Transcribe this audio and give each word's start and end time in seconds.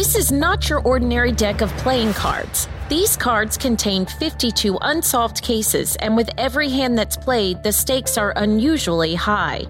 This 0.00 0.16
is 0.16 0.32
not 0.32 0.70
your 0.70 0.80
ordinary 0.80 1.30
deck 1.30 1.60
of 1.60 1.68
playing 1.76 2.14
cards. 2.14 2.68
These 2.88 3.18
cards 3.18 3.58
contain 3.58 4.06
52 4.06 4.78
unsolved 4.80 5.42
cases, 5.42 5.94
and 5.96 6.16
with 6.16 6.30
every 6.38 6.70
hand 6.70 6.96
that's 6.96 7.18
played, 7.18 7.62
the 7.62 7.70
stakes 7.70 8.16
are 8.16 8.32
unusually 8.36 9.14
high. 9.14 9.66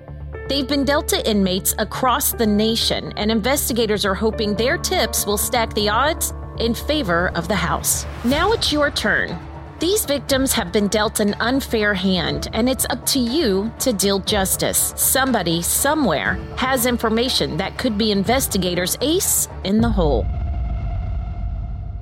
They've 0.49 0.69
been 0.69 0.85
dealt 0.85 1.09
to 1.09 1.29
inmates 1.29 1.75
across 1.79 2.31
the 2.31 2.47
nation, 2.47 3.13
and 3.17 3.29
investigators 3.33 4.07
are 4.07 4.15
hoping 4.15 4.55
their 4.55 4.79
tips 4.79 5.27
will 5.27 5.37
stack 5.37 5.75
the 5.75 5.89
odds 5.89 6.33
in 6.61 6.75
favor 6.75 7.33
of 7.35 7.49
the 7.49 7.57
House. 7.57 8.07
Now 8.23 8.53
it's 8.53 8.71
your 8.71 8.93
turn. 8.93 9.37
These 9.81 10.05
victims 10.05 10.53
have 10.53 10.73
been 10.73 10.89
dealt 10.89 11.21
an 11.21 11.35
unfair 11.41 11.95
hand, 11.95 12.51
and 12.53 12.69
it's 12.69 12.85
up 12.91 13.07
to 13.07 13.19
you 13.19 13.73
to 13.79 13.95
deal 13.95 14.19
justice. 14.19 14.93
Somebody, 14.95 15.63
somewhere, 15.63 16.35
has 16.59 16.85
information 16.85 17.57
that 17.57 17.79
could 17.79 17.97
be 17.97 18.13
investigators' 18.13 18.99
ace 19.01 19.49
in 19.65 19.81
the 19.81 19.89
hole. 19.89 20.27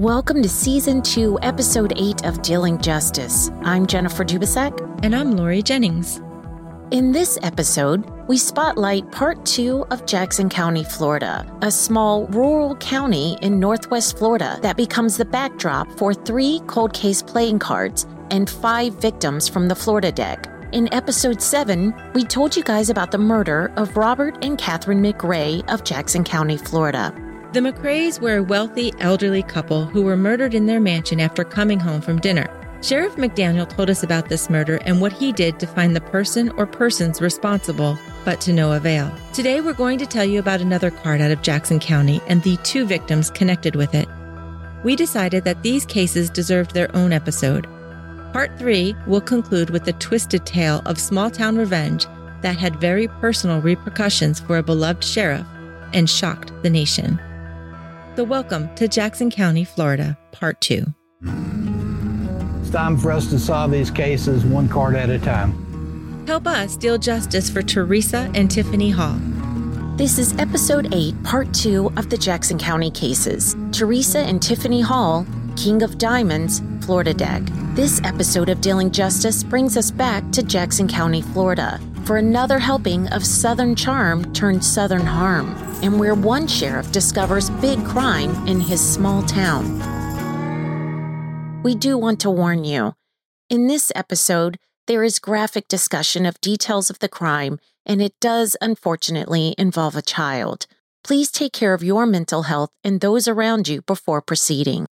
Welcome 0.00 0.42
to 0.42 0.48
Season 0.48 1.00
2, 1.02 1.38
Episode 1.42 1.92
8 1.94 2.24
of 2.24 2.42
Dealing 2.42 2.80
Justice. 2.80 3.52
I'm 3.62 3.86
Jennifer 3.86 4.24
Dubasek. 4.24 5.04
And 5.04 5.14
I'm 5.14 5.36
Lori 5.36 5.62
Jennings. 5.62 6.20
In 6.90 7.12
this 7.12 7.38
episode, 7.42 8.08
we 8.28 8.38
spotlight 8.38 9.12
part 9.12 9.44
two 9.44 9.84
of 9.90 10.06
Jackson 10.06 10.48
County, 10.48 10.84
Florida, 10.84 11.44
a 11.60 11.70
small 11.70 12.26
rural 12.28 12.76
county 12.76 13.36
in 13.42 13.60
northwest 13.60 14.16
Florida 14.16 14.58
that 14.62 14.78
becomes 14.78 15.18
the 15.18 15.26
backdrop 15.26 15.86
for 15.98 16.14
three 16.14 16.62
cold 16.66 16.94
case 16.94 17.20
playing 17.20 17.58
cards 17.58 18.06
and 18.30 18.48
five 18.48 18.94
victims 18.94 19.50
from 19.50 19.68
the 19.68 19.74
Florida 19.74 20.10
deck. 20.10 20.48
In 20.72 20.90
episode 20.94 21.42
7, 21.42 21.92
we 22.14 22.24
told 22.24 22.56
you 22.56 22.62
guys 22.62 22.88
about 22.88 23.10
the 23.10 23.18
murder 23.18 23.70
of 23.76 23.94
Robert 23.94 24.42
and 24.42 24.56
Catherine 24.56 25.02
McRae 25.02 25.68
of 25.70 25.84
Jackson 25.84 26.24
County, 26.24 26.56
Florida. 26.56 27.12
The 27.52 27.60
McRaes 27.60 28.18
were 28.18 28.38
a 28.38 28.42
wealthy 28.42 28.94
elderly 28.98 29.42
couple 29.42 29.84
who 29.84 30.00
were 30.00 30.16
murdered 30.16 30.54
in 30.54 30.64
their 30.64 30.80
mansion 30.80 31.20
after 31.20 31.44
coming 31.44 31.80
home 31.80 32.00
from 32.00 32.18
dinner. 32.18 32.48
Sheriff 32.80 33.16
McDaniel 33.16 33.68
told 33.68 33.90
us 33.90 34.04
about 34.04 34.28
this 34.28 34.48
murder 34.48 34.78
and 34.84 35.00
what 35.00 35.12
he 35.12 35.32
did 35.32 35.58
to 35.58 35.66
find 35.66 35.96
the 35.96 36.00
person 36.00 36.48
or 36.50 36.64
persons 36.64 37.20
responsible, 37.20 37.98
but 38.24 38.40
to 38.42 38.52
no 38.52 38.72
avail. 38.72 39.12
Today, 39.32 39.60
we're 39.60 39.72
going 39.72 39.98
to 39.98 40.06
tell 40.06 40.24
you 40.24 40.38
about 40.38 40.60
another 40.60 40.92
card 40.92 41.20
out 41.20 41.32
of 41.32 41.42
Jackson 41.42 41.80
County 41.80 42.20
and 42.28 42.40
the 42.42 42.56
two 42.58 42.86
victims 42.86 43.30
connected 43.30 43.74
with 43.74 43.96
it. 43.96 44.08
We 44.84 44.94
decided 44.94 45.42
that 45.42 45.64
these 45.64 45.84
cases 45.84 46.30
deserved 46.30 46.72
their 46.72 46.94
own 46.94 47.12
episode. 47.12 47.66
Part 48.32 48.56
3 48.60 48.94
will 49.08 49.20
conclude 49.20 49.70
with 49.70 49.84
the 49.84 49.94
twisted 49.94 50.46
tale 50.46 50.80
of 50.86 51.00
small 51.00 51.30
town 51.30 51.56
revenge 51.56 52.06
that 52.42 52.56
had 52.56 52.80
very 52.80 53.08
personal 53.08 53.60
repercussions 53.60 54.38
for 54.38 54.56
a 54.56 54.62
beloved 54.62 55.02
sheriff 55.02 55.46
and 55.92 56.08
shocked 56.08 56.52
the 56.62 56.70
nation. 56.70 57.18
So, 58.14 58.22
welcome 58.22 58.72
to 58.76 58.86
Jackson 58.86 59.30
County, 59.32 59.64
Florida, 59.64 60.16
Part 60.30 60.60
2. 60.60 60.86
It's 62.68 62.76
time 62.76 62.98
for 62.98 63.10
us 63.10 63.28
to 63.28 63.38
solve 63.38 63.70
these 63.70 63.90
cases 63.90 64.44
one 64.44 64.68
card 64.68 64.94
at 64.94 65.08
a 65.08 65.18
time. 65.18 66.26
Help 66.26 66.46
us 66.46 66.76
deal 66.76 66.98
justice 66.98 67.48
for 67.48 67.62
Teresa 67.62 68.30
and 68.34 68.50
Tiffany 68.50 68.90
Hall. 68.90 69.18
This 69.96 70.18
is 70.18 70.36
episode 70.36 70.92
8, 70.92 71.22
part 71.24 71.50
2 71.54 71.92
of 71.96 72.10
the 72.10 72.18
Jackson 72.18 72.58
County 72.58 72.90
cases. 72.90 73.56
Teresa 73.72 74.18
and 74.18 74.42
Tiffany 74.42 74.82
Hall, 74.82 75.24
King 75.56 75.82
of 75.82 75.96
Diamonds, 75.96 76.60
Florida 76.82 77.14
Deck. 77.14 77.40
This 77.72 78.02
episode 78.04 78.50
of 78.50 78.60
Dealing 78.60 78.90
Justice 78.90 79.42
brings 79.42 79.78
us 79.78 79.90
back 79.90 80.30
to 80.32 80.42
Jackson 80.42 80.86
County, 80.86 81.22
Florida, 81.22 81.80
for 82.04 82.18
another 82.18 82.58
helping 82.58 83.08
of 83.08 83.24
Southern 83.24 83.76
charm 83.76 84.30
turned 84.34 84.62
Southern 84.62 85.06
harm, 85.06 85.56
and 85.82 85.98
where 85.98 86.14
one 86.14 86.46
sheriff 86.46 86.92
discovers 86.92 87.48
big 87.48 87.82
crime 87.86 88.46
in 88.46 88.60
his 88.60 88.86
small 88.86 89.22
town 89.22 89.97
we 91.62 91.74
do 91.74 91.98
want 91.98 92.20
to 92.20 92.30
warn 92.30 92.64
you. 92.64 92.94
In 93.50 93.66
this 93.66 93.90
episode, 93.94 94.58
there 94.86 95.02
is 95.02 95.18
graphic 95.18 95.68
discussion 95.68 96.24
of 96.24 96.40
details 96.40 96.88
of 96.88 97.00
the 97.00 97.08
crime, 97.08 97.58
and 97.84 98.00
it 98.00 98.14
does 98.20 98.56
unfortunately 98.60 99.54
involve 99.58 99.96
a 99.96 100.02
child. 100.02 100.66
Please 101.02 101.30
take 101.30 101.52
care 101.52 101.74
of 101.74 101.82
your 101.82 102.06
mental 102.06 102.44
health 102.44 102.70
and 102.84 103.00
those 103.00 103.26
around 103.26 103.66
you 103.66 103.82
before 103.82 104.22
proceeding. 104.22 104.86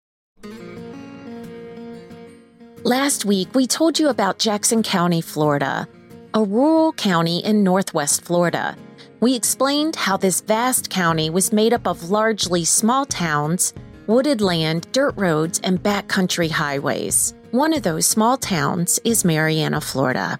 Last 2.83 3.25
week, 3.25 3.53
we 3.53 3.67
told 3.67 3.99
you 3.99 4.09
about 4.09 4.39
Jackson 4.39 4.83
County, 4.83 5.21
Florida, 5.21 5.87
a 6.33 6.43
rural 6.43 6.93
county 6.93 7.39
in 7.39 7.63
northwest 7.63 8.23
Florida. 8.23 8.75
We 9.19 9.35
explained 9.35 9.95
how 9.95 10.17
this 10.17 10.41
vast 10.41 10.89
county 10.89 11.29
was 11.29 11.53
made 11.53 11.73
up 11.73 11.87
of 11.87 12.09
largely 12.09 12.63
small 12.65 13.05
towns 13.05 13.73
wooded 14.07 14.41
land, 14.41 14.87
dirt 14.91 15.13
roads, 15.17 15.59
and 15.63 15.81
backcountry 15.81 16.49
highways. 16.49 17.33
One 17.51 17.73
of 17.73 17.83
those 17.83 18.05
small 18.05 18.37
towns 18.37 18.99
is 19.03 19.25
Marianna, 19.25 19.81
Florida. 19.81 20.39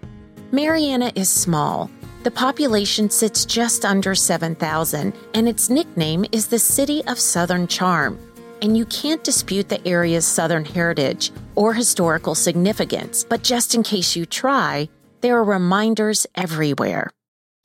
Marianna 0.52 1.12
is 1.16 1.30
small. 1.30 1.90
The 2.24 2.32
population 2.32 3.10
sits 3.10 3.46
just 3.46 3.86
under 3.86 4.16
7,000, 4.16 5.14
and 5.34 5.48
its 5.48 5.70
nickname 5.70 6.26
is 6.32 6.48
the 6.48 6.60
City 6.60 7.04
of 7.06 7.20
Southern 7.20 7.68
Charm. 7.68 8.18
And 8.62 8.76
you 8.78 8.86
can't 8.86 9.24
dispute 9.24 9.70
the 9.70 9.86
area's 9.88 10.26
Southern 10.26 10.66
heritage 10.66 11.32
or 11.56 11.74
historical 11.74 12.36
significance, 12.36 13.24
but 13.24 13.44
just 13.44 13.76
in 13.76 13.84
case 13.84 14.16
you 14.16 14.26
try, 14.26 14.90
there 15.22 15.38
are 15.38 15.44
reminders 15.44 16.26
everywhere. 16.36 17.12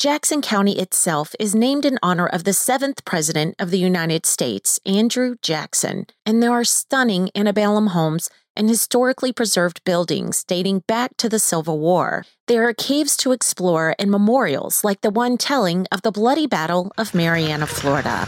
Jackson 0.00 0.40
County 0.40 0.78
itself 0.78 1.34
is 1.38 1.54
named 1.54 1.84
in 1.84 1.98
honor 2.02 2.26
of 2.26 2.44
the 2.44 2.54
seventh 2.54 3.04
President 3.04 3.54
of 3.58 3.70
the 3.70 3.78
United 3.78 4.24
States, 4.24 4.80
Andrew 4.86 5.36
Jackson, 5.42 6.06
and 6.24 6.42
there 6.42 6.52
are 6.52 6.64
stunning 6.64 7.30
antebellum 7.34 7.88
homes 7.88 8.30
and 8.56 8.70
historically 8.70 9.30
preserved 9.30 9.84
buildings 9.84 10.42
dating 10.42 10.84
back 10.86 11.18
to 11.18 11.28
the 11.28 11.38
Civil 11.38 11.78
War. 11.78 12.24
There 12.46 12.66
are 12.66 12.72
caves 12.72 13.14
to 13.18 13.32
explore 13.32 13.94
and 13.98 14.10
memorials 14.10 14.82
like 14.82 15.02
the 15.02 15.10
one 15.10 15.36
telling 15.36 15.86
of 15.92 16.00
the 16.00 16.12
bloody 16.12 16.46
Battle 16.46 16.90
of 16.96 17.14
Marianna, 17.14 17.66
Florida. 17.66 18.26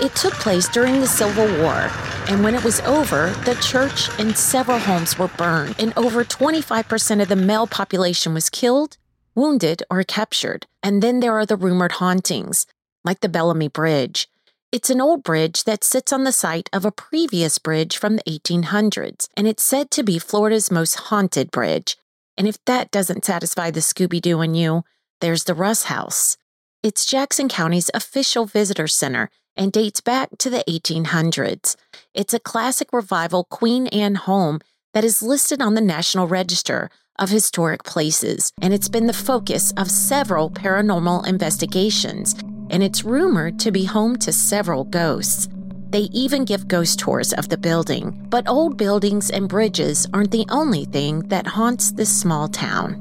It 0.00 0.14
took 0.14 0.34
place 0.34 0.68
during 0.68 1.00
the 1.00 1.08
Civil 1.08 1.48
War, 1.60 1.90
and 2.28 2.44
when 2.44 2.54
it 2.54 2.62
was 2.62 2.78
over, 2.82 3.30
the 3.44 3.56
church 3.56 4.16
and 4.20 4.36
several 4.36 4.78
homes 4.78 5.18
were 5.18 5.26
burned, 5.26 5.74
and 5.80 5.92
over 5.96 6.24
25% 6.24 7.20
of 7.20 7.26
the 7.26 7.34
male 7.34 7.66
population 7.66 8.32
was 8.32 8.48
killed 8.48 8.96
wounded, 9.34 9.82
or 9.90 10.02
captured. 10.02 10.66
And 10.82 11.02
then 11.02 11.20
there 11.20 11.36
are 11.38 11.46
the 11.46 11.56
rumored 11.56 11.92
hauntings, 11.92 12.66
like 13.04 13.20
the 13.20 13.28
Bellamy 13.28 13.68
Bridge. 13.68 14.28
It's 14.72 14.90
an 14.90 15.00
old 15.00 15.22
bridge 15.22 15.64
that 15.64 15.84
sits 15.84 16.12
on 16.12 16.24
the 16.24 16.32
site 16.32 16.68
of 16.72 16.84
a 16.84 16.90
previous 16.90 17.58
bridge 17.58 17.96
from 17.96 18.16
the 18.16 18.22
1800s, 18.24 19.28
and 19.36 19.46
it's 19.46 19.62
said 19.62 19.90
to 19.92 20.02
be 20.02 20.18
Florida's 20.18 20.70
most 20.70 20.94
haunted 20.96 21.50
bridge. 21.52 21.96
And 22.36 22.48
if 22.48 22.58
that 22.64 22.90
doesn't 22.90 23.24
satisfy 23.24 23.70
the 23.70 23.80
Scooby 23.80 24.20
Doo 24.20 24.40
in 24.40 24.54
you, 24.54 24.82
there's 25.20 25.44
the 25.44 25.54
Russ 25.54 25.84
House. 25.84 26.36
It's 26.82 27.06
Jackson 27.06 27.48
County's 27.48 27.90
official 27.94 28.46
visitor 28.46 28.88
center 28.88 29.30
and 29.56 29.72
dates 29.72 30.00
back 30.00 30.30
to 30.38 30.50
the 30.50 30.64
1800s. 30.68 31.76
It's 32.12 32.34
a 32.34 32.40
classic 32.40 32.92
revival 32.92 33.44
Queen 33.44 33.86
Anne 33.86 34.16
home 34.16 34.60
that 34.94 35.04
is 35.04 35.22
listed 35.22 35.60
on 35.60 35.74
the 35.74 35.80
National 35.80 36.26
Register 36.26 36.88
of 37.18 37.28
historic 37.28 37.84
places, 37.84 38.52
and 38.62 38.72
it's 38.72 38.88
been 38.88 39.06
the 39.06 39.12
focus 39.12 39.72
of 39.76 39.90
several 39.90 40.50
paranormal 40.50 41.26
investigations, 41.26 42.34
and 42.70 42.82
it's 42.82 43.04
rumored 43.04 43.58
to 43.60 43.70
be 43.70 43.84
home 43.84 44.16
to 44.16 44.32
several 44.32 44.84
ghosts. 44.84 45.48
They 45.90 46.08
even 46.12 46.44
give 46.44 46.66
ghost 46.66 46.98
tours 46.98 47.32
of 47.32 47.48
the 47.48 47.56
building. 47.56 48.26
But 48.28 48.48
old 48.48 48.76
buildings 48.76 49.30
and 49.30 49.48
bridges 49.48 50.08
aren't 50.12 50.32
the 50.32 50.46
only 50.48 50.86
thing 50.86 51.20
that 51.28 51.46
haunts 51.46 51.92
this 51.92 52.10
small 52.10 52.48
town. 52.48 53.00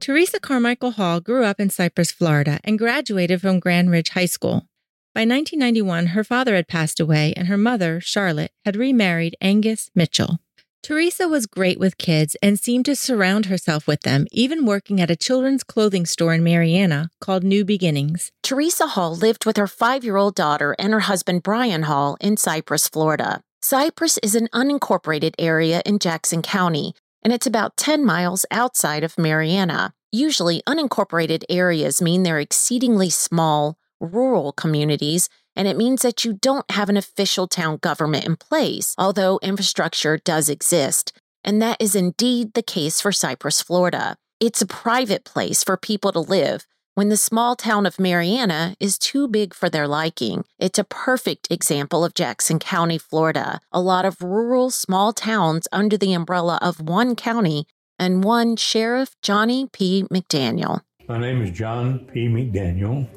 Teresa 0.00 0.40
Carmichael 0.40 0.92
Hall 0.92 1.20
grew 1.20 1.44
up 1.44 1.60
in 1.60 1.70
Cypress, 1.70 2.10
Florida, 2.10 2.58
and 2.64 2.78
graduated 2.78 3.40
from 3.40 3.60
Grand 3.60 3.90
Ridge 3.90 4.10
High 4.10 4.26
School. 4.26 4.66
By 5.12 5.22
1991, 5.22 6.08
her 6.08 6.22
father 6.22 6.54
had 6.54 6.68
passed 6.68 7.00
away, 7.00 7.34
and 7.36 7.48
her 7.48 7.58
mother, 7.58 8.00
Charlotte, 8.00 8.52
had 8.64 8.76
remarried 8.76 9.36
Angus 9.40 9.90
Mitchell. 9.92 10.38
Teresa 10.82 11.28
was 11.28 11.46
great 11.46 11.80
with 11.80 11.98
kids 11.98 12.36
and 12.40 12.58
seemed 12.58 12.86
to 12.86 12.94
surround 12.94 13.46
herself 13.46 13.88
with 13.88 14.02
them, 14.02 14.26
even 14.30 14.64
working 14.64 15.00
at 15.00 15.10
a 15.10 15.16
children's 15.16 15.64
clothing 15.64 16.06
store 16.06 16.32
in 16.32 16.44
Marianna 16.44 17.10
called 17.20 17.42
New 17.42 17.64
Beginnings. 17.64 18.30
Teresa 18.42 18.86
Hall 18.86 19.14
lived 19.14 19.44
with 19.44 19.56
her 19.56 19.66
five 19.66 20.04
year 20.04 20.16
old 20.16 20.36
daughter 20.36 20.74
and 20.78 20.92
her 20.92 21.00
husband 21.00 21.42
Brian 21.42 21.82
Hall 21.82 22.16
in 22.20 22.36
Cypress, 22.36 22.88
Florida. 22.88 23.42
Cypress 23.60 24.16
is 24.22 24.34
an 24.34 24.48
unincorporated 24.54 25.34
area 25.38 25.82
in 25.84 25.98
Jackson 25.98 26.40
County, 26.40 26.94
and 27.22 27.32
it's 27.32 27.46
about 27.46 27.76
10 27.76 28.04
miles 28.04 28.46
outside 28.50 29.04
of 29.04 29.18
Marianna. 29.18 29.92
Usually, 30.12 30.62
unincorporated 30.66 31.44
areas 31.50 32.00
mean 32.00 32.22
they're 32.22 32.40
exceedingly 32.40 33.10
small, 33.10 33.76
rural 34.00 34.52
communities, 34.52 35.28
and 35.54 35.68
it 35.68 35.76
means 35.76 36.02
that 36.02 36.24
you 36.24 36.32
don't 36.32 36.70
have 36.70 36.88
an 36.88 36.96
official 36.96 37.46
town 37.46 37.76
government 37.76 38.24
in 38.24 38.36
place, 38.36 38.94
although 38.96 39.38
infrastructure 39.42 40.16
does 40.16 40.48
exist. 40.48 41.12
And 41.44 41.60
that 41.62 41.80
is 41.80 41.94
indeed 41.94 42.54
the 42.54 42.62
case 42.62 43.00
for 43.00 43.12
Cypress, 43.12 43.62
Florida. 43.62 44.16
It's 44.40 44.62
a 44.62 44.66
private 44.66 45.24
place 45.24 45.62
for 45.62 45.76
people 45.76 46.12
to 46.12 46.20
live, 46.20 46.66
when 46.94 47.08
the 47.08 47.16
small 47.16 47.56
town 47.56 47.86
of 47.86 47.98
Marianna 47.98 48.74
is 48.80 48.98
too 48.98 49.28
big 49.28 49.54
for 49.54 49.70
their 49.70 49.86
liking. 49.86 50.44
It's 50.58 50.78
a 50.78 50.84
perfect 50.84 51.48
example 51.50 52.04
of 52.04 52.14
Jackson 52.14 52.58
County, 52.58 52.98
Florida. 52.98 53.60
A 53.72 53.80
lot 53.80 54.04
of 54.04 54.20
rural 54.22 54.70
small 54.70 55.12
towns 55.12 55.68
under 55.72 55.96
the 55.96 56.12
umbrella 56.12 56.58
of 56.60 56.80
one 56.80 57.16
county 57.16 57.66
and 57.98 58.24
one 58.24 58.56
Sheriff 58.56 59.14
Johnny 59.22 59.68
P. 59.72 60.04
McDaniel. 60.04 60.80
My 61.08 61.18
name 61.18 61.42
is 61.42 61.50
John 61.50 62.06
P. 62.12 62.28
McDaniel. 62.28 63.08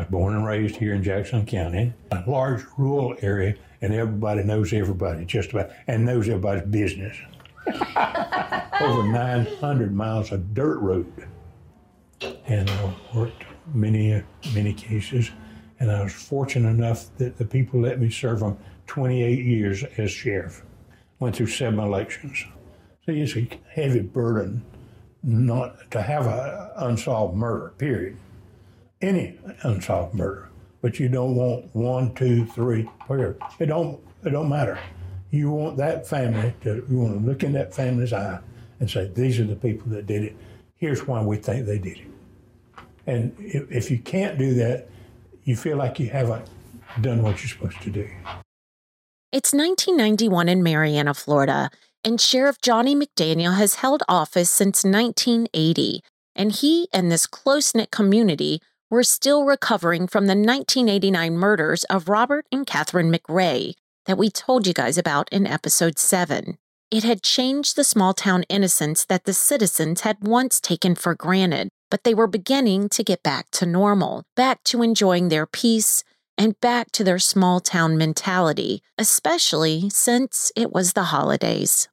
Was 0.00 0.08
born 0.08 0.34
and 0.34 0.46
raised 0.46 0.76
here 0.76 0.94
in 0.94 1.02
Jackson 1.02 1.44
County, 1.44 1.92
a 2.10 2.24
large 2.26 2.62
rural 2.78 3.14
area, 3.20 3.54
and 3.82 3.92
everybody 3.92 4.42
knows 4.42 4.72
everybody 4.72 5.26
just 5.26 5.52
about 5.52 5.70
and 5.86 6.06
knows 6.06 6.26
everybody's 6.26 6.66
business. 6.68 7.16
Over 7.66 9.02
900 9.02 9.94
miles 9.94 10.32
of 10.32 10.54
dirt 10.54 10.78
road 10.78 11.12
and 12.46 12.68
I 12.70 12.94
worked 13.14 13.44
many, 13.74 14.22
many 14.54 14.72
cases. 14.72 15.30
And 15.78 15.90
I 15.90 16.02
was 16.02 16.12
fortunate 16.12 16.70
enough 16.70 17.14
that 17.18 17.36
the 17.36 17.44
people 17.44 17.80
let 17.80 18.00
me 18.00 18.10
serve 18.10 18.40
them 18.40 18.58
28 18.86 19.44
years 19.44 19.84
as 19.98 20.10
sheriff. 20.10 20.62
Went 21.18 21.36
through 21.36 21.48
seven 21.48 21.78
elections. 21.78 22.44
So 23.04 23.12
it's 23.12 23.36
a 23.36 23.48
heavy 23.70 24.00
burden 24.00 24.64
not 25.22 25.90
to 25.90 26.00
have 26.00 26.26
an 26.26 26.70
unsolved 26.76 27.36
murder, 27.36 27.74
period. 27.76 28.16
Any 29.00 29.38
unsolved 29.62 30.14
murder. 30.14 30.48
But 30.82 30.98
you 30.98 31.08
don't 31.08 31.34
want 31.34 31.74
one, 31.74 32.14
two, 32.14 32.46
three, 32.46 32.88
period. 33.06 33.38
It 33.58 33.66
don't, 33.66 34.00
it 34.24 34.30
don't 34.30 34.48
matter. 34.48 34.78
You 35.30 35.50
want 35.50 35.76
that 35.76 36.06
family 36.06 36.54
to, 36.62 36.84
you 36.88 36.98
want 36.98 37.20
to 37.20 37.26
look 37.26 37.42
in 37.42 37.52
that 37.52 37.74
family's 37.74 38.12
eye 38.12 38.40
and 38.78 38.90
say, 38.90 39.10
these 39.14 39.38
are 39.38 39.44
the 39.44 39.56
people 39.56 39.90
that 39.92 40.06
did 40.06 40.24
it. 40.24 40.36
Here's 40.76 41.06
why 41.06 41.22
we 41.22 41.36
think 41.36 41.66
they 41.66 41.78
did 41.78 41.98
it. 41.98 42.06
And 43.06 43.34
if, 43.38 43.70
if 43.70 43.90
you 43.90 43.98
can't 43.98 44.38
do 44.38 44.54
that, 44.54 44.88
you 45.44 45.56
feel 45.56 45.76
like 45.76 45.98
you 45.98 46.08
haven't 46.08 46.48
done 47.00 47.22
what 47.22 47.42
you're 47.42 47.48
supposed 47.48 47.80
to 47.82 47.90
do. 47.90 48.08
It's 49.32 49.52
1991 49.52 50.48
in 50.48 50.62
Marianna, 50.62 51.14
Florida, 51.14 51.70
and 52.02 52.20
Sheriff 52.20 52.60
Johnny 52.60 52.96
McDaniel 52.96 53.56
has 53.56 53.76
held 53.76 54.02
office 54.08 54.50
since 54.50 54.84
1980. 54.84 56.02
And 56.34 56.52
he 56.52 56.88
and 56.92 57.12
this 57.12 57.26
close 57.26 57.74
knit 57.74 57.90
community 57.90 58.60
were 58.90 59.04
still 59.04 59.44
recovering 59.44 60.06
from 60.06 60.26
the 60.26 60.34
1989 60.34 61.36
murders 61.36 61.84
of 61.84 62.08
Robert 62.08 62.46
and 62.50 62.66
Catherine 62.66 63.12
McRae 63.12 63.74
that 64.06 64.18
we 64.18 64.28
told 64.28 64.66
you 64.66 64.74
guys 64.74 64.98
about 64.98 65.28
in 65.30 65.46
episode 65.46 65.98
7. 65.98 66.58
It 66.90 67.04
had 67.04 67.22
changed 67.22 67.76
the 67.76 67.84
small 67.84 68.12
town 68.12 68.42
innocence 68.48 69.04
that 69.04 69.24
the 69.24 69.32
citizens 69.32 70.00
had 70.00 70.16
once 70.20 70.60
taken 70.60 70.96
for 70.96 71.14
granted, 71.14 71.68
but 71.88 72.02
they 72.02 72.14
were 72.14 72.26
beginning 72.26 72.88
to 72.88 73.04
get 73.04 73.22
back 73.22 73.50
to 73.52 73.66
normal, 73.66 74.24
back 74.34 74.64
to 74.64 74.82
enjoying 74.82 75.28
their 75.28 75.46
peace, 75.46 76.02
and 76.36 76.60
back 76.60 76.90
to 76.90 77.04
their 77.04 77.20
small 77.20 77.60
town 77.60 77.96
mentality, 77.96 78.82
especially 78.98 79.88
since 79.90 80.50
it 80.56 80.72
was 80.72 80.94
the 80.94 81.04
holidays. 81.04 81.88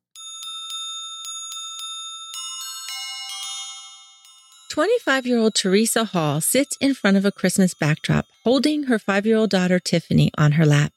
25 4.77 5.25
year 5.25 5.39
old 5.39 5.56
Teresa 5.56 6.06
Hall 6.06 6.39
sits 6.39 6.77
in 6.79 6.94
front 6.94 7.18
of 7.18 7.25
a 7.25 7.31
Christmas 7.31 7.74
backdrop 7.74 8.27
holding 8.44 8.83
her 8.83 9.00
five 9.00 9.25
year 9.25 9.35
old 9.35 9.50
daughter 9.50 9.79
Tiffany 9.79 10.29
on 10.38 10.51
her 10.51 10.68
lap. 10.68 10.94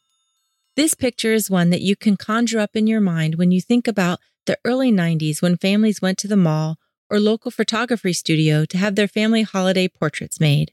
This 0.76 0.92
picture 0.92 1.32
is 1.32 1.48
one 1.48 1.70
that 1.70 1.80
you 1.80 1.96
can 1.96 2.18
conjure 2.18 2.58
up 2.58 2.76
in 2.76 2.86
your 2.86 3.00
mind 3.00 3.36
when 3.36 3.52
you 3.52 3.62
think 3.62 3.88
about 3.88 4.18
the 4.44 4.58
early 4.66 4.92
90s 4.92 5.40
when 5.40 5.56
families 5.56 6.02
went 6.02 6.18
to 6.18 6.28
the 6.28 6.36
mall 6.36 6.76
or 7.08 7.18
local 7.18 7.50
photography 7.50 8.12
studio 8.12 8.66
to 8.66 8.76
have 8.76 8.96
their 8.96 9.08
family 9.08 9.40
holiday 9.40 9.88
portraits 9.88 10.38
made. 10.38 10.72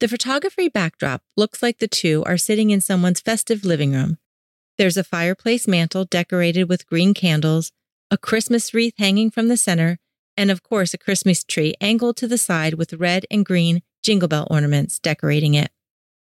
The 0.00 0.06
photography 0.06 0.68
backdrop 0.68 1.22
looks 1.34 1.62
like 1.62 1.78
the 1.78 1.88
two 1.88 2.22
are 2.26 2.36
sitting 2.36 2.68
in 2.68 2.82
someone's 2.82 3.20
festive 3.20 3.64
living 3.64 3.92
room. 3.92 4.18
There's 4.76 4.98
a 4.98 5.02
fireplace 5.02 5.66
mantle 5.66 6.04
decorated 6.04 6.68
with 6.68 6.86
green 6.86 7.14
candles, 7.14 7.72
a 8.10 8.18
Christmas 8.18 8.74
wreath 8.74 8.98
hanging 8.98 9.30
from 9.30 9.48
the 9.48 9.56
center, 9.56 9.98
and 10.36 10.50
of 10.50 10.62
course, 10.62 10.94
a 10.94 10.98
Christmas 10.98 11.44
tree 11.44 11.74
angled 11.80 12.16
to 12.18 12.28
the 12.28 12.38
side 12.38 12.74
with 12.74 12.92
red 12.94 13.26
and 13.30 13.44
green 13.44 13.82
jingle 14.02 14.28
bell 14.28 14.46
ornaments 14.50 14.98
decorating 14.98 15.54
it. 15.54 15.70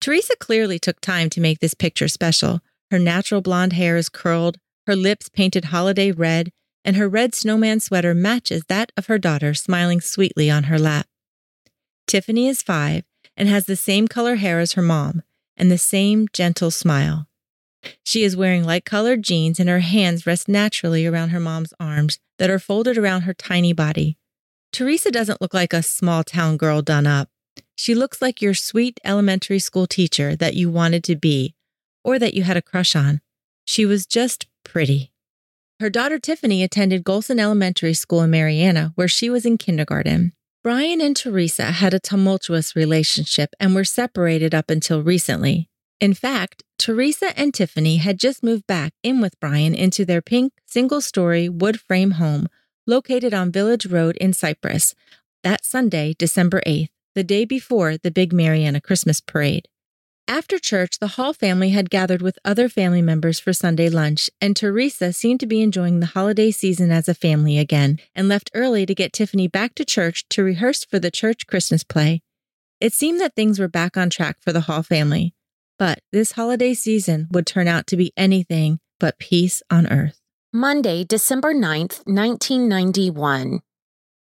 Teresa 0.00 0.36
clearly 0.36 0.78
took 0.78 1.00
time 1.00 1.30
to 1.30 1.40
make 1.40 1.60
this 1.60 1.74
picture 1.74 2.08
special. 2.08 2.60
Her 2.90 2.98
natural 2.98 3.40
blonde 3.40 3.72
hair 3.72 3.96
is 3.96 4.08
curled, 4.08 4.58
her 4.86 4.94
lips 4.94 5.28
painted 5.28 5.66
holiday 5.66 6.10
red, 6.10 6.52
and 6.84 6.96
her 6.96 7.08
red 7.08 7.34
snowman 7.34 7.80
sweater 7.80 8.14
matches 8.14 8.64
that 8.68 8.92
of 8.96 9.06
her 9.06 9.18
daughter 9.18 9.54
smiling 9.54 10.00
sweetly 10.00 10.50
on 10.50 10.64
her 10.64 10.78
lap. 10.78 11.06
Tiffany 12.06 12.48
is 12.48 12.62
five 12.62 13.04
and 13.36 13.48
has 13.48 13.66
the 13.66 13.76
same 13.76 14.06
color 14.06 14.36
hair 14.36 14.60
as 14.60 14.74
her 14.74 14.82
mom 14.82 15.22
and 15.56 15.70
the 15.70 15.78
same 15.78 16.26
gentle 16.32 16.70
smile. 16.70 17.26
She 18.02 18.24
is 18.24 18.36
wearing 18.36 18.64
light 18.64 18.84
colored 18.84 19.22
jeans 19.22 19.58
and 19.60 19.68
her 19.68 19.80
hands 19.80 20.26
rest 20.26 20.48
naturally 20.48 21.06
around 21.06 21.30
her 21.30 21.40
mom's 21.40 21.74
arms 21.78 22.18
that 22.38 22.50
are 22.50 22.58
folded 22.58 22.98
around 22.98 23.22
her 23.22 23.34
tiny 23.34 23.72
body. 23.72 24.16
Teresa 24.72 25.10
doesn't 25.10 25.40
look 25.40 25.54
like 25.54 25.72
a 25.72 25.82
small 25.82 26.24
town 26.24 26.56
girl 26.56 26.82
done 26.82 27.06
up. 27.06 27.28
She 27.76 27.94
looks 27.94 28.20
like 28.20 28.42
your 28.42 28.54
sweet 28.54 28.98
elementary 29.04 29.58
school 29.58 29.86
teacher 29.86 30.36
that 30.36 30.54
you 30.54 30.70
wanted 30.70 31.04
to 31.04 31.16
be, 31.16 31.54
or 32.02 32.18
that 32.18 32.34
you 32.34 32.42
had 32.42 32.56
a 32.56 32.62
crush 32.62 32.96
on. 32.96 33.20
She 33.64 33.86
was 33.86 34.06
just 34.06 34.46
pretty. 34.64 35.12
Her 35.80 35.90
daughter 35.90 36.18
Tiffany 36.18 36.62
attended 36.62 37.04
Golson 37.04 37.40
Elementary 37.40 37.94
School 37.94 38.22
in 38.22 38.30
Marianna, 38.30 38.92
where 38.94 39.08
she 39.08 39.28
was 39.28 39.44
in 39.44 39.58
kindergarten. 39.58 40.32
Brian 40.62 41.00
and 41.00 41.16
Teresa 41.16 41.64
had 41.64 41.92
a 41.92 42.00
tumultuous 42.00 42.74
relationship 42.74 43.50
and 43.60 43.74
were 43.74 43.84
separated 43.84 44.54
up 44.54 44.70
until 44.70 45.02
recently. 45.02 45.68
In 46.00 46.14
fact, 46.14 46.62
Teresa 46.78 47.38
and 47.38 47.54
Tiffany 47.54 47.96
had 47.96 48.18
just 48.18 48.42
moved 48.42 48.66
back 48.66 48.92
in 49.02 49.20
with 49.20 49.38
Brian 49.40 49.74
into 49.74 50.04
their 50.04 50.22
pink, 50.22 50.52
single 50.66 51.00
story 51.00 51.48
wood 51.48 51.80
frame 51.80 52.12
home 52.12 52.48
located 52.86 53.32
on 53.32 53.52
Village 53.52 53.86
Road 53.86 54.16
in 54.16 54.32
Cypress 54.32 54.94
that 55.42 55.64
Sunday, 55.64 56.14
December 56.18 56.62
8th 56.66 56.88
the 57.14 57.24
day 57.24 57.44
before 57.44 57.96
the 57.96 58.10
big 58.10 58.32
Marianna 58.32 58.80
Christmas 58.80 59.20
parade. 59.20 59.68
After 60.26 60.58
church, 60.58 60.98
the 60.98 61.08
Hall 61.08 61.32
family 61.32 61.70
had 61.70 61.90
gathered 61.90 62.22
with 62.22 62.38
other 62.44 62.68
family 62.68 63.02
members 63.02 63.38
for 63.38 63.52
Sunday 63.52 63.88
lunch, 63.88 64.30
and 64.40 64.56
Teresa 64.56 65.12
seemed 65.12 65.40
to 65.40 65.46
be 65.46 65.62
enjoying 65.62 66.00
the 66.00 66.06
holiday 66.06 66.50
season 66.50 66.90
as 66.90 67.08
a 67.08 67.14
family 67.14 67.58
again 67.58 68.00
and 68.14 68.26
left 68.26 68.50
early 68.54 68.86
to 68.86 68.94
get 68.94 69.12
Tiffany 69.12 69.48
back 69.48 69.74
to 69.74 69.84
church 69.84 70.26
to 70.30 70.42
rehearse 70.42 70.84
for 70.84 70.98
the 70.98 71.10
church 71.10 71.46
Christmas 71.46 71.84
play. 71.84 72.22
It 72.80 72.92
seemed 72.92 73.20
that 73.20 73.36
things 73.36 73.58
were 73.58 73.68
back 73.68 73.96
on 73.96 74.10
track 74.10 74.38
for 74.40 74.52
the 74.52 74.62
Hall 74.62 74.82
family, 74.82 75.34
but 75.78 76.00
this 76.12 76.32
holiday 76.32 76.74
season 76.74 77.28
would 77.30 77.46
turn 77.46 77.68
out 77.68 77.86
to 77.88 77.96
be 77.96 78.12
anything 78.16 78.78
but 79.00 79.18
peace 79.18 79.62
on 79.70 79.86
earth. 79.86 80.20
Monday, 80.52 81.04
December 81.04 81.52
9th, 81.52 82.06
1991. 82.06 83.60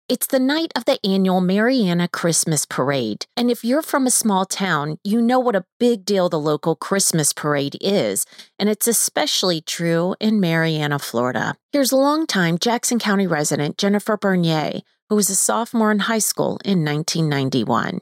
It's 0.10 0.28
the 0.28 0.40
night 0.40 0.74
of 0.76 0.84
the 0.84 1.00
annual 1.06 1.40
Marianna 1.40 2.10
Christmas 2.10 2.66
Parade. 2.66 3.26
And 3.38 3.50
if 3.50 3.64
you're 3.64 3.82
from 3.82 4.06
a 4.06 4.12
small 4.12 4.46
town, 4.46 4.98
you 5.04 5.22
know 5.22 5.40
what 5.40 5.56
a 5.56 5.66
big 5.80 6.04
deal 6.04 6.28
the 6.28 6.40
local 6.40 6.76
Christmas 6.76 7.32
parade 7.32 7.78
is. 7.80 8.26
And 8.60 8.68
it's 8.68 8.88
especially 8.88 9.62
true 9.62 10.16
in 10.20 10.42
Marianna, 10.42 11.00
Florida. 11.00 11.56
Here's 11.72 11.94
longtime 11.94 12.58
Jackson 12.58 13.00
County 13.00 13.28
resident 13.28 13.78
Jennifer 13.78 14.18
Bernier, 14.18 14.82
who 15.10 15.16
was 15.16 15.30
a 15.30 15.36
sophomore 15.36 15.92
in 15.92 16.00
high 16.00 16.20
school 16.20 16.60
in 16.66 16.84
1991. 16.84 18.02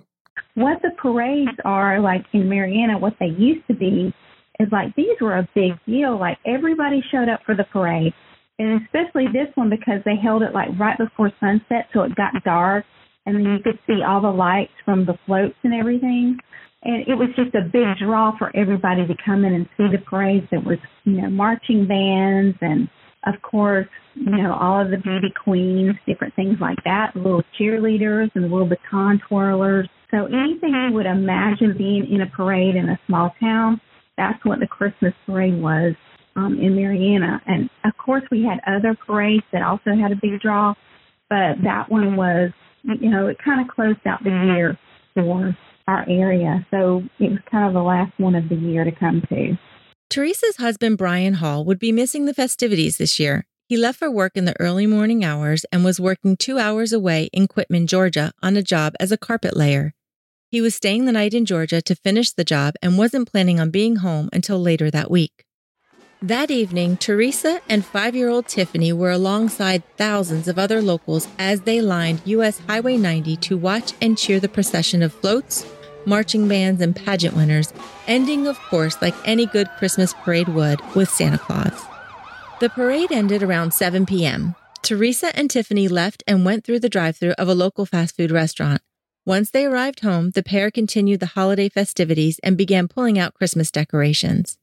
What 0.55 0.81
the 0.81 0.91
parades 1.01 1.57
are 1.65 1.99
like 1.99 2.25
in 2.33 2.49
Marianna, 2.49 2.97
what 2.97 3.13
they 3.19 3.27
used 3.27 3.65
to 3.67 3.75
be, 3.75 4.13
is 4.59 4.67
like 4.71 4.95
these 4.95 5.17
were 5.19 5.37
a 5.37 5.47
big 5.55 5.71
deal. 5.85 6.19
Like 6.19 6.37
everybody 6.45 7.01
showed 7.11 7.29
up 7.29 7.41
for 7.45 7.55
the 7.55 7.65
parade 7.65 8.13
and 8.61 8.81
especially 8.83 9.25
this 9.33 9.47
one 9.55 9.69
because 9.69 10.01
they 10.05 10.15
held 10.21 10.43
it 10.43 10.53
like 10.53 10.69
right 10.79 10.97
before 10.97 11.31
sunset, 11.39 11.87
so 11.93 12.01
it 12.01 12.15
got 12.15 12.31
dark, 12.43 12.85
and 13.25 13.35
then 13.35 13.43
you 13.43 13.57
could 13.63 13.79
see 13.87 14.03
all 14.07 14.21
the 14.21 14.29
lights 14.29 14.73
from 14.85 15.05
the 15.05 15.17
floats 15.25 15.55
and 15.63 15.73
everything. 15.73 16.37
And 16.83 17.07
it 17.07 17.15
was 17.15 17.29
just 17.35 17.55
a 17.55 17.69
big 17.71 17.97
draw 17.99 18.37
for 18.37 18.55
everybody 18.55 19.05
to 19.05 19.15
come 19.25 19.45
in 19.45 19.53
and 19.53 19.67
see 19.77 19.87
the 19.91 20.03
parades. 20.03 20.45
There 20.51 20.59
was, 20.59 20.77
you 21.05 21.21
know, 21.21 21.29
marching 21.29 21.87
bands 21.87 22.57
and 22.61 22.87
of 23.25 23.39
course, 23.43 23.87
you 24.15 24.31
know, 24.31 24.53
all 24.53 24.81
of 24.81 24.89
the 24.89 24.97
beauty 24.97 25.31
queens, 25.43 25.93
different 26.07 26.35
things 26.35 26.57
like 26.59 26.79
that, 26.85 27.15
little 27.15 27.43
cheerleaders 27.59 28.31
and 28.33 28.43
the 28.43 28.47
little 28.47 28.67
baton 28.67 29.21
twirlers. 29.29 29.87
So 30.11 30.25
anything 30.25 30.73
you 30.73 30.93
would 30.93 31.05
imagine 31.05 31.75
being 31.77 32.07
in 32.11 32.21
a 32.21 32.27
parade 32.27 32.75
in 32.75 32.89
a 32.89 32.99
small 33.07 33.33
town, 33.39 33.79
that's 34.17 34.43
what 34.43 34.59
the 34.59 34.67
Christmas 34.67 35.13
parade 35.25 35.59
was 35.59 35.93
um, 36.35 36.59
in 36.59 36.75
Marianna. 36.75 37.41
And 37.47 37.69
of 37.85 37.93
course, 37.97 38.23
we 38.29 38.43
had 38.43 38.59
other 38.67 38.95
parades 39.07 39.45
that 39.53 39.61
also 39.61 39.95
had 39.95 40.11
a 40.11 40.19
big 40.21 40.41
draw, 40.41 40.73
but 41.29 41.55
that 41.63 41.89
one 41.89 42.17
was, 42.17 42.51
you 42.83 43.09
know, 43.09 43.27
it 43.27 43.37
kind 43.43 43.61
of 43.61 43.73
closed 43.73 44.05
out 44.05 44.23
the 44.23 44.29
year 44.29 44.77
for 45.13 45.55
our 45.87 46.05
area. 46.09 46.65
So 46.71 47.03
it 47.19 47.31
was 47.31 47.39
kind 47.49 47.67
of 47.67 47.73
the 47.73 47.81
last 47.81 48.11
one 48.17 48.35
of 48.35 48.49
the 48.49 48.55
year 48.55 48.83
to 48.83 48.91
come 48.91 49.23
to. 49.29 49.57
Teresa's 50.09 50.57
husband, 50.57 50.97
Brian 50.97 51.35
Hall, 51.35 51.63
would 51.63 51.79
be 51.79 51.93
missing 51.93 52.25
the 52.25 52.33
festivities 52.33 52.97
this 52.97 53.17
year. 53.17 53.45
He 53.69 53.77
left 53.77 53.99
for 53.99 54.11
work 54.11 54.33
in 54.35 54.43
the 54.43 54.59
early 54.59 54.85
morning 54.85 55.23
hours 55.23 55.65
and 55.71 55.85
was 55.85 56.01
working 56.01 56.35
two 56.35 56.59
hours 56.59 56.91
away 56.91 57.29
in 57.31 57.47
Quitman, 57.47 57.87
Georgia, 57.87 58.33
on 58.43 58.57
a 58.57 58.61
job 58.61 58.93
as 58.99 59.13
a 59.13 59.17
carpet 59.17 59.55
layer. 59.55 59.93
He 60.51 60.59
was 60.59 60.75
staying 60.75 61.05
the 61.05 61.13
night 61.13 61.33
in 61.33 61.45
Georgia 61.45 61.81
to 61.81 61.95
finish 61.95 62.31
the 62.31 62.43
job 62.43 62.73
and 62.81 62.97
wasn't 62.97 63.31
planning 63.31 63.57
on 63.57 63.71
being 63.71 63.95
home 63.95 64.29
until 64.33 64.59
later 64.59 64.91
that 64.91 65.09
week. 65.09 65.45
That 66.21 66.51
evening, 66.51 66.97
Teresa 66.97 67.61
and 67.69 67.85
five 67.85 68.17
year 68.17 68.27
old 68.27 68.47
Tiffany 68.47 68.91
were 68.91 69.11
alongside 69.11 69.81
thousands 69.95 70.49
of 70.49 70.59
other 70.59 70.81
locals 70.81 71.29
as 71.39 71.61
they 71.61 71.79
lined 71.79 72.21
U.S. 72.25 72.59
Highway 72.67 72.97
90 72.97 73.37
to 73.37 73.57
watch 73.57 73.93
and 74.01 74.17
cheer 74.17 74.41
the 74.41 74.49
procession 74.49 75.01
of 75.01 75.13
floats, 75.13 75.65
marching 76.05 76.49
bands, 76.49 76.81
and 76.81 76.93
pageant 76.93 77.33
winners, 77.33 77.71
ending, 78.05 78.45
of 78.45 78.59
course, 78.59 79.01
like 79.01 79.15
any 79.23 79.45
good 79.45 79.69
Christmas 79.77 80.13
parade 80.13 80.49
would, 80.49 80.81
with 80.95 81.09
Santa 81.09 81.37
Claus. 81.37 81.81
The 82.59 82.69
parade 82.69 83.13
ended 83.13 83.41
around 83.41 83.73
7 83.73 84.05
p.m. 84.05 84.55
Teresa 84.81 85.33
and 85.33 85.49
Tiffany 85.49 85.87
left 85.87 86.25
and 86.27 86.43
went 86.43 86.65
through 86.65 86.79
the 86.79 86.89
drive 86.89 87.15
through 87.15 87.35
of 87.37 87.47
a 87.47 87.55
local 87.55 87.85
fast 87.85 88.17
food 88.17 88.31
restaurant. 88.31 88.81
Once 89.25 89.51
they 89.51 89.65
arrived 89.65 89.99
home, 89.99 90.31
the 90.31 90.41
pair 90.41 90.71
continued 90.71 91.19
the 91.19 91.27
holiday 91.37 91.69
festivities 91.69 92.39
and 92.39 92.57
began 92.57 92.87
pulling 92.87 93.19
out 93.19 93.35
Christmas 93.35 93.69
decorations. 93.69 94.57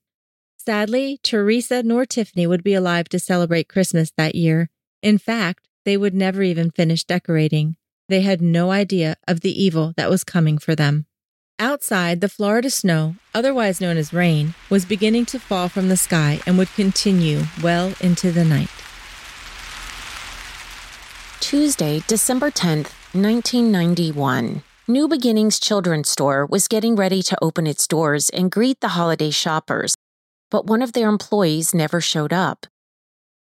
Sadly, 0.57 1.21
Teresa 1.23 1.85
nor 1.85 2.05
Tiffany 2.05 2.45
would 2.45 2.65
be 2.65 2.75
alive 2.75 3.09
to 3.11 3.21
celebrate 3.21 3.69
Christmas 3.69 4.11
that 4.17 4.35
year. 4.35 4.69
In 5.01 5.17
fact, 5.17 5.69
they 5.85 5.97
would 5.97 6.13
never 6.13 6.43
even 6.43 6.73
finish 6.73 7.05
decorating. 7.05 7.77
They 8.09 8.23
had 8.23 8.43
no 8.43 8.73
idea 8.73 9.17
of 9.29 9.41
the 9.41 9.63
evil 9.63 9.95
that 9.97 10.11
was 10.11 10.25
coming 10.25 10.59
for 10.59 10.75
them. 10.75 11.07
Outside, 11.61 12.21
the 12.21 12.29
Florida 12.29 12.69
snow, 12.69 13.15
otherwise 13.33 13.81
known 13.81 13.97
as 13.97 14.13
rain, 14.13 14.55
was 14.69 14.85
beginning 14.85 15.27
to 15.27 15.39
fall 15.39 15.69
from 15.69 15.89
the 15.89 15.97
sky 15.97 16.41
and 16.47 16.59
would 16.59 16.73
continue 16.75 17.43
well 17.63 17.95
into 18.01 18.33
the 18.33 18.45
night. 18.45 18.71
Tuesday, 21.41 22.03
December 22.09 22.51
10th, 22.51 22.98
1991. 23.15 24.63
New 24.87 25.09
Beginnings 25.09 25.59
Children's 25.59 26.11
Store 26.11 26.45
was 26.45 26.69
getting 26.69 26.95
ready 26.95 27.23
to 27.23 27.39
open 27.41 27.67
its 27.67 27.87
doors 27.87 28.29
and 28.29 28.51
greet 28.51 28.83
the 28.83 28.89
holiday 28.89 29.31
shoppers, 29.31 29.95
but 30.51 30.67
one 30.67 30.83
of 30.83 30.93
their 30.93 31.09
employees 31.09 31.73
never 31.73 32.03
showed 32.03 32.35
up. 32.35 32.67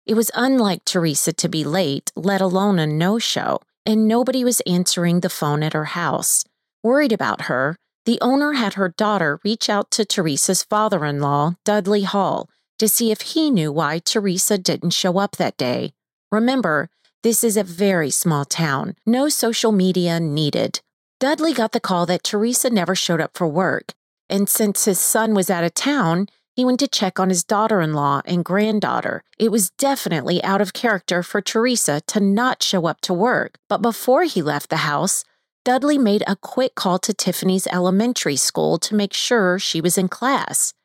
It 0.06 0.16
was 0.16 0.30
unlike 0.36 0.84
Teresa 0.84 1.32
to 1.32 1.48
be 1.48 1.64
late, 1.64 2.12
let 2.18 2.42
alone 2.42 2.80
a 2.80 2.86
no 2.86 3.18
show, 3.18 3.62
and 3.86 4.10
nobody 4.10 4.44
was 4.44 4.60
answering 4.68 5.22
the 5.22 5.30
phone 5.30 5.64
at 5.64 5.72
her 5.72 5.86
house. 5.86 6.44
Worried 6.84 7.14
about 7.14 7.44
her, 7.44 7.78
the 8.04 8.20
owner 8.20 8.54
had 8.54 8.74
her 8.74 8.90
daughter 8.90 9.40
reach 9.46 9.70
out 9.70 9.90
to 9.92 10.04
Teresa's 10.04 10.64
father 10.64 11.06
in 11.06 11.22
law, 11.22 11.56
Dudley 11.64 12.04
Hall, 12.04 12.50
to 12.78 12.90
see 12.90 13.10
if 13.10 13.22
he 13.22 13.50
knew 13.50 13.72
why 13.72 14.00
Teresa 14.00 14.58
didn't 14.58 14.90
show 14.90 15.18
up 15.18 15.38
that 15.38 15.56
day. 15.56 15.94
Remember, 16.30 16.90
this 17.25 17.44
is 17.44 17.58
a 17.58 17.63
very 17.63 18.12
small 18.12 18.46
town, 18.46 18.96
no 19.03 19.29
social 19.29 19.72
media 19.72 20.20
needed. 20.20 20.79
Dudley 21.20 21.55
got 21.55 21.72
the 21.72 21.79
call 21.79 22.05
that 22.05 22.24
Teresa 22.24 22.70
never 22.70 22.94
showed 22.94 23.20
up 23.20 23.32
for 23.34 23.48
work, 23.48 23.94
and 24.29 24.48
since 24.48 24.86
his 24.86 25.00
son 25.00 25.34
was 25.34 25.50
out 25.50 25.63
of 25.63 25.74
town, 25.74 26.27
he 26.55 26.63
went 26.63 26.79
to 26.82 26.88
check 26.88 27.20
on 27.20 27.29
his 27.29 27.44
daughter 27.44 27.82
in 27.82 27.96
law 27.96 28.22
and 28.25 28.46
granddaughter. 28.46 29.24
It 29.39 29.51
was 29.51 29.72
definitely 29.72 30.44
out 30.44 30.62
of 30.62 30.74
character 30.74 31.24
for 31.24 31.41
Teresa 31.41 32.00
to 32.05 32.20
not 32.20 32.62
show 32.62 32.86
up 32.86 33.01
to 33.01 33.12
work, 33.12 33.58
but 33.70 33.82
before 33.82 34.25
he 34.25 34.44
left 34.44 34.70
the 34.70 34.86
house, 34.86 35.24
Dudley 35.63 35.98
made 35.98 36.24
a 36.27 36.36
quick 36.36 36.75
call 36.75 37.00
to 37.00 37.12
Tiffany's 37.12 37.65
elementary 37.65 38.36
school 38.36 38.77
to 38.77 38.94
make 38.94 39.13
sure 39.13 39.58
she 39.58 39.82
was 39.82 39.98
in 39.98 40.10
class. 40.10 40.75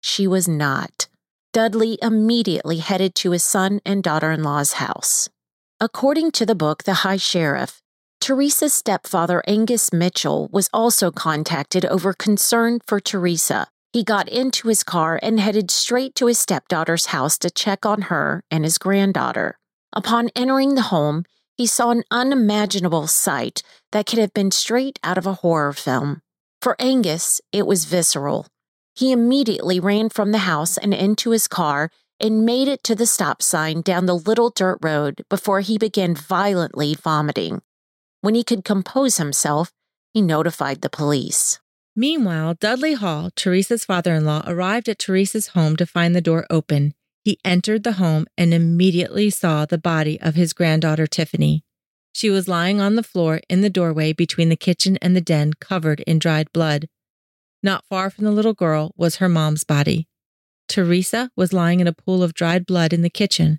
She 0.00 0.28
was 0.28 0.46
not. 0.46 1.08
Dudley 1.52 1.98
immediately 2.00 2.76
headed 2.76 3.16
to 3.16 3.32
his 3.32 3.42
son 3.42 3.80
and 3.84 4.04
daughter 4.04 4.30
in 4.30 4.44
law's 4.44 4.74
house. 4.74 5.28
According 5.82 6.32
to 6.32 6.44
the 6.44 6.54
book 6.54 6.84
The 6.84 7.08
High 7.08 7.16
Sheriff, 7.16 7.80
Teresa's 8.20 8.74
stepfather 8.74 9.42
Angus 9.46 9.94
Mitchell 9.94 10.50
was 10.52 10.68
also 10.74 11.10
contacted 11.10 11.86
over 11.86 12.12
concern 12.12 12.80
for 12.86 13.00
Teresa. 13.00 13.66
He 13.94 14.04
got 14.04 14.28
into 14.28 14.68
his 14.68 14.84
car 14.84 15.18
and 15.22 15.40
headed 15.40 15.70
straight 15.70 16.14
to 16.16 16.26
his 16.26 16.38
stepdaughter's 16.38 17.06
house 17.06 17.38
to 17.38 17.50
check 17.50 17.86
on 17.86 18.02
her 18.02 18.44
and 18.50 18.62
his 18.62 18.76
granddaughter. 18.76 19.58
Upon 19.94 20.28
entering 20.36 20.74
the 20.74 20.92
home, 20.92 21.24
he 21.56 21.66
saw 21.66 21.92
an 21.92 22.04
unimaginable 22.10 23.06
sight 23.06 23.62
that 23.92 24.04
could 24.04 24.18
have 24.18 24.34
been 24.34 24.50
straight 24.50 24.98
out 25.02 25.16
of 25.16 25.26
a 25.26 25.40
horror 25.40 25.72
film. 25.72 26.20
For 26.60 26.76
Angus, 26.78 27.40
it 27.52 27.66
was 27.66 27.86
visceral. 27.86 28.46
He 28.94 29.12
immediately 29.12 29.80
ran 29.80 30.10
from 30.10 30.32
the 30.32 30.44
house 30.44 30.76
and 30.76 30.92
into 30.92 31.30
his 31.30 31.48
car 31.48 31.90
and 32.20 32.44
made 32.44 32.68
it 32.68 32.84
to 32.84 32.94
the 32.94 33.06
stop 33.06 33.42
sign 33.42 33.80
down 33.80 34.06
the 34.06 34.18
little 34.18 34.50
dirt 34.50 34.78
road 34.82 35.24
before 35.28 35.60
he 35.60 35.78
began 35.78 36.14
violently 36.14 36.94
vomiting. 36.94 37.62
When 38.20 38.34
he 38.34 38.44
could 38.44 38.64
compose 38.64 39.16
himself, 39.16 39.72
he 40.12 40.20
notified 40.20 40.82
the 40.82 40.90
police. 40.90 41.60
Meanwhile, 41.96 42.54
Dudley 42.60 42.94
Hall, 42.94 43.30
Teresa's 43.34 43.84
father 43.84 44.14
in 44.14 44.24
law, 44.24 44.42
arrived 44.46 44.88
at 44.88 44.98
Teresa's 44.98 45.48
home 45.48 45.76
to 45.76 45.86
find 45.86 46.14
the 46.14 46.20
door 46.20 46.46
open. 46.50 46.94
He 47.24 47.38
entered 47.44 47.82
the 47.82 47.92
home 47.92 48.26
and 48.38 48.54
immediately 48.54 49.30
saw 49.30 49.64
the 49.64 49.78
body 49.78 50.20
of 50.20 50.34
his 50.34 50.52
granddaughter, 50.52 51.06
Tiffany. 51.06 51.64
She 52.12 52.30
was 52.30 52.48
lying 52.48 52.80
on 52.80 52.96
the 52.96 53.02
floor 53.02 53.40
in 53.48 53.60
the 53.60 53.70
doorway 53.70 54.12
between 54.12 54.48
the 54.48 54.56
kitchen 54.56 54.98
and 55.02 55.14
the 55.14 55.20
den, 55.20 55.52
covered 55.60 56.00
in 56.00 56.18
dried 56.18 56.52
blood. 56.52 56.88
Not 57.62 57.84
far 57.88 58.10
from 58.10 58.24
the 58.24 58.30
little 58.30 58.54
girl 58.54 58.92
was 58.96 59.16
her 59.16 59.28
mom's 59.28 59.64
body. 59.64 60.08
Teresa 60.70 61.30
was 61.34 61.52
lying 61.52 61.80
in 61.80 61.88
a 61.88 61.92
pool 61.92 62.22
of 62.22 62.32
dried 62.32 62.64
blood 62.64 62.92
in 62.92 63.02
the 63.02 63.10
kitchen, 63.10 63.58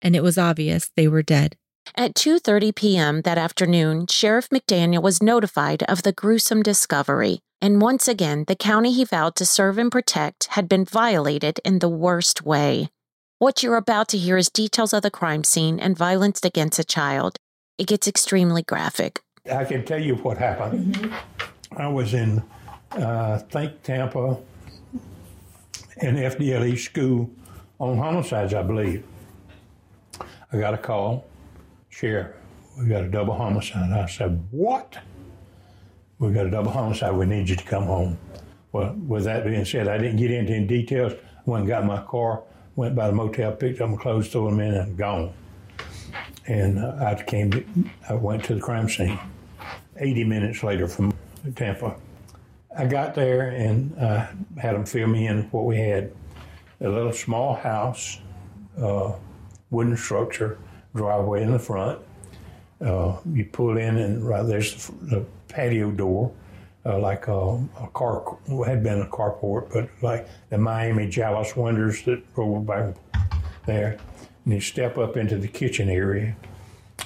and 0.00 0.14
it 0.14 0.22
was 0.22 0.38
obvious 0.38 0.90
they 0.94 1.08
were 1.08 1.22
dead. 1.22 1.56
At 1.96 2.14
2:30 2.14 2.72
p.m. 2.76 3.22
that 3.22 3.36
afternoon, 3.36 4.06
Sheriff 4.06 4.48
McDaniel 4.48 5.02
was 5.02 5.20
notified 5.20 5.82
of 5.82 6.04
the 6.04 6.12
gruesome 6.12 6.62
discovery, 6.62 7.40
and 7.60 7.82
once 7.82 8.06
again, 8.06 8.44
the 8.46 8.54
county 8.54 8.92
he 8.92 9.04
vowed 9.04 9.34
to 9.36 9.44
serve 9.44 9.76
and 9.76 9.90
protect 9.90 10.46
had 10.50 10.68
been 10.68 10.84
violated 10.84 11.58
in 11.64 11.80
the 11.80 11.88
worst 11.88 12.42
way. 12.42 12.90
What 13.40 13.64
you're 13.64 13.76
about 13.76 14.06
to 14.10 14.18
hear 14.18 14.36
is 14.36 14.48
details 14.48 14.92
of 14.92 15.02
the 15.02 15.10
crime 15.10 15.42
scene 15.42 15.80
and 15.80 15.98
violence 15.98 16.44
against 16.44 16.78
a 16.78 16.84
child. 16.84 17.38
It 17.76 17.88
gets 17.88 18.06
extremely 18.06 18.62
graphic. 18.62 19.20
I 19.52 19.64
can 19.64 19.84
tell 19.84 20.00
you 20.00 20.14
what 20.14 20.38
happened. 20.38 20.94
Mm-hmm. 20.94 21.76
I 21.76 21.88
was 21.88 22.14
in, 22.14 22.40
uh, 22.92 23.38
think 23.50 23.82
Tampa, 23.82 24.38
in 26.00 26.16
FDLE 26.16 26.78
school 26.78 27.30
on 27.78 27.98
homicides, 27.98 28.54
I 28.54 28.62
believe. 28.62 29.04
I 30.52 30.58
got 30.58 30.74
a 30.74 30.78
call, 30.78 31.24
Sheriff, 31.88 32.34
we 32.78 32.86
got 32.86 33.04
a 33.04 33.08
double 33.08 33.34
homicide. 33.34 33.90
I 33.92 34.06
said, 34.06 34.46
What? 34.50 34.98
We 36.18 36.32
got 36.32 36.46
a 36.46 36.50
double 36.50 36.70
homicide. 36.70 37.14
We 37.14 37.26
need 37.26 37.48
you 37.48 37.56
to 37.56 37.64
come 37.64 37.84
home. 37.84 38.18
Well, 38.70 38.94
with 38.94 39.24
that 39.24 39.44
being 39.44 39.64
said, 39.64 39.88
I 39.88 39.98
didn't 39.98 40.16
get 40.16 40.30
into 40.30 40.52
any 40.52 40.66
details. 40.66 41.12
I 41.12 41.50
went 41.50 41.62
and 41.62 41.68
got 41.68 41.84
my 41.84 42.02
car, 42.02 42.42
went 42.76 42.94
by 42.94 43.08
the 43.08 43.12
motel, 43.12 43.52
picked 43.52 43.80
up 43.80 43.90
my 43.90 43.96
clothes, 43.96 44.28
threw 44.28 44.48
them 44.48 44.60
in, 44.60 44.74
and 44.74 44.96
gone. 44.96 45.34
And 46.46 46.78
uh, 46.78 46.96
I 47.00 47.22
came, 47.22 47.50
to, 47.50 47.64
I 48.08 48.14
went 48.14 48.44
to 48.44 48.54
the 48.54 48.60
crime 48.60 48.88
scene 48.88 49.18
80 49.96 50.24
minutes 50.24 50.62
later 50.62 50.88
from 50.88 51.12
Tampa. 51.56 51.96
I 52.76 52.86
got 52.86 53.14
there 53.14 53.48
and 53.48 53.96
uh, 53.98 54.26
had 54.58 54.74
them 54.74 54.84
fill 54.84 55.06
me 55.06 55.26
in 55.26 55.42
what 55.50 55.64
we 55.64 55.78
had. 55.78 56.12
A 56.80 56.88
little 56.88 57.12
small 57.12 57.54
house, 57.54 58.18
uh, 58.80 59.12
wooden 59.70 59.96
structure, 59.96 60.58
driveway 60.94 61.42
in 61.42 61.52
the 61.52 61.58
front. 61.58 62.00
Uh, 62.80 63.18
you 63.32 63.44
pull 63.44 63.76
in 63.76 63.98
and 63.98 64.26
right 64.26 64.44
there's 64.44 64.90
the 65.02 65.24
patio 65.48 65.92
door, 65.92 66.32
uh, 66.84 66.98
like 66.98 67.28
a, 67.28 67.68
a, 67.80 67.88
car 67.94 68.36
had 68.66 68.82
been 68.82 69.02
a 69.02 69.06
carport, 69.06 69.72
but 69.72 69.88
like 70.02 70.28
the 70.50 70.58
Miami 70.58 71.08
Jalous 71.08 71.54
windows 71.54 72.02
that 72.02 72.20
rolled 72.34 72.66
back 72.66 72.94
there. 73.66 73.98
And 74.44 74.54
you 74.54 74.60
step 74.60 74.98
up 74.98 75.16
into 75.16 75.38
the 75.38 75.46
kitchen 75.46 75.88
area, 75.88 76.34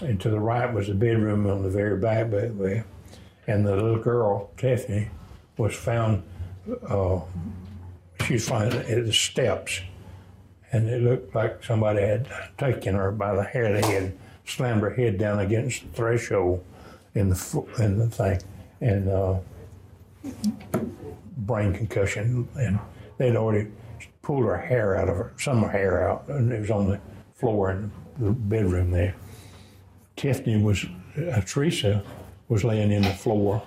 and 0.01 0.19
to 0.23 0.31
the 0.31 0.41
right 0.41 0.73
was 0.73 0.87
the 0.87 0.95
bedroom 0.95 1.47
on 1.47 1.63
the 1.63 1.69
very 1.69 1.99
back 1.99 2.31
way, 2.31 2.85
and 3.47 3.67
the 3.67 3.77
little 3.77 3.99
girl 3.99 4.51
Tiffany 4.57 5.11
was 5.57 5.75
found, 5.75 6.23
uh, 6.89 7.21
she 8.25 8.35
was 8.35 8.49
found 8.49 8.75
at 8.75 9.05
the 9.05 9.13
steps 9.13 9.81
and 10.73 10.89
it 10.89 11.03
looked 11.03 11.35
like 11.35 11.63
somebody 11.65 12.01
had 12.01 12.29
taken 12.59 12.95
her 12.95 13.11
by 13.11 13.35
the 13.35 13.43
hair 13.43 13.75
of 13.75 13.81
the 13.81 13.87
head, 13.87 14.17
slammed 14.45 14.83
her 14.83 14.91
head 14.91 15.19
down 15.19 15.39
against 15.39 15.83
the 15.83 15.89
threshold 15.89 16.65
in 17.15 17.31
the 17.31 17.65
in 17.79 17.99
the 17.99 18.09
thing, 18.09 18.41
and 18.81 19.09
uh, 19.09 19.39
brain 21.39 21.73
concussion. 21.73 22.49
And 22.57 22.79
they'd 23.17 23.37
already 23.37 23.71
pulled 24.23 24.45
her 24.45 24.59
hair 24.59 24.97
out 24.97 25.09
of 25.09 25.17
her, 25.17 25.33
some 25.39 25.63
hair 25.69 26.09
out, 26.09 26.29
and 26.29 26.53
it 26.53 26.61
was 26.61 26.71
on 26.71 26.89
the 26.89 27.01
floor 27.35 27.71
in 27.71 27.91
the 28.19 28.31
bedroom 28.31 28.91
there. 28.91 29.15
Tiffany 30.17 30.61
was, 30.61 30.85
uh, 31.17 31.41
Teresa 31.43 32.03
was 32.49 32.65
laying 32.65 32.91
in 32.91 33.03
the 33.03 33.13
floor, 33.13 33.63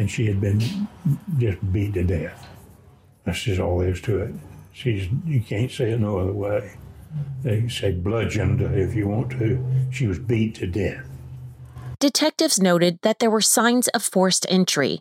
and 0.00 0.10
she 0.10 0.26
had 0.26 0.40
been 0.40 0.88
just 1.36 1.72
beat 1.72 1.92
to 1.92 2.02
death. 2.02 2.48
That's 3.24 3.42
just 3.42 3.60
all 3.60 3.78
there 3.78 3.90
is 3.90 4.00
to 4.02 4.22
it. 4.22 4.34
She's 4.72 5.08
you 5.26 5.42
can't 5.42 5.70
say 5.70 5.90
it 5.90 6.00
no 6.00 6.18
other 6.18 6.32
way. 6.32 6.72
They 7.42 7.68
say 7.68 7.92
bludgeoned 7.92 8.62
if 8.62 8.94
you 8.94 9.08
want 9.08 9.30
to. 9.32 9.62
She 9.90 10.06
was 10.06 10.18
beat 10.18 10.54
to 10.54 10.66
death. 10.66 11.04
Detectives 11.98 12.58
noted 12.58 12.98
that 13.02 13.18
there 13.18 13.30
were 13.30 13.42
signs 13.42 13.88
of 13.88 14.02
forced 14.02 14.46
entry. 14.48 15.00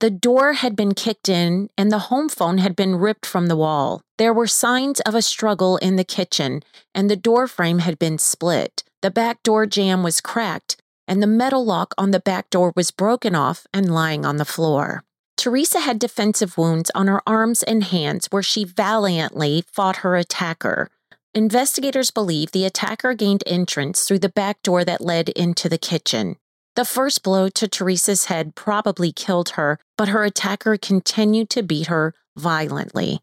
The 0.00 0.10
door 0.10 0.54
had 0.54 0.74
been 0.74 0.94
kicked 0.94 1.28
in 1.28 1.70
and 1.78 1.92
the 1.92 2.10
home 2.10 2.28
phone 2.28 2.58
had 2.58 2.74
been 2.74 2.96
ripped 2.96 3.26
from 3.26 3.46
the 3.46 3.56
wall. 3.56 4.02
There 4.18 4.34
were 4.34 4.48
signs 4.48 4.98
of 5.00 5.14
a 5.14 5.22
struggle 5.22 5.76
in 5.76 5.94
the 5.94 6.04
kitchen, 6.04 6.62
and 6.92 7.08
the 7.08 7.16
door 7.16 7.46
frame 7.46 7.80
had 7.80 8.00
been 8.00 8.18
split. 8.18 8.82
The 9.00 9.12
back 9.12 9.44
door 9.44 9.64
jamb 9.66 10.02
was 10.02 10.20
cracked, 10.20 10.79
and 11.10 11.20
the 11.20 11.26
metal 11.26 11.64
lock 11.64 11.92
on 11.98 12.12
the 12.12 12.20
back 12.20 12.48
door 12.50 12.72
was 12.76 12.92
broken 12.92 13.34
off 13.34 13.66
and 13.74 13.92
lying 13.92 14.24
on 14.24 14.36
the 14.36 14.44
floor. 14.44 15.02
Teresa 15.36 15.80
had 15.80 15.98
defensive 15.98 16.56
wounds 16.56 16.88
on 16.94 17.08
her 17.08 17.20
arms 17.26 17.64
and 17.64 17.82
hands 17.82 18.28
where 18.30 18.44
she 18.44 18.62
valiantly 18.62 19.64
fought 19.72 19.96
her 19.96 20.14
attacker. 20.14 20.88
Investigators 21.34 22.12
believe 22.12 22.52
the 22.52 22.64
attacker 22.64 23.12
gained 23.14 23.42
entrance 23.44 24.04
through 24.04 24.20
the 24.20 24.28
back 24.28 24.62
door 24.62 24.84
that 24.84 25.00
led 25.00 25.30
into 25.30 25.68
the 25.68 25.78
kitchen. 25.78 26.36
The 26.76 26.84
first 26.84 27.24
blow 27.24 27.48
to 27.48 27.66
Teresa's 27.66 28.26
head 28.26 28.54
probably 28.54 29.10
killed 29.10 29.50
her, 29.50 29.80
but 29.98 30.08
her 30.08 30.22
attacker 30.22 30.76
continued 30.76 31.50
to 31.50 31.64
beat 31.64 31.88
her 31.88 32.14
violently. 32.36 33.20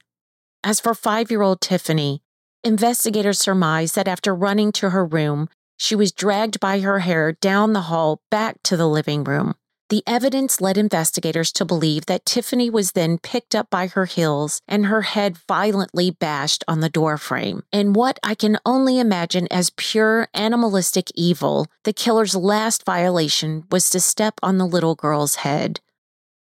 As 0.62 0.82
for 0.82 0.94
five 0.94 1.32
year 1.32 1.41
old 1.41 1.62
Tiffany, 1.62 2.22
investigators 2.65 3.39
surmise 3.39 3.94
that 3.94 4.10
after 4.10 4.36
running 4.36 4.74
to 4.74 4.89
her 4.89 5.06
room, 5.06 5.48
she 5.77 5.96
was 5.96 6.12
dragged 6.12 6.60
by 6.60 6.79
her 6.79 7.00
hair 7.00 7.31
down 7.31 7.74
the 7.74 7.81
hall 7.81 8.22
back 8.29 8.62
to 8.63 8.75
the 8.75 8.88
living 8.88 9.24
room. 9.24 9.55
The 9.89 10.03
evidence 10.05 10.60
led 10.60 10.77
investigators 10.77 11.53
to 11.53 11.63
believe 11.63 12.07
that 12.07 12.25
Tiffany 12.25 12.69
was 12.69 12.91
then 12.91 13.19
picked 13.19 13.55
up 13.55 13.69
by 13.69 13.88
her 13.88 14.03
heels 14.03 14.62
and 14.67 14.88
her 14.88 15.03
head 15.03 15.38
violently 15.48 16.12
bashed 16.12 16.65
on 16.67 16.81
the 16.81 16.89
doorframe. 16.89 17.63
In 17.72 17.93
what 17.93 18.19
I 18.22 18.36
can 18.36 18.57
only 18.65 19.00
imagine 19.00 19.48
as 19.50 19.72
pure 19.77 20.27
animalistic 20.34 21.10
evil, 21.15 21.67
the 21.86 21.93
killer's 21.93 22.36
last 22.36 22.84
violation 22.84 23.63
was 23.72 23.89
to 23.91 24.01
step 24.01 24.34
on 24.43 24.57
the 24.57 24.67
little 24.67 24.96
girl's 24.96 25.36
head. 25.36 25.79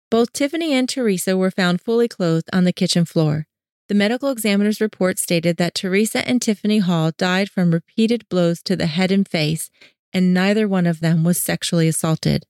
Both 0.10 0.34
Tiffany 0.34 0.74
and 0.74 0.90
Teresa 0.90 1.38
were 1.38 1.52
found 1.52 1.82
fully 1.82 2.08
clothed 2.08 2.50
on 2.52 2.64
the 2.64 2.74
kitchen 2.74 3.06
floor. 3.06 3.46
The 3.90 3.96
medical 3.96 4.30
examiner's 4.30 4.80
report 4.80 5.18
stated 5.18 5.58
that 5.58 5.74
Teresa 5.74 6.26
and 6.28 6.40
Tiffany 6.40 6.78
Hall 6.78 7.12
died 7.18 7.50
from 7.50 7.72
repeated 7.72 8.30
blows 8.30 8.62
to 8.62 8.76
the 8.76 8.86
head 8.86 9.12
and 9.12 9.28
face, 9.28 9.72
and 10.14 10.32
neither 10.32 10.68
one 10.68 10.86
of 10.86 11.00
them 11.00 11.24
was 11.24 11.42
sexually 11.42 11.88
assaulted. 11.88 12.46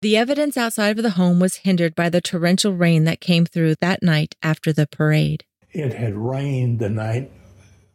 The 0.00 0.16
evidence 0.16 0.56
outside 0.56 0.96
of 0.96 1.02
the 1.02 1.10
home 1.10 1.40
was 1.40 1.56
hindered 1.56 1.94
by 1.94 2.08
the 2.08 2.22
torrential 2.22 2.72
rain 2.72 3.04
that 3.04 3.20
came 3.20 3.44
through 3.44 3.74
that 3.82 4.02
night 4.02 4.34
after 4.42 4.72
the 4.72 4.86
parade. 4.86 5.44
It 5.72 5.92
had 5.92 6.16
rained 6.16 6.78
the 6.78 6.88
night 6.88 7.30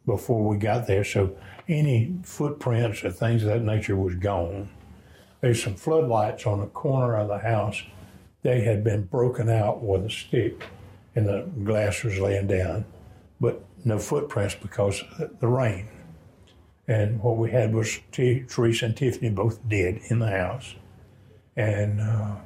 before 0.06 0.46
we 0.46 0.56
got 0.56 0.86
there, 0.86 1.02
so 1.02 1.36
any 1.66 2.14
footprints 2.22 3.02
or 3.04 3.10
things 3.10 3.42
of 3.42 3.48
that 3.48 3.62
nature 3.62 3.96
was 3.96 4.14
gone. 4.14 4.68
There's 5.40 5.60
some 5.60 5.74
floodlights 5.74 6.46
on 6.46 6.60
the 6.60 6.66
corner 6.66 7.16
of 7.16 7.26
the 7.26 7.38
house. 7.38 7.82
They 8.42 8.60
had 8.60 8.84
been 8.84 9.02
broken 9.02 9.50
out 9.50 9.82
with 9.82 10.04
a 10.04 10.10
stick, 10.10 10.62
and 11.18 11.26
the 11.26 11.50
glass 11.64 12.04
was 12.04 12.18
laying 12.18 12.46
down, 12.46 12.84
but 13.40 13.64
no 13.84 13.98
footprints 13.98 14.54
because 14.54 15.02
the 15.40 15.48
rain. 15.48 15.88
And 16.86 17.20
what 17.20 17.36
we 17.36 17.50
had 17.50 17.74
was 17.74 17.98
T- 18.12 18.44
Teresa 18.48 18.86
and 18.86 18.96
Tiffany 18.96 19.28
both 19.28 19.68
dead 19.68 20.00
in 20.08 20.20
the 20.20 20.30
house 20.30 20.76
and 21.56 22.00
uh, 22.00 22.36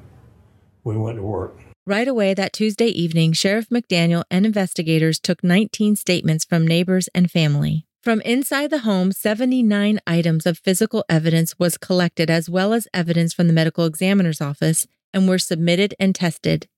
we 0.85 0.97
went 0.97 1.19
to 1.19 1.23
work. 1.23 1.55
Right 1.87 2.09
away 2.09 2.33
that 2.35 2.53
Tuesday 2.53 2.87
evening, 2.87 3.33
Sheriff 3.35 3.69
McDaniel 3.69 4.25
and 4.31 4.47
investigators 4.47 5.21
took 5.21 5.45
19 5.45 5.97
statements 5.97 6.45
from 6.45 6.67
neighbors 6.67 7.09
and 7.15 7.31
family. 7.31 7.87
From 8.03 8.21
inside 8.23 8.71
the 8.71 8.81
home, 8.81 9.13
79 9.13 10.01
items 10.07 10.47
of 10.47 10.59
physical 10.59 11.05
evidence 11.09 11.59
was 11.59 11.77
collected, 11.77 12.31
as 12.31 12.49
well 12.49 12.73
as 12.73 12.89
evidence 12.95 13.35
from 13.35 13.47
the 13.49 13.53
medical 13.53 13.85
examiner's 13.85 14.41
office, 14.41 14.87
and 15.13 15.29
were 15.29 15.39
submitted 15.39 15.95
and 16.01 16.15
tested. 16.15 16.69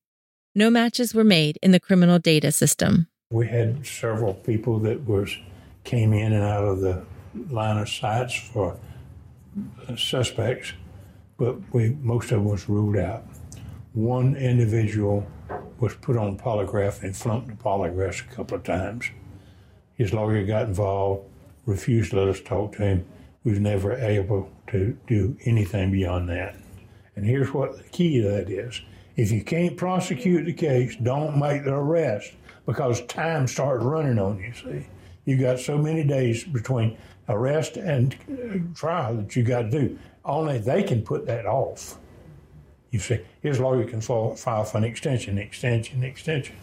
No 0.54 0.70
matches 0.70 1.14
were 1.14 1.24
made 1.24 1.58
in 1.62 1.72
the 1.72 1.80
criminal 1.80 2.18
data 2.18 2.52
system. 2.52 3.08
We 3.30 3.48
had 3.48 3.86
several 3.86 4.34
people 4.34 4.78
that 4.80 5.06
was 5.06 5.36
came 5.82 6.12
in 6.12 6.32
and 6.32 6.42
out 6.42 6.64
of 6.64 6.80
the 6.80 7.04
line 7.50 7.76
of 7.78 7.88
sights 7.88 8.34
for 8.34 8.78
suspects 9.96 10.72
but 11.36 11.56
we 11.72 11.90
most 12.00 12.24
of 12.24 12.38
them 12.38 12.44
was 12.44 12.68
ruled 12.68 12.96
out. 12.96 13.24
One 13.92 14.36
individual 14.36 15.26
was 15.78 15.94
put 15.94 16.16
on 16.16 16.38
polygraph 16.38 17.02
and 17.02 17.16
flunked 17.16 17.48
the 17.48 17.54
polygraph 17.54 18.20
a 18.20 18.34
couple 18.34 18.56
of 18.56 18.64
times. 18.64 19.06
His 19.94 20.12
lawyer 20.12 20.44
got 20.44 20.68
involved, 20.68 21.24
refused 21.66 22.10
to 22.10 22.20
let 22.20 22.28
us 22.28 22.40
talk 22.40 22.72
to 22.76 22.82
him. 22.82 23.06
We 23.44 23.52
was 23.52 23.60
never 23.60 23.92
able 23.94 24.50
to 24.68 24.96
do 25.06 25.36
anything 25.44 25.92
beyond 25.92 26.28
that. 26.30 26.56
And 27.14 27.26
here's 27.26 27.52
what 27.52 27.76
the 27.76 27.84
key 27.84 28.20
to 28.22 28.28
that 28.28 28.50
is. 28.50 28.80
If 29.16 29.30
you 29.30 29.44
can't 29.44 29.76
prosecute 29.76 30.46
the 30.46 30.52
case, 30.52 30.96
don't 30.96 31.38
make 31.38 31.64
the 31.64 31.74
arrest 31.74 32.32
because 32.66 33.00
time 33.06 33.46
starts 33.46 33.84
running 33.84 34.18
on 34.18 34.38
you, 34.38 34.52
see. 34.52 34.86
You 35.24 35.38
got 35.38 35.58
so 35.58 35.78
many 35.78 36.04
days 36.04 36.44
between 36.44 36.98
arrest 37.28 37.76
and 37.76 38.14
uh, 38.30 38.58
trial 38.78 39.16
that 39.16 39.34
you 39.36 39.42
got 39.42 39.62
to 39.62 39.70
do. 39.70 39.98
Only 40.24 40.58
they 40.58 40.82
can 40.82 41.02
put 41.02 41.26
that 41.26 41.46
off. 41.46 41.96
You 42.90 42.98
see, 42.98 43.20
his 43.40 43.58
lawyer 43.58 43.84
can 43.84 44.00
file, 44.00 44.34
for 44.36 44.78
an 44.78 44.84
extension, 44.84 45.38
extension, 45.38 46.04
extension. 46.04 46.56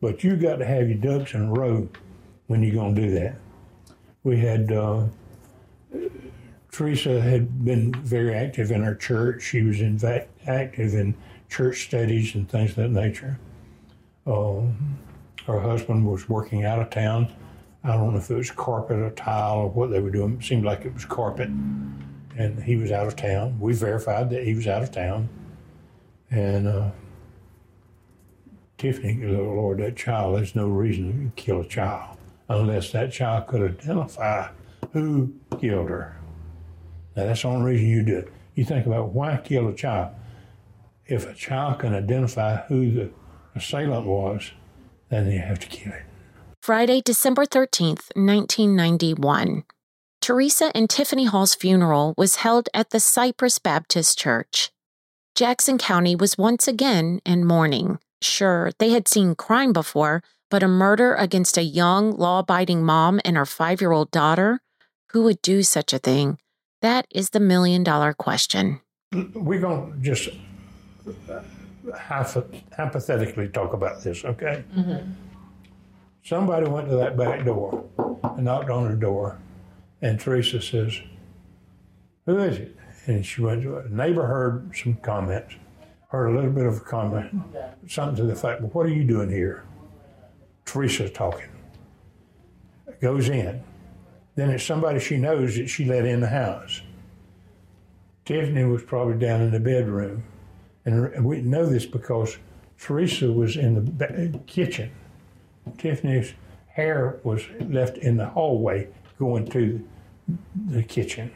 But 0.00 0.22
you 0.22 0.36
got 0.36 0.56
to 0.56 0.64
have 0.64 0.88
your 0.88 0.98
ducks 0.98 1.34
in 1.34 1.42
a 1.42 1.52
row 1.52 1.88
when 2.46 2.62
you're 2.62 2.74
going 2.74 2.94
to 2.94 3.02
do 3.02 3.10
that. 3.12 3.36
We 4.22 4.38
had 4.38 4.72
uh, 4.72 5.04
Teresa 6.70 7.20
had 7.20 7.64
been 7.64 7.92
very 7.94 8.34
active 8.34 8.70
in 8.70 8.84
our 8.84 8.94
church. 8.94 9.42
She 9.42 9.62
was 9.62 9.80
in 9.80 9.98
fact 9.98 10.30
active 10.46 10.94
in 10.94 11.14
church 11.48 11.84
studies 11.86 12.34
and 12.34 12.48
things 12.48 12.70
of 12.70 12.76
that 12.76 12.90
nature. 12.90 13.38
Um, 14.26 14.98
her 15.46 15.60
husband 15.60 16.06
was 16.06 16.28
working 16.28 16.64
out 16.64 16.78
of 16.78 16.90
town. 16.90 17.32
I 17.82 17.92
don't 17.92 18.12
know 18.12 18.18
if 18.18 18.30
it 18.30 18.34
was 18.34 18.50
carpet 18.50 18.98
or 18.98 19.10
tile 19.10 19.58
or 19.58 19.70
what 19.70 19.90
they 19.90 20.00
were 20.00 20.10
doing. 20.10 20.38
It 20.40 20.44
seemed 20.44 20.64
like 20.64 20.84
it 20.84 20.92
was 20.92 21.04
carpet 21.04 21.48
and 21.48 22.62
he 22.62 22.76
was 22.76 22.92
out 22.92 23.06
of 23.06 23.16
town. 23.16 23.58
We 23.58 23.72
verified 23.72 24.30
that 24.30 24.44
he 24.44 24.54
was 24.54 24.66
out 24.66 24.82
of 24.82 24.92
town. 24.92 25.28
And 26.30 26.68
uh, 26.68 26.90
Tiffany, 28.76 29.24
Lord, 29.24 29.78
that 29.78 29.96
child, 29.96 30.36
there's 30.36 30.54
no 30.54 30.68
reason 30.68 31.32
to 31.34 31.42
kill 31.42 31.62
a 31.62 31.66
child 31.66 32.18
unless 32.48 32.92
that 32.92 33.12
child 33.12 33.46
could 33.48 33.62
identify 33.62 34.48
who 34.92 35.34
killed 35.60 35.88
her. 35.88 36.16
Now, 37.16 37.26
that's 37.26 37.42
the 37.42 37.48
only 37.48 37.72
reason 37.72 37.88
you 37.88 38.02
do 38.02 38.18
it. 38.18 38.32
You 38.54 38.64
think 38.64 38.86
about 38.86 39.10
why 39.10 39.36
kill 39.38 39.68
a 39.68 39.74
child. 39.74 40.14
If 41.08 41.26
a 41.26 41.34
child 41.34 41.78
can 41.80 41.94
identify 41.94 42.56
who 42.66 42.90
the 42.92 43.10
assailant 43.54 44.06
was, 44.06 44.52
then 45.08 45.30
you 45.30 45.38
have 45.38 45.58
to 45.60 45.66
kill 45.66 45.92
it. 45.92 46.02
Friday, 46.62 47.00
December 47.02 47.46
13th, 47.46 48.14
1991. 48.14 49.64
Teresa 50.20 50.70
and 50.74 50.90
Tiffany 50.90 51.24
Hall's 51.24 51.54
funeral 51.54 52.12
was 52.18 52.36
held 52.36 52.68
at 52.74 52.90
the 52.90 53.00
Cypress 53.00 53.58
Baptist 53.58 54.18
Church. 54.18 54.70
Jackson 55.34 55.78
County 55.78 56.14
was 56.14 56.36
once 56.36 56.68
again 56.68 57.22
in 57.24 57.46
mourning. 57.46 57.98
Sure, 58.20 58.72
they 58.78 58.90
had 58.90 59.08
seen 59.08 59.34
crime 59.34 59.72
before, 59.72 60.22
but 60.50 60.62
a 60.62 60.68
murder 60.68 61.14
against 61.14 61.56
a 61.56 61.62
young, 61.62 62.10
law 62.10 62.40
abiding 62.40 62.84
mom 62.84 63.18
and 63.24 63.36
her 63.36 63.46
five 63.46 63.80
year 63.80 63.92
old 63.92 64.10
daughter? 64.10 64.60
Who 65.12 65.22
would 65.22 65.40
do 65.40 65.62
such 65.62 65.94
a 65.94 65.98
thing? 65.98 66.38
That 66.82 67.06
is 67.10 67.30
the 67.30 67.40
million 67.40 67.82
dollar 67.82 68.12
question. 68.12 68.80
We're 69.12 69.60
going 69.60 69.92
to 69.92 69.98
just 70.00 70.28
hypothetically 71.94 73.48
talk 73.48 73.72
about 73.72 74.02
this, 74.02 74.24
okay? 74.24 74.64
Mm-hmm. 74.76 75.10
Somebody 76.24 76.68
went 76.68 76.88
to 76.88 76.96
that 76.96 77.16
back 77.16 77.44
door 77.44 77.84
and 78.22 78.44
knocked 78.44 78.70
on 78.70 78.86
her 78.86 78.96
door 78.96 79.38
and 80.00 80.18
Teresa 80.18 80.60
says, 80.60 81.00
Who 82.26 82.38
is 82.38 82.58
it? 82.58 82.76
And 83.06 83.24
she 83.24 83.40
went 83.40 83.62
to 83.62 83.78
a 83.78 83.88
neighbor 83.88 84.26
heard 84.26 84.70
some 84.76 84.94
comments, 84.96 85.54
heard 86.10 86.28
a 86.28 86.34
little 86.34 86.50
bit 86.50 86.66
of 86.66 86.76
a 86.76 86.80
comment, 86.80 87.34
something 87.86 88.16
to 88.16 88.24
the 88.24 88.34
fact, 88.34 88.60
Well, 88.60 88.70
what 88.70 88.86
are 88.86 88.90
you 88.90 89.04
doing 89.04 89.30
here? 89.30 89.64
Teresa's 90.64 91.10
talking. 91.10 91.48
goes 93.00 93.28
in. 93.28 93.62
Then 94.36 94.50
it's 94.50 94.62
somebody 94.62 95.00
she 95.00 95.16
knows 95.16 95.56
that 95.56 95.68
she 95.68 95.84
let 95.84 96.04
in 96.04 96.20
the 96.20 96.28
house. 96.28 96.82
Tiffany 98.24 98.64
was 98.64 98.82
probably 98.82 99.18
down 99.18 99.40
in 99.40 99.50
the 99.50 99.58
bedroom. 99.58 100.22
And 100.88 101.22
we 101.22 101.42
know 101.42 101.66
this 101.66 101.84
because 101.84 102.38
Teresa 102.78 103.30
was 103.30 103.56
in 103.58 103.74
the 103.98 104.40
kitchen. 104.46 104.90
Tiffany's 105.76 106.32
hair 106.66 107.20
was 107.24 107.42
left 107.60 107.98
in 107.98 108.16
the 108.16 108.26
hallway 108.26 108.88
going 109.18 109.46
to 109.48 109.86
the 110.68 110.82
kitchen. 110.82 111.30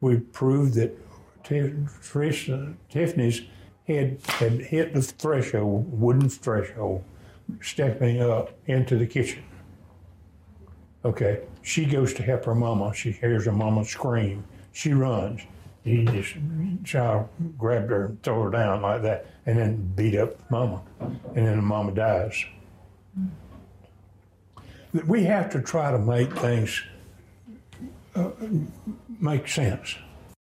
We 0.00 0.16
proved 0.16 0.74
that 0.74 0.98
Teresa, 1.44 2.74
Tiffany's 2.88 3.42
head 3.86 4.18
had 4.24 4.52
hit 4.52 4.92
the 4.92 5.02
threshold, 5.02 5.86
wooden 5.92 6.28
threshold, 6.28 7.04
stepping 7.60 8.20
up 8.20 8.50
into 8.66 8.96
the 8.96 9.06
kitchen. 9.06 9.44
Okay, 11.04 11.42
she 11.62 11.84
goes 11.84 12.12
to 12.14 12.24
help 12.24 12.44
her 12.46 12.54
mama. 12.56 12.92
She 12.92 13.12
hears 13.12 13.44
her 13.44 13.52
mama 13.52 13.84
scream. 13.84 14.42
She 14.72 14.94
runs. 14.94 15.42
He 15.84 16.04
just 16.04 16.34
child 16.84 17.28
grabbed 17.58 17.90
her 17.90 18.06
and 18.06 18.22
threw 18.22 18.44
her 18.44 18.50
down 18.50 18.82
like 18.82 19.02
that, 19.02 19.26
and 19.44 19.58
then 19.58 19.92
beat 19.94 20.16
up 20.16 20.50
mama, 20.50 20.82
and 21.00 21.46
then 21.46 21.56
the 21.56 21.62
mama 21.62 21.92
dies. 21.92 22.44
We 25.06 25.24
have 25.24 25.50
to 25.50 25.60
try 25.60 25.90
to 25.90 25.98
make 25.98 26.32
things 26.38 26.82
uh, 28.14 28.30
make 29.20 29.48
sense. 29.48 29.96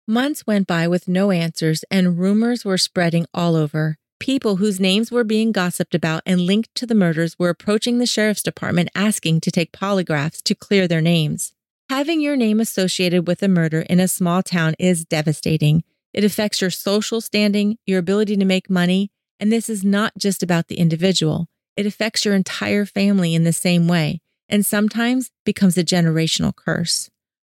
Months 0.07 0.47
went 0.47 0.67
by 0.67 0.87
with 0.87 1.09
no 1.09 1.31
answers, 1.31 1.83
and 1.91 2.19
rumors 2.19 2.65
were 2.65 2.79
spreading 2.79 3.27
all 3.33 3.57
over. 3.57 3.97
People 4.21 4.57
whose 4.57 4.79
names 4.79 5.11
were 5.11 5.25
being 5.25 5.51
gossiped 5.51 5.95
about 5.95 6.23
and 6.25 6.43
linked 6.43 6.75
to 6.77 6.87
the 6.87 6.95
murders 6.95 7.39
were 7.39 7.49
approaching 7.49 7.99
the 7.99 8.07
sheriff's 8.07 8.43
department 8.43 8.91
asking 8.95 9.41
to 9.41 9.51
take 9.51 9.73
polygraphs 9.73 10.43
to 10.43 10.55
clear 10.55 10.87
their 10.87 11.01
names. 11.01 11.55
Having 11.91 12.23
your 12.23 12.35
name 12.35 12.61
associated 12.61 13.27
with 13.27 13.43
a 13.43 13.49
murder 13.49 13.83
in 13.83 14.01
a 14.01 14.09
small 14.09 14.43
town 14.43 14.75
is 14.79 15.05
devastating. 15.05 15.85
It 16.15 16.25
affects 16.25 16.63
your 16.63 16.71
social 16.71 17.21
standing, 17.21 17.77
your 17.85 17.99
ability 17.99 18.37
to 18.39 18.45
make 18.47 18.71
money, 18.71 19.11
and 19.39 19.53
this 19.53 19.69
is 19.69 19.85
not 19.85 20.13
just 20.17 20.43
about 20.43 20.69
the 20.69 20.79
individual. 20.79 21.47
It 21.77 21.85
affects 21.85 22.25
your 22.25 22.35
entire 22.35 22.87
family 22.87 23.35
in 23.35 23.45
the 23.45 23.53
same 23.53 23.87
way, 23.87 24.23
and 24.49 24.65
sometimes 24.65 25.31
becomes 25.45 25.77
a 25.77 25.85
generational 25.85 26.57
curse. 26.57 27.11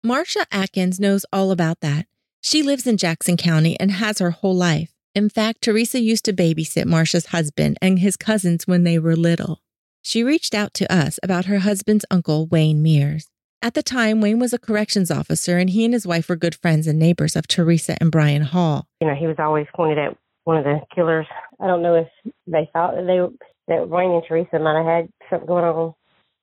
Marcia 0.02 0.46
Atkins 0.50 0.98
knows 0.98 1.24
all 1.32 1.52
about 1.52 1.80
that. 1.80 2.06
She 2.40 2.62
lives 2.62 2.86
in 2.86 2.96
Jackson 2.96 3.36
County 3.36 3.78
and 3.78 3.92
has 3.92 4.18
her 4.18 4.32
whole 4.32 4.56
life. 4.56 4.92
In 5.14 5.28
fact, 5.28 5.62
Teresa 5.62 6.00
used 6.00 6.24
to 6.24 6.32
babysit 6.32 6.86
Marcia's 6.86 7.26
husband 7.26 7.78
and 7.80 8.00
his 8.00 8.16
cousins 8.16 8.66
when 8.66 8.82
they 8.82 8.98
were 8.98 9.16
little. 9.16 9.60
She 10.02 10.24
reached 10.24 10.54
out 10.54 10.74
to 10.74 10.92
us 10.92 11.20
about 11.22 11.44
her 11.44 11.60
husband's 11.60 12.04
uncle, 12.10 12.46
Wayne 12.46 12.82
Mears. 12.82 13.28
At 13.66 13.74
the 13.74 13.82
time, 13.82 14.20
Wayne 14.20 14.38
was 14.38 14.52
a 14.52 14.60
corrections 14.60 15.10
officer 15.10 15.58
and 15.58 15.68
he 15.68 15.84
and 15.84 15.92
his 15.92 16.06
wife 16.06 16.28
were 16.28 16.36
good 16.36 16.54
friends 16.54 16.86
and 16.86 17.00
neighbors 17.00 17.34
of 17.34 17.48
Teresa 17.48 17.96
and 18.00 18.12
Brian 18.12 18.42
Hall. 18.42 18.86
You 19.00 19.08
know, 19.08 19.16
he 19.16 19.26
was 19.26 19.40
always 19.40 19.66
pointed 19.74 19.98
at 19.98 20.16
one 20.44 20.58
of 20.58 20.62
the 20.62 20.78
killers. 20.94 21.26
I 21.58 21.66
don't 21.66 21.82
know 21.82 21.96
if 21.96 22.32
they 22.46 22.70
thought 22.72 22.94
that 22.94 23.06
they 23.08 23.18
that 23.66 23.88
Wayne 23.88 24.12
and 24.12 24.22
Teresa 24.28 24.60
might 24.60 24.76
have 24.76 24.86
had 24.86 25.08
something 25.28 25.48
going 25.48 25.64
on. 25.64 25.94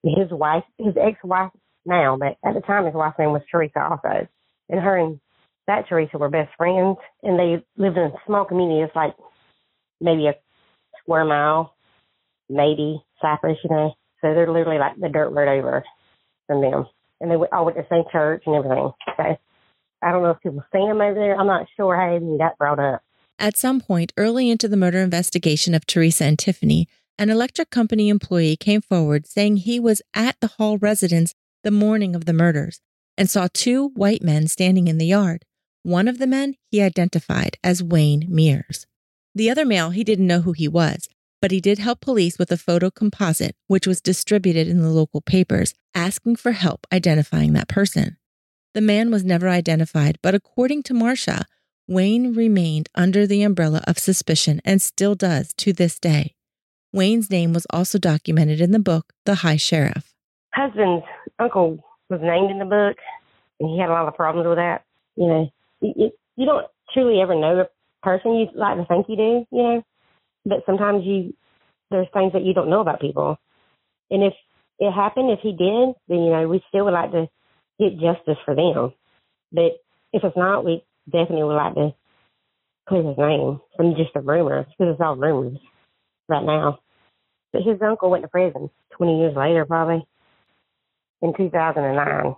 His 0.03 0.31
wife, 0.31 0.65
his 0.77 0.95
ex-wife 1.01 1.51
now, 1.85 2.17
but 2.19 2.35
at 2.45 2.55
the 2.55 2.59
time 2.67 2.83
his 2.83 2.93
wife's 2.93 3.17
name 3.17 3.31
was 3.31 3.41
Teresa 3.49 3.79
also. 3.79 4.27
And 4.67 4.81
her 4.81 4.97
and 4.97 5.21
that 5.67 5.87
Teresa 5.87 6.17
were 6.17 6.27
best 6.27 6.51
friends, 6.57 6.97
and 7.21 7.39
they 7.39 7.63
lived 7.77 7.95
in 7.95 8.03
a 8.03 8.13
small 8.25 8.43
community. 8.43 8.81
It's 8.81 8.97
like 8.97 9.15
maybe 10.01 10.27
a 10.27 10.35
square 11.01 11.23
mile, 11.23 11.73
maybe 12.49 13.01
Cypress, 13.21 13.59
you 13.63 13.69
know. 13.69 13.93
So 14.19 14.33
they're 14.33 14.51
literally 14.51 14.77
like 14.77 14.99
the 14.99 15.07
dirt 15.07 15.29
road 15.29 15.47
over 15.47 15.85
from 16.47 16.61
them, 16.61 16.85
and 17.21 17.31
they 17.31 17.35
all 17.35 17.65
went 17.65 17.77
to 17.77 17.83
the 17.83 17.87
same 17.89 18.03
church 18.11 18.43
and 18.45 18.55
everything. 18.55 18.91
So 19.17 19.37
I 20.01 20.11
don't 20.11 20.23
know 20.23 20.31
if 20.31 20.41
people 20.41 20.63
see 20.71 20.79
them 20.79 21.01
over 21.01 21.13
there. 21.13 21.39
I'm 21.39 21.47
not 21.47 21.67
sure 21.75 21.95
how 21.95 22.15
even 22.15 22.37
got 22.37 22.57
brought 22.57 22.79
up. 22.79 23.01
At 23.39 23.57
some 23.57 23.81
point 23.81 24.13
early 24.17 24.49
into 24.49 24.67
the 24.67 24.77
murder 24.77 24.99
investigation 24.99 25.73
of 25.73 25.85
Teresa 25.85 26.25
and 26.25 26.37
Tiffany, 26.37 26.87
an 27.17 27.29
electric 27.29 27.69
company 27.69 28.09
employee 28.09 28.55
came 28.55 28.81
forward 28.81 29.27
saying 29.27 29.57
he 29.57 29.79
was 29.79 30.01
at 30.13 30.39
the 30.39 30.47
Hall 30.47 30.77
residence 30.77 31.33
the 31.63 31.71
morning 31.71 32.15
of 32.15 32.25
the 32.25 32.33
murders 32.33 32.81
and 33.17 33.29
saw 33.29 33.47
two 33.53 33.89
white 33.89 34.23
men 34.23 34.47
standing 34.47 34.87
in 34.87 34.97
the 34.97 35.05
yard. 35.05 35.45
One 35.83 36.07
of 36.07 36.17
the 36.17 36.27
men 36.27 36.55
he 36.69 36.81
identified 36.81 37.57
as 37.63 37.83
Wayne 37.83 38.25
Mears. 38.29 38.87
The 39.35 39.49
other 39.49 39.65
male, 39.65 39.89
he 39.89 40.03
didn't 40.03 40.27
know 40.27 40.41
who 40.41 40.53
he 40.53 40.67
was, 40.67 41.07
but 41.43 41.51
he 41.51 41.59
did 41.59 41.77
help 41.77 41.99
police 41.99 42.39
with 42.39 42.49
a 42.53 42.57
photo 42.57 42.89
composite, 42.89 43.53
which 43.67 43.85
was 43.85 43.99
distributed 43.99 44.65
in 44.65 44.81
the 44.81 44.87
local 44.87 45.19
papers, 45.19 45.73
asking 45.93 46.37
for 46.37 46.53
help 46.53 46.87
identifying 46.89 47.51
that 47.51 47.67
person. 47.67 48.15
The 48.73 48.79
man 48.79 49.11
was 49.11 49.25
never 49.25 49.49
identified, 49.49 50.17
but 50.23 50.33
according 50.33 50.83
to 50.83 50.93
Marcia, 50.93 51.43
Wayne 51.85 52.31
remained 52.33 52.87
under 52.95 53.27
the 53.27 53.43
umbrella 53.43 53.81
of 53.85 53.99
suspicion 53.99 54.61
and 54.63 54.81
still 54.81 55.15
does 55.15 55.53
to 55.55 55.73
this 55.73 55.99
day. 55.99 56.35
Wayne's 56.93 57.29
name 57.29 57.51
was 57.51 57.67
also 57.71 57.97
documented 57.97 58.61
in 58.61 58.71
the 58.71 58.79
book, 58.79 59.11
The 59.25 59.35
High 59.35 59.57
Sheriff. 59.57 60.13
Husband's 60.53 61.03
uncle 61.39 61.83
was 62.09 62.21
named 62.23 62.51
in 62.51 62.59
the 62.59 62.63
book, 62.63 62.95
and 63.59 63.69
he 63.69 63.81
had 63.81 63.89
a 63.89 63.91
lot 63.91 64.07
of 64.07 64.15
problems 64.15 64.47
with 64.47 64.59
that. 64.59 64.85
You 65.17 65.27
know, 65.27 65.49
you, 65.81 66.11
you 66.37 66.45
don't 66.45 66.67
truly 66.93 67.19
ever 67.19 67.35
know 67.35 67.57
the 67.57 67.69
person 68.01 68.33
you 68.33 68.47
like 68.55 68.77
to 68.77 68.85
think 68.85 69.07
you 69.09 69.17
do, 69.17 69.45
you 69.51 69.61
know. 69.61 69.83
But 70.45 70.63
sometimes 70.65 71.03
you 71.05 71.33
there's 71.91 72.07
things 72.13 72.33
that 72.33 72.43
you 72.43 72.53
don't 72.53 72.69
know 72.69 72.81
about 72.81 73.01
people, 73.01 73.37
and 74.09 74.23
if 74.23 74.33
it 74.79 74.91
happened, 74.91 75.29
if 75.31 75.39
he 75.41 75.51
did, 75.51 75.95
then 76.07 76.23
you 76.23 76.31
know 76.31 76.47
we 76.47 76.63
still 76.69 76.85
would 76.85 76.93
like 76.93 77.11
to 77.11 77.27
get 77.79 77.99
justice 77.99 78.37
for 78.45 78.55
them. 78.55 78.93
But 79.51 79.79
if 80.11 80.23
it's 80.23 80.37
not, 80.37 80.65
we 80.65 80.83
definitely 81.05 81.43
would 81.43 81.55
like 81.55 81.75
to 81.75 81.93
clear 82.87 83.03
his 83.03 83.17
name 83.17 83.61
from 83.75 83.95
just 83.95 84.15
a 84.15 84.21
rumor 84.21 84.65
because 84.65 84.93
it's 84.93 85.01
all 85.01 85.15
rumors 85.15 85.57
right 86.27 86.43
now. 86.43 86.79
But 87.51 87.61
his 87.63 87.81
uncle 87.81 88.09
went 88.09 88.23
to 88.23 88.27
prison 88.27 88.69
20 88.97 89.19
years 89.19 89.35
later, 89.35 89.65
probably 89.65 90.05
in 91.21 91.33
2009 91.35 92.35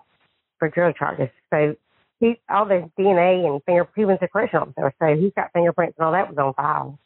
for 0.59 0.69
drug 0.69 0.95
charges. 0.97 1.29
So 1.49 1.75
he 2.19 2.35
all 2.49 2.65
this 2.65 2.83
DNA 2.97 3.45
and 3.45 3.61
finger 3.63 3.87
he 3.95 4.05
was 4.05 4.19
a 4.21 4.57
officer, 4.57 4.93
so 4.99 5.15
he's 5.15 5.33
got 5.35 5.51
fingerprints 5.53 5.95
and 5.97 6.05
all 6.05 6.13
that 6.13 6.29
was 6.29 6.37
on 6.37 6.53
file. 6.53 6.99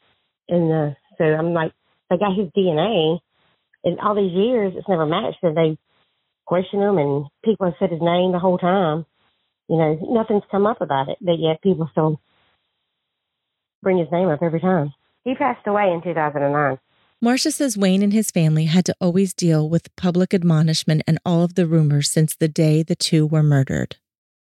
And 0.50 0.96
so 1.18 1.24
I'm 1.24 1.52
like, 1.52 1.72
they 2.08 2.16
got 2.18 2.36
his 2.36 2.48
DNA, 2.56 3.18
and 3.84 4.00
all 4.00 4.14
these 4.14 4.32
years 4.32 4.72
it's 4.76 4.88
never 4.88 5.06
matched. 5.06 5.38
And 5.42 5.56
they 5.56 5.78
question 6.46 6.80
him, 6.80 6.98
and 6.98 7.26
people 7.44 7.66
have 7.66 7.74
said 7.78 7.90
his 7.90 8.02
name 8.02 8.32
the 8.32 8.38
whole 8.38 8.58
time. 8.58 9.06
You 9.68 9.76
know, 9.76 9.98
nothing's 10.10 10.42
come 10.50 10.66
up 10.66 10.80
about 10.80 11.08
it, 11.08 11.18
but 11.20 11.38
yet 11.38 11.62
people 11.62 11.88
still 11.92 12.20
bring 13.82 13.98
his 13.98 14.08
name 14.10 14.28
up 14.28 14.42
every 14.42 14.60
time. 14.60 14.92
He 15.22 15.34
passed 15.34 15.66
away 15.66 15.92
in 15.92 16.02
2009. 16.02 16.78
Marcia 17.22 17.52
says 17.52 17.76
Wayne 17.76 18.02
and 18.02 18.12
his 18.12 18.30
family 18.30 18.64
had 18.64 18.84
to 18.86 18.94
always 19.00 19.34
deal 19.34 19.68
with 19.68 19.94
public 19.94 20.32
admonishment 20.34 21.02
and 21.06 21.18
all 21.24 21.42
of 21.44 21.54
the 21.54 21.66
rumors 21.66 22.10
since 22.10 22.34
the 22.34 22.48
day 22.48 22.82
the 22.82 22.96
two 22.96 23.26
were 23.26 23.42
murdered 23.42 23.96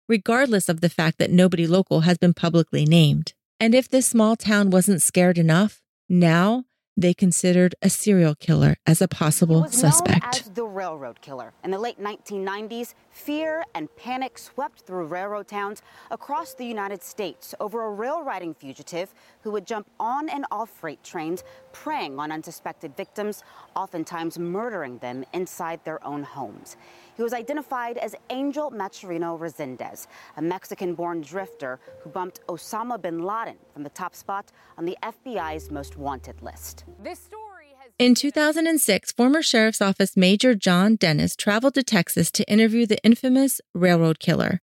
regardless 0.07 0.69
of 0.69 0.81
the 0.81 0.89
fact 0.89 1.17
that 1.17 1.31
nobody 1.31 1.67
local 1.67 2.01
has 2.01 2.17
been 2.17 2.33
publicly 2.33 2.85
named. 2.85 3.33
And 3.59 3.75
if 3.75 3.89
this 3.89 4.07
small 4.07 4.35
town 4.35 4.69
wasn't 4.69 5.01
scared 5.01 5.37
enough, 5.37 5.81
now 6.09 6.65
they 6.99 7.13
considered 7.13 7.75
a 7.83 7.89
serial 7.91 8.33
killer 8.33 8.75
as 8.87 9.01
a 9.03 9.07
possible 9.07 9.61
was 9.61 9.73
suspect. 9.73 10.23
Known 10.23 10.29
as 10.33 10.49
the 10.49 10.65
railroad 10.65 11.21
killer. 11.21 11.53
In 11.63 11.69
the 11.69 11.77
late 11.77 12.01
1990s, 12.01 12.95
fear 13.11 13.63
and 13.75 13.87
panic 13.95 14.39
swept 14.39 14.81
through 14.81 15.05
railroad 15.05 15.47
towns 15.47 15.83
across 16.09 16.55
the 16.55 16.65
United 16.65 17.03
States 17.03 17.53
over 17.59 17.83
a 17.85 17.91
rail 17.91 18.23
riding 18.23 18.55
fugitive 18.55 19.13
who 19.41 19.51
would 19.51 19.67
jump 19.67 19.87
on 19.99 20.27
and 20.27 20.45
off 20.49 20.71
freight 20.71 21.03
trains, 21.03 21.43
preying 21.71 22.19
on 22.19 22.31
unsuspected 22.31 22.97
victims, 22.97 23.43
oftentimes 23.75 24.39
murdering 24.39 24.97
them 24.97 25.23
inside 25.33 25.79
their 25.85 26.03
own 26.03 26.23
homes. 26.23 26.77
He 27.17 27.23
was 27.23 27.33
identified 27.33 27.97
as 27.97 28.15
Angel 28.29 28.69
Maturino 28.69 29.39
Resendez, 29.39 30.05
a 30.37 30.41
Mexican 30.41 30.93
born 30.93 31.21
drifter 31.21 31.79
who 32.01 32.11
bumped 32.11 32.45
Osama 32.45 33.01
bin 33.01 33.23
Laden 33.23 33.57
from 33.73 33.81
the 33.81 33.89
top 33.89 34.13
spot 34.15 34.51
on 34.77 34.85
the 34.85 34.95
FBI's 35.01 35.71
most 35.71 35.97
wanted 35.97 36.43
list. 36.43 36.85
This 37.01 37.17
story 37.17 37.73
has- 37.79 37.91
In 37.97 38.13
2006, 38.13 39.11
former 39.11 39.41
Sheriff's 39.41 39.81
Office 39.81 40.15
Major 40.15 40.53
John 40.53 40.95
Dennis 40.95 41.35
traveled 41.35 41.73
to 41.73 41.83
Texas 41.83 42.29
to 42.31 42.47
interview 42.47 42.85
the 42.85 43.03
infamous 43.03 43.61
railroad 43.73 44.19
killer, 44.19 44.61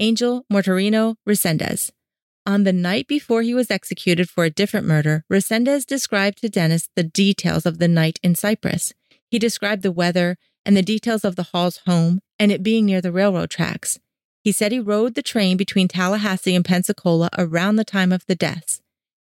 Angel 0.00 0.44
Maturino 0.52 1.14
Resendez. 1.28 1.92
On 2.44 2.64
the 2.64 2.72
night 2.72 3.06
before 3.06 3.42
he 3.42 3.54
was 3.54 3.70
executed 3.70 4.28
for 4.28 4.44
a 4.44 4.50
different 4.50 4.86
murder, 4.86 5.24
Resendez 5.32 5.86
described 5.86 6.38
to 6.38 6.48
Dennis 6.48 6.88
the 6.96 7.04
details 7.04 7.64
of 7.64 7.78
the 7.78 7.88
night 7.88 8.18
in 8.24 8.34
Cypress. 8.34 8.92
He 9.30 9.38
described 9.38 9.82
the 9.82 9.92
weather 9.92 10.36
and 10.64 10.76
the 10.76 10.82
details 10.82 11.24
of 11.24 11.36
the 11.36 11.44
Hall's 11.44 11.78
home 11.86 12.20
and 12.38 12.50
it 12.50 12.62
being 12.62 12.86
near 12.86 13.00
the 13.00 13.12
railroad 13.12 13.50
tracks. 13.50 13.98
He 14.42 14.52
said 14.52 14.72
he 14.72 14.80
rode 14.80 15.14
the 15.14 15.22
train 15.22 15.56
between 15.56 15.88
Tallahassee 15.88 16.54
and 16.54 16.64
Pensacola 16.64 17.30
around 17.38 17.76
the 17.76 17.84
time 17.84 18.12
of 18.12 18.26
the 18.26 18.34
deaths. 18.34 18.82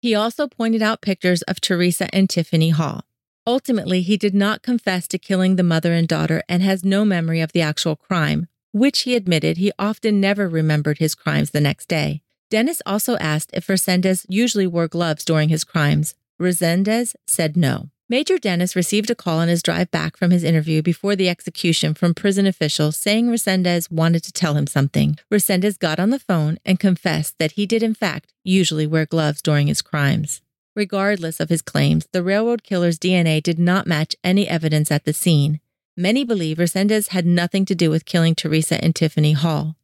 He 0.02 0.15
also 0.15 0.48
pointed 0.48 0.82
out 0.82 1.02
pictures 1.02 1.41
of 1.44 1.62
Teresa 1.62 2.13
and 2.13 2.30
Tiffany 2.30 2.70
Hall. 2.70 3.04
Ultimately, 3.46 4.02
he 4.02 4.17
did 4.17 4.34
not 4.34 4.62
confess 4.62 5.08
to 5.10 5.17
killing 5.17 5.56
the 5.56 5.63
mother 5.63 5.94
and 5.94 6.08
daughter 6.08 6.44
and 6.48 6.62
has 6.62 6.86
no 6.86 7.04
memory 7.04 7.41
of 7.41 7.52
the 7.52 7.62
actual 7.62 7.96
crime, 7.96 8.48
which 8.72 9.02
he 9.02 9.15
admitted 9.15 9.58
he 9.58 9.72
often 9.78 10.22
never 10.22 10.48
remembered 10.48 11.00
his 11.00 11.15
crimes 11.15 11.52
the 11.52 11.62
next 11.62 11.88
day. 11.88 12.22
Dennis 12.50 12.82
also 12.86 13.17
asked 13.17 13.52
if 13.54 13.67
Resendez 13.67 14.26
usually 14.30 14.67
wore 14.67 14.88
gloves 14.88 15.26
during 15.26 15.50
his 15.50 15.63
crimes. 15.63 16.15
Resendez 16.39 17.15
said 17.26 17.56
no. 17.56 17.89
Major 18.12 18.38
Dennis 18.38 18.76
received 18.76 19.10
a 19.10 19.15
call 19.15 19.39
on 19.39 19.47
his 19.47 19.63
drive 19.63 19.89
back 19.89 20.17
from 20.17 20.32
his 20.32 20.43
interview 20.43 20.82
before 20.82 21.15
the 21.15 21.30
execution 21.30 21.93
from 21.93 22.13
prison 22.13 22.45
officials 22.45 22.97
saying 22.97 23.30
Resendez 23.30 23.89
wanted 23.89 24.21
to 24.24 24.34
tell 24.34 24.56
him 24.56 24.67
something. 24.67 25.17
Resendez 25.32 25.80
got 25.80 25.97
on 25.97 26.10
the 26.10 26.19
phone 26.19 26.58
and 26.65 26.78
confessed 26.78 27.39
that 27.39 27.54
he 27.54 27.65
did, 27.65 27.82
in 27.82 27.93
fact, 27.93 28.34
usually 28.43 28.86
wear 28.86 29.06
gloves 29.06 29.41
during 29.41 29.67
his 29.67 29.82
crimes. 29.82 30.41
Regardless 30.76 31.39
of 31.39 31.47
his 31.47 31.62
claims, 31.62 32.06
the 32.12 32.21
railroad 32.21 32.63
killer's 32.63 33.00
DNA 33.00 33.41
did 33.41 33.58
not 33.58 33.88
match 33.88 34.13
any 34.26 34.45
evidence 34.45 34.91
at 34.91 35.06
the 35.06 35.13
scene. 35.13 35.62
Many 35.95 36.26
believe 36.26 36.58
Resendez 36.58 37.12
had 37.12 37.26
nothing 37.26 37.63
to 37.63 37.76
do 37.76 37.89
with 37.89 38.04
killing 38.04 38.36
Teresa 38.36 38.84
and 38.84 38.93
Tiffany 38.93 39.32
Hall. 39.32 39.78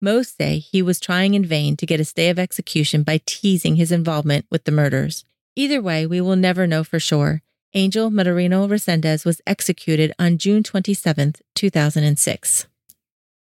Most 0.00 0.36
say 0.36 0.58
he 0.58 0.82
was 0.82 0.98
trying 0.98 1.34
in 1.34 1.44
vain 1.44 1.76
to 1.76 1.86
get 1.86 2.00
a 2.00 2.04
stay 2.04 2.28
of 2.28 2.40
execution 2.40 3.04
by 3.04 3.20
teasing 3.24 3.76
his 3.76 3.92
involvement 3.92 4.46
with 4.50 4.64
the 4.64 4.72
murders. 4.72 5.24
Either 5.54 5.80
way, 5.80 6.06
we 6.06 6.20
will 6.20 6.34
never 6.34 6.66
know 6.66 6.82
for 6.82 6.98
sure. 6.98 7.40
Angel 7.74 8.10
Maturino 8.10 8.66
Resendez 8.66 9.26
was 9.26 9.42
executed 9.46 10.14
on 10.18 10.38
June 10.38 10.62
27, 10.62 11.34
2006. 11.54 12.66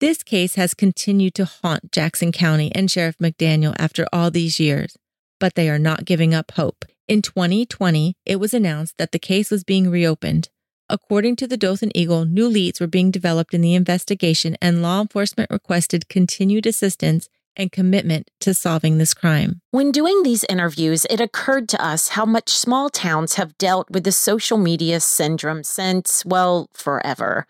This 0.02 0.22
case 0.22 0.56
has 0.56 0.74
continued 0.74 1.34
to 1.36 1.46
haunt 1.46 1.94
Jackson 1.94 2.34
County 2.34 2.70
and 2.76 2.92
Sheriff 2.92 3.18
McDaniel 3.20 3.74
after 3.80 4.06
all 4.12 4.30
these 4.30 4.60
years, 4.60 4.98
but 5.40 5.56
they 5.56 5.70
are 5.70 5.80
not 5.80 6.04
giving 6.04 6.34
up 6.34 6.52
hope. 6.52 6.84
In 7.08 7.22
2020, 7.22 8.16
it 8.26 8.36
was 8.36 8.54
announced 8.54 8.98
that 8.98 9.14
the 9.14 9.20
case 9.20 9.50
was 9.50 9.64
being 9.64 9.90
reopened. 9.90 10.50
According 10.90 11.38
to 11.38 11.48
the 11.48 11.58
Dothan 11.58 11.96
Eagle, 11.96 12.26
new 12.26 12.50
leads 12.50 12.82
were 12.82 12.88
being 12.88 13.12
developed 13.12 13.54
in 13.54 13.62
the 13.62 13.76
investigation, 13.76 14.58
and 14.62 14.82
law 14.82 15.00
enforcement 15.00 15.50
requested 15.50 16.10
continued 16.10 16.66
assistance 16.66 17.30
and 17.58 17.72
commitment 17.72 18.30
to 18.40 18.54
solving 18.54 18.98
this 18.98 19.14
crime. 19.14 19.60
When 19.72 19.92
doing 19.92 20.24
these 20.24 20.46
interviews, 20.46 21.06
it 21.10 21.20
occurred 21.20 21.68
to 21.70 21.84
us 21.84 22.10
how 22.10 22.26
much 22.26 22.50
small 22.50 22.90
towns 22.90 23.34
have 23.34 23.58
dealt 23.58 23.90
with 23.90 24.06
the 24.06 24.12
social 24.14 24.58
media 24.58 25.02
syndrome 25.02 25.64
since, 25.64 26.24
well, 26.26 26.70
forever. 26.74 27.46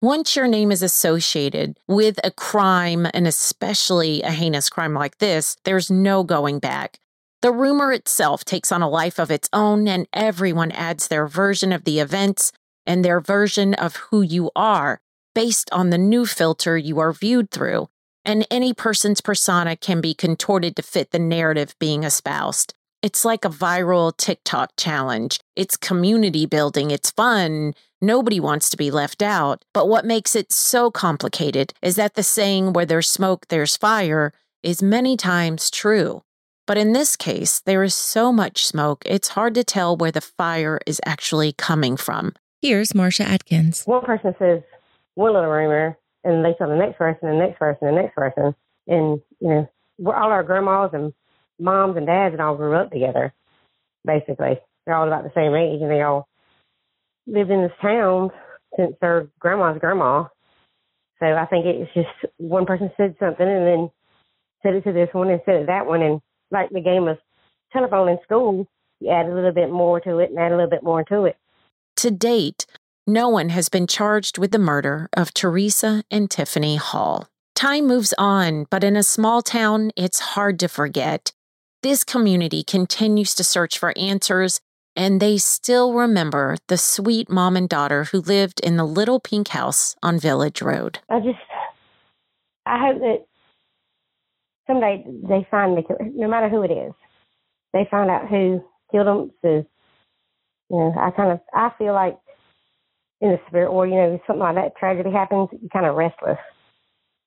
Once 0.00 0.34
your 0.34 0.48
name 0.48 0.72
is 0.72 0.82
associated 0.82 1.76
with 1.86 2.18
a 2.24 2.30
crime, 2.30 3.06
and 3.12 3.26
especially 3.26 4.22
a 4.22 4.30
heinous 4.30 4.70
crime 4.70 4.94
like 4.94 5.18
this, 5.18 5.58
there's 5.64 5.90
no 5.90 6.24
going 6.24 6.58
back. 6.58 6.98
The 7.42 7.52
rumor 7.52 7.92
itself 7.92 8.44
takes 8.44 8.72
on 8.72 8.80
a 8.80 8.88
life 8.88 9.18
of 9.18 9.30
its 9.30 9.50
own, 9.52 9.86
and 9.86 10.06
everyone 10.14 10.70
adds 10.70 11.08
their 11.08 11.26
version 11.26 11.70
of 11.70 11.84
the 11.84 12.00
events 12.00 12.50
and 12.86 13.04
their 13.04 13.20
version 13.20 13.74
of 13.74 13.96
who 13.96 14.22
you 14.22 14.50
are 14.56 15.00
based 15.34 15.70
on 15.70 15.90
the 15.90 15.98
new 15.98 16.24
filter 16.24 16.78
you 16.78 16.98
are 16.98 17.12
viewed 17.12 17.50
through 17.50 17.89
and 18.24 18.46
any 18.50 18.74
person's 18.74 19.20
persona 19.20 19.76
can 19.76 20.00
be 20.00 20.14
contorted 20.14 20.76
to 20.76 20.82
fit 20.82 21.10
the 21.10 21.18
narrative 21.18 21.74
being 21.78 22.04
espoused. 22.04 22.74
It's 23.02 23.24
like 23.24 23.44
a 23.44 23.50
viral 23.50 24.14
TikTok 24.16 24.72
challenge. 24.76 25.40
It's 25.56 25.76
community 25.76 26.44
building, 26.44 26.90
it's 26.90 27.10
fun. 27.10 27.74
Nobody 28.02 28.40
wants 28.40 28.68
to 28.70 28.76
be 28.76 28.90
left 28.90 29.22
out. 29.22 29.64
But 29.72 29.88
what 29.88 30.04
makes 30.04 30.36
it 30.36 30.52
so 30.52 30.90
complicated 30.90 31.72
is 31.82 31.96
that 31.96 32.14
the 32.14 32.22
saying, 32.22 32.72
where 32.72 32.86
there's 32.86 33.08
smoke, 33.08 33.48
there's 33.48 33.76
fire, 33.76 34.32
is 34.62 34.82
many 34.82 35.16
times 35.16 35.70
true. 35.70 36.22
But 36.66 36.78
in 36.78 36.92
this 36.92 37.16
case, 37.16 37.60
there 37.60 37.82
is 37.82 37.94
so 37.94 38.32
much 38.32 38.66
smoke, 38.66 39.02
it's 39.06 39.28
hard 39.28 39.54
to 39.54 39.64
tell 39.64 39.96
where 39.96 40.12
the 40.12 40.20
fire 40.20 40.78
is 40.86 41.00
actually 41.04 41.52
coming 41.52 41.96
from. 41.96 42.34
Here's 42.62 42.94
Marcia 42.94 43.24
Atkins. 43.24 43.84
One 43.84 44.04
person 44.04 44.34
says 44.38 44.62
one 45.14 45.32
little 45.32 45.48
rumor, 45.50 45.96
and 46.24 46.44
they 46.44 46.54
saw 46.58 46.66
the 46.66 46.76
next 46.76 46.98
person, 46.98 47.28
and 47.28 47.40
the 47.40 47.46
next 47.46 47.58
person, 47.58 47.88
and 47.88 47.96
the 47.96 48.02
next 48.02 48.14
person, 48.14 48.54
and 48.86 49.20
you 49.40 49.48
know, 49.48 49.68
we're 49.98 50.14
all 50.14 50.30
our 50.30 50.42
grandmas 50.42 50.90
and 50.92 51.12
moms 51.58 51.96
and 51.96 52.06
dads 52.06 52.32
and 52.32 52.40
all 52.40 52.56
grew 52.56 52.74
up 52.74 52.90
together. 52.90 53.32
Basically, 54.04 54.58
they're 54.84 54.94
all 54.94 55.06
about 55.06 55.24
the 55.24 55.32
same 55.34 55.54
age, 55.54 55.80
and 55.80 55.90
they 55.90 56.02
all 56.02 56.28
lived 57.26 57.50
in 57.50 57.62
this 57.62 57.72
town 57.82 58.30
since 58.76 58.94
their 59.00 59.28
grandma's 59.38 59.78
grandma. 59.80 60.24
So 61.18 61.26
I 61.26 61.46
think 61.46 61.66
it's 61.66 61.92
just 61.94 62.32
one 62.38 62.64
person 62.64 62.90
said 62.96 63.14
something 63.20 63.46
and 63.46 63.66
then 63.66 63.90
said 64.62 64.74
it 64.74 64.84
to 64.84 64.92
this 64.92 65.10
one 65.12 65.28
and 65.28 65.40
said 65.44 65.56
it 65.56 65.60
to 65.60 65.66
that 65.66 65.86
one, 65.86 66.02
and 66.02 66.20
like 66.50 66.70
the 66.70 66.80
game 66.80 67.08
of 67.08 67.18
telephone 67.72 68.08
in 68.08 68.18
school, 68.24 68.66
you 69.00 69.10
add 69.10 69.26
a 69.26 69.34
little 69.34 69.52
bit 69.52 69.70
more 69.70 70.00
to 70.00 70.18
it 70.18 70.30
and 70.30 70.38
add 70.38 70.52
a 70.52 70.56
little 70.56 70.70
bit 70.70 70.82
more 70.82 71.04
to 71.04 71.24
it. 71.24 71.36
To 71.96 72.10
date, 72.10 72.66
no 73.12 73.28
one 73.28 73.48
has 73.50 73.68
been 73.68 73.86
charged 73.86 74.38
with 74.38 74.52
the 74.52 74.58
murder 74.58 75.08
of 75.12 75.34
Teresa 75.34 76.04
and 76.10 76.30
Tiffany 76.30 76.76
Hall. 76.76 77.28
Time 77.54 77.86
moves 77.86 78.14
on, 78.16 78.66
but 78.70 78.84
in 78.84 78.96
a 78.96 79.02
small 79.02 79.42
town, 79.42 79.90
it's 79.96 80.20
hard 80.20 80.58
to 80.60 80.68
forget. 80.68 81.32
This 81.82 82.04
community 82.04 82.62
continues 82.62 83.34
to 83.34 83.44
search 83.44 83.78
for 83.78 83.92
answers, 83.98 84.60
and 84.94 85.20
they 85.20 85.38
still 85.38 85.92
remember 85.92 86.56
the 86.68 86.78
sweet 86.78 87.28
mom 87.28 87.56
and 87.56 87.68
daughter 87.68 88.04
who 88.04 88.20
lived 88.20 88.60
in 88.60 88.76
the 88.76 88.86
little 88.86 89.20
pink 89.20 89.48
house 89.48 89.96
on 90.02 90.18
Village 90.18 90.62
Road. 90.62 91.00
I 91.08 91.20
just, 91.20 91.38
I 92.64 92.78
hope 92.78 93.00
that 93.00 93.26
someday 94.66 95.04
they 95.28 95.46
find 95.50 95.76
the 95.76 95.82
no 96.14 96.28
matter 96.28 96.48
who 96.48 96.62
it 96.62 96.70
is. 96.70 96.92
They 97.72 97.86
find 97.90 98.10
out 98.10 98.28
who 98.28 98.64
killed 98.90 99.06
them. 99.06 99.30
So, 99.42 99.66
you 100.70 100.76
know, 100.76 100.94
I 100.98 101.10
kind 101.10 101.32
of, 101.32 101.40
I 101.52 101.70
feel 101.78 101.92
like 101.92 102.16
in 103.20 103.30
the 103.30 103.40
spirit, 103.48 103.70
or 103.70 103.86
you 103.86 103.94
know, 103.96 104.20
something 104.26 104.40
like 104.42 104.56
that 104.56 104.76
tragedy 104.78 105.10
happens, 105.10 105.48
you're 105.52 105.70
kind 105.72 105.86
of 105.86 105.96
restless, 105.96 106.38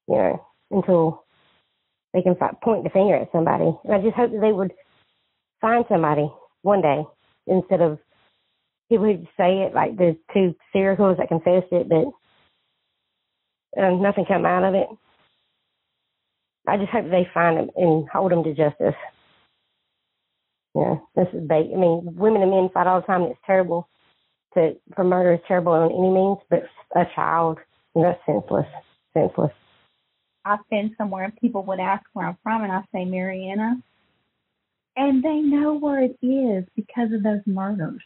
you 0.07 0.15
know, 0.15 0.45
until 0.71 1.23
they 2.13 2.21
can 2.21 2.35
point 2.63 2.83
the 2.83 2.89
finger 2.91 3.15
at 3.15 3.31
somebody. 3.31 3.71
And 3.83 3.93
I 3.93 4.01
just 4.01 4.15
hope 4.15 4.31
that 4.31 4.41
they 4.41 4.51
would 4.51 4.73
find 5.61 5.85
somebody 5.89 6.31
one 6.61 6.81
day 6.81 7.03
instead 7.47 7.81
of 7.81 7.99
people 8.89 9.05
who 9.05 9.25
say 9.37 9.63
it 9.63 9.73
like 9.73 9.97
the 9.97 10.17
two 10.33 10.55
serial 10.73 11.15
that 11.15 11.27
confessed 11.29 11.71
it, 11.71 11.89
but 11.89 12.05
um, 13.81 14.01
nothing 14.01 14.25
come 14.27 14.45
out 14.45 14.63
of 14.63 14.75
it. 14.75 14.87
I 16.67 16.77
just 16.77 16.91
hope 16.91 17.05
they 17.09 17.27
find 17.33 17.57
them 17.57 17.69
and 17.75 18.07
hold 18.09 18.31
them 18.31 18.43
to 18.43 18.53
justice. 18.53 18.95
Yeah, 20.75 20.95
this 21.15 21.27
is 21.33 21.41
big. 21.41 21.71
I 21.73 21.77
mean, 21.77 22.15
women 22.15 22.41
and 22.41 22.51
men 22.51 22.69
fight 22.73 22.87
all 22.87 23.01
the 23.01 23.07
time. 23.07 23.23
And 23.23 23.31
it's 23.31 23.41
terrible 23.45 23.89
for 24.53 25.03
murder 25.03 25.33
is 25.33 25.39
terrible 25.47 25.73
on 25.73 25.91
any 25.91 26.09
means, 26.09 26.37
but 26.49 26.63
a 26.95 27.05
child, 27.15 27.59
you 27.95 28.01
know, 28.01 28.15
senseless, 28.25 28.67
senseless. 29.13 29.51
I've 30.45 30.67
been 30.69 30.93
somewhere 30.97 31.25
and 31.25 31.35
people 31.37 31.63
would 31.63 31.79
ask 31.79 32.03
where 32.13 32.27
I'm 32.27 32.37
from, 32.43 32.63
and 32.63 32.71
I 32.71 32.81
say 32.93 33.05
Marianna, 33.05 33.81
and 34.95 35.23
they 35.23 35.37
know 35.37 35.73
where 35.73 36.03
it 36.03 36.17
is 36.21 36.65
because 36.75 37.11
of 37.13 37.23
those 37.23 37.41
murders. 37.45 38.01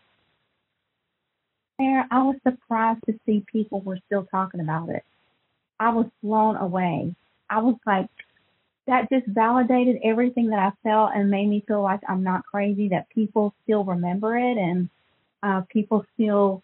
There, 1.79 2.07
I 2.10 2.23
was 2.23 2.36
surprised 2.47 3.01
to 3.05 3.19
see 3.25 3.45
people 3.51 3.81
were 3.81 3.99
still 4.07 4.25
talking 4.31 4.62
about 4.62 4.89
it. 4.89 5.03
I 5.79 5.89
was 5.89 6.07
blown 6.23 6.55
away. 6.55 7.15
I 7.49 7.60
was 7.60 7.75
like, 7.86 8.10
that 8.88 9.10
just 9.12 9.27
validated 9.27 9.97
everything 10.03 10.49
that 10.49 10.60
I 10.60 10.71
felt 10.81 11.12
and 11.13 11.29
made 11.29 11.47
me 11.47 11.63
feel 11.67 11.81
like 11.81 11.99
I'm 12.07 12.23
not 12.23 12.45
crazy. 12.45 12.89
That 12.89 13.10
people 13.10 13.53
still 13.63 13.83
remember 13.83 14.38
it 14.38 14.57
and 14.57 14.89
uh, 15.43 15.62
people 15.69 16.06
still 16.13 16.63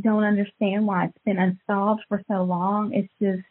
don't 0.00 0.24
understand 0.24 0.86
why 0.86 1.06
it's 1.06 1.18
been 1.24 1.38
unsolved 1.38 2.02
for 2.08 2.22
so 2.28 2.42
long. 2.42 2.92
It's 2.94 3.12
just, 3.20 3.46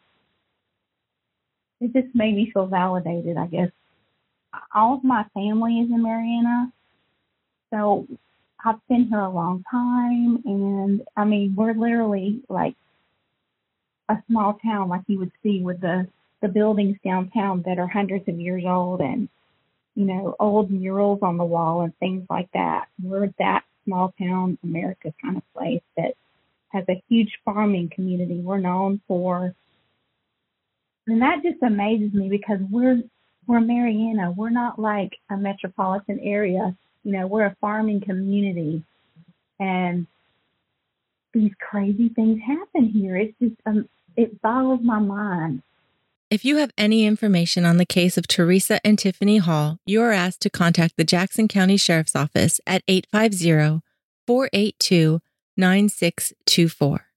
it 1.80 1.92
just 1.92 2.14
made 2.14 2.34
me 2.34 2.50
feel 2.52 2.66
validated, 2.66 3.36
I 3.36 3.46
guess. 3.46 3.70
All 4.74 4.94
of 4.96 5.04
my 5.04 5.24
family 5.34 5.80
is 5.80 5.90
in 5.90 6.02
Marianna, 6.02 6.72
So 7.70 8.06
I've 8.64 8.86
been 8.88 9.06
here 9.06 9.20
a 9.20 9.30
long 9.30 9.64
time. 9.70 10.42
And 10.44 11.02
I 11.16 11.24
mean, 11.24 11.54
we're 11.56 11.74
literally 11.74 12.42
like 12.48 12.74
a 14.08 14.16
small 14.28 14.58
town 14.64 14.88
like 14.88 15.02
you 15.06 15.18
would 15.20 15.32
see 15.42 15.60
with 15.60 15.80
the, 15.80 16.06
the 16.42 16.48
buildings 16.48 16.98
downtown 17.04 17.62
that 17.66 17.78
are 17.78 17.86
hundreds 17.86 18.28
of 18.28 18.40
years 18.40 18.64
old 18.66 19.00
and, 19.00 19.28
you 19.94 20.04
know, 20.04 20.36
old 20.38 20.70
murals 20.70 21.20
on 21.22 21.36
the 21.36 21.44
wall 21.44 21.82
and 21.82 21.96
things 21.98 22.26
like 22.28 22.50
that. 22.52 22.88
We're 23.02 23.32
that 23.38 23.64
small 23.84 24.14
town 24.18 24.58
America 24.62 25.12
kind 25.22 25.36
of 25.36 25.42
place 25.54 25.82
that 25.96 26.14
has 26.68 26.84
a 26.88 27.02
huge 27.08 27.30
farming 27.44 27.90
community. 27.94 28.40
We're 28.40 28.58
known 28.58 29.00
for, 29.06 29.54
and 31.06 31.22
that 31.22 31.42
just 31.42 31.62
amazes 31.62 32.12
me 32.12 32.28
because 32.28 32.60
we're 32.70 33.02
we're 33.46 33.60
Marianna. 33.60 34.32
We're 34.32 34.50
not 34.50 34.78
like 34.78 35.12
a 35.30 35.36
metropolitan 35.36 36.20
area. 36.20 36.76
You 37.04 37.12
know, 37.12 37.26
we're 37.26 37.46
a 37.46 37.56
farming 37.60 38.02
community, 38.02 38.84
and 39.58 40.06
these 41.34 41.52
crazy 41.58 42.08
things 42.10 42.40
happen 42.46 42.88
here. 42.88 43.16
It's 43.16 43.36
just 43.40 43.56
um, 43.66 43.88
it 44.16 44.40
boggles 44.42 44.80
my 44.82 44.98
mind. 44.98 45.62
If 46.32 46.46
you 46.46 46.56
have 46.56 46.72
any 46.78 47.04
information 47.04 47.66
on 47.66 47.76
the 47.76 47.84
case 47.84 48.16
of 48.16 48.26
Teresa 48.26 48.80
and 48.86 48.98
Tiffany 48.98 49.36
Hall, 49.36 49.76
you 49.84 50.00
are 50.00 50.12
asked 50.12 50.40
to 50.40 50.48
contact 50.48 50.96
the 50.96 51.04
Jackson 51.04 51.46
County 51.46 51.76
Sheriff's 51.76 52.16
Office 52.16 52.58
at 52.66 52.82
850 52.88 53.82
482 54.26 55.20
9624. 55.58 57.11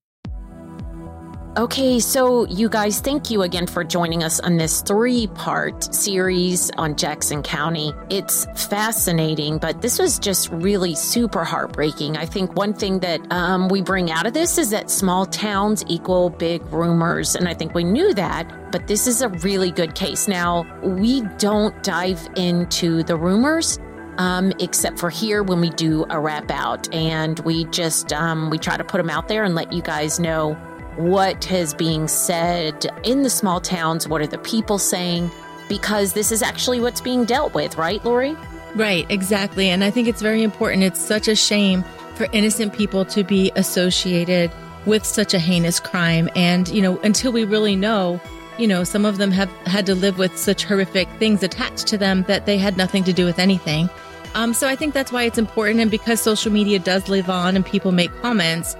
Okay, 1.58 2.02
so 2.02 2.46
you 2.48 2.68
guys, 2.68 3.00
thank 3.00 3.32
you 3.32 3.44
again 3.44 3.66
for 3.66 3.86
joining 3.86 4.24
us 4.24 4.42
on 4.42 4.58
this 4.58 4.82
three 4.82 5.28
part 5.28 5.96
series 5.96 6.70
on 6.72 6.98
Jackson 6.98 7.42
County. 7.44 7.94
It's 8.10 8.46
fascinating, 8.68 9.60
but 9.60 9.82
this 9.82 9.98
was 9.98 10.20
just 10.20 10.52
really 10.52 10.96
super 10.96 11.46
heartbreaking. 11.46 12.18
I 12.18 12.26
think 12.26 12.58
one 12.58 12.74
thing 12.74 13.00
that 13.00 13.22
um, 13.32 13.70
we 13.70 13.82
bring 13.82 14.12
out 14.12 14.28
of 14.28 14.34
this 14.34 14.58
is 14.58 14.70
that 14.72 14.92
small 14.92 15.26
towns 15.26 15.86
equal 15.88 16.30
big 16.30 16.62
rumors. 16.74 17.38
And 17.38 17.48
I 17.48 17.54
think 17.54 17.74
we 17.74 17.86
knew 17.86 18.14
that, 18.16 18.74
but 18.74 18.88
this 18.88 19.08
is 19.08 19.22
a 19.22 19.30
really 19.30 19.72
good 19.72 19.96
case. 19.96 20.28
Now, 20.28 20.66
we 20.84 21.22
don't 21.38 21.82
dive 21.84 22.28
into 22.36 23.02
the 23.04 23.16
rumors. 23.16 23.80
Um, 24.18 24.54
except 24.60 24.98
for 24.98 25.10
here 25.10 25.44
when 25.44 25.60
we 25.60 25.70
do 25.72 26.06
a 26.10 26.18
wrap 26.18 26.50
out 26.50 26.94
and 26.94 27.38
we 27.40 27.66
just 27.66 28.14
um, 28.14 28.50
we 28.50 28.58
try 28.58 28.78
to 28.78 28.84
put 28.86 28.98
them 28.98 29.10
out 29.10 29.28
there 29.28 29.44
and 29.44 29.56
let 29.56 29.74
you 29.74 29.82
guys 29.82 30.22
know 30.22 30.58
what 30.98 31.52
is 31.52 31.74
being 31.74 32.08
said 32.08 32.86
in 33.04 33.24
the 33.24 33.30
small 33.30 33.60
towns, 33.60 34.08
what 34.08 34.22
are 34.22 34.28
the 34.28 34.38
people 34.38 34.78
saying, 34.78 35.30
because 35.68 36.14
this 36.14 36.32
is 36.32 36.42
actually 36.42 36.80
what's 36.80 37.02
being 37.02 37.26
dealt 37.26 37.54
with, 37.54 37.78
right, 37.78 38.04
Lori? 38.06 38.36
Right, 38.76 39.06
exactly. 39.10 39.70
And 39.70 39.84
I 39.84 39.92
think 39.92 40.08
it's 40.08 40.22
very 40.22 40.44
important. 40.44 40.84
It's 40.84 41.00
such 41.00 41.28
a 41.28 41.36
shame 41.36 41.84
for 42.16 42.28
innocent 42.32 42.74
people 42.74 43.06
to 43.06 43.24
be 43.24 43.52
associated 43.56 44.52
with 44.86 45.06
such 45.06 45.34
a 45.34 45.40
heinous 45.40 45.80
crime. 45.80 46.30
And, 46.36 46.68
you 46.70 46.82
know, 46.82 47.00
until 47.00 47.32
we 47.32 47.44
really 47.44 47.76
know, 47.76 48.22
you 48.58 48.68
know, 48.68 48.84
some 48.84 49.06
of 49.06 49.18
them 49.18 49.32
have 49.32 49.50
had 49.66 49.86
to 49.88 49.96
live 49.96 50.18
with 50.18 50.38
such 50.38 50.64
horrific 50.64 51.10
things 51.20 51.44
attached 51.44 51.88
to 51.88 51.98
them 51.98 52.24
that 52.28 52.46
they 52.46 52.58
had 52.58 52.78
nothing 52.78 53.04
to 53.06 53.14
do 53.14 53.26
with 53.26 53.40
anything. 53.40 53.90
Um, 54.34 54.54
so 54.54 54.68
I 54.68 54.76
think 54.76 54.94
that's 54.94 55.12
why 55.12 55.24
it's 55.24 55.38
important. 55.38 55.80
And 55.80 55.90
because 55.90 56.22
social 56.22 56.52
media 56.52 56.80
does 56.80 57.08
live 57.08 57.30
on 57.30 57.56
and 57.56 57.66
people 57.66 57.92
make 57.92 58.14
comments, 58.22 58.76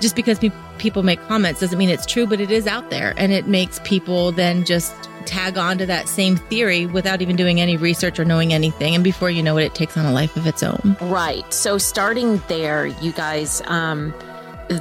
just 0.00 0.16
because 0.16 0.38
pe- 0.38 0.50
people 0.78 1.02
make 1.02 1.20
comments 1.28 1.60
doesn't 1.60 1.78
mean 1.78 1.90
it's 1.90 2.06
true, 2.06 2.26
but 2.26 2.40
it 2.40 2.50
is 2.50 2.66
out 2.66 2.90
there. 2.90 3.14
And 3.16 3.32
it 3.32 3.46
makes 3.46 3.80
people 3.84 4.32
then 4.32 4.64
just 4.64 4.92
tag 5.26 5.58
on 5.58 5.78
to 5.78 5.86
that 5.86 6.08
same 6.08 6.36
theory 6.36 6.86
without 6.86 7.22
even 7.22 7.36
doing 7.36 7.60
any 7.60 7.76
research 7.76 8.18
or 8.18 8.24
knowing 8.24 8.52
anything. 8.52 8.94
And 8.94 9.04
before 9.04 9.30
you 9.30 9.42
know 9.42 9.58
it, 9.58 9.66
it 9.66 9.74
takes 9.74 9.96
on 9.96 10.06
a 10.06 10.12
life 10.12 10.36
of 10.36 10.46
its 10.46 10.62
own. 10.62 10.96
Right. 11.00 11.50
So 11.52 11.78
starting 11.78 12.42
there, 12.48 12.86
you 12.86 13.12
guys, 13.12 13.62
um, 13.66 14.14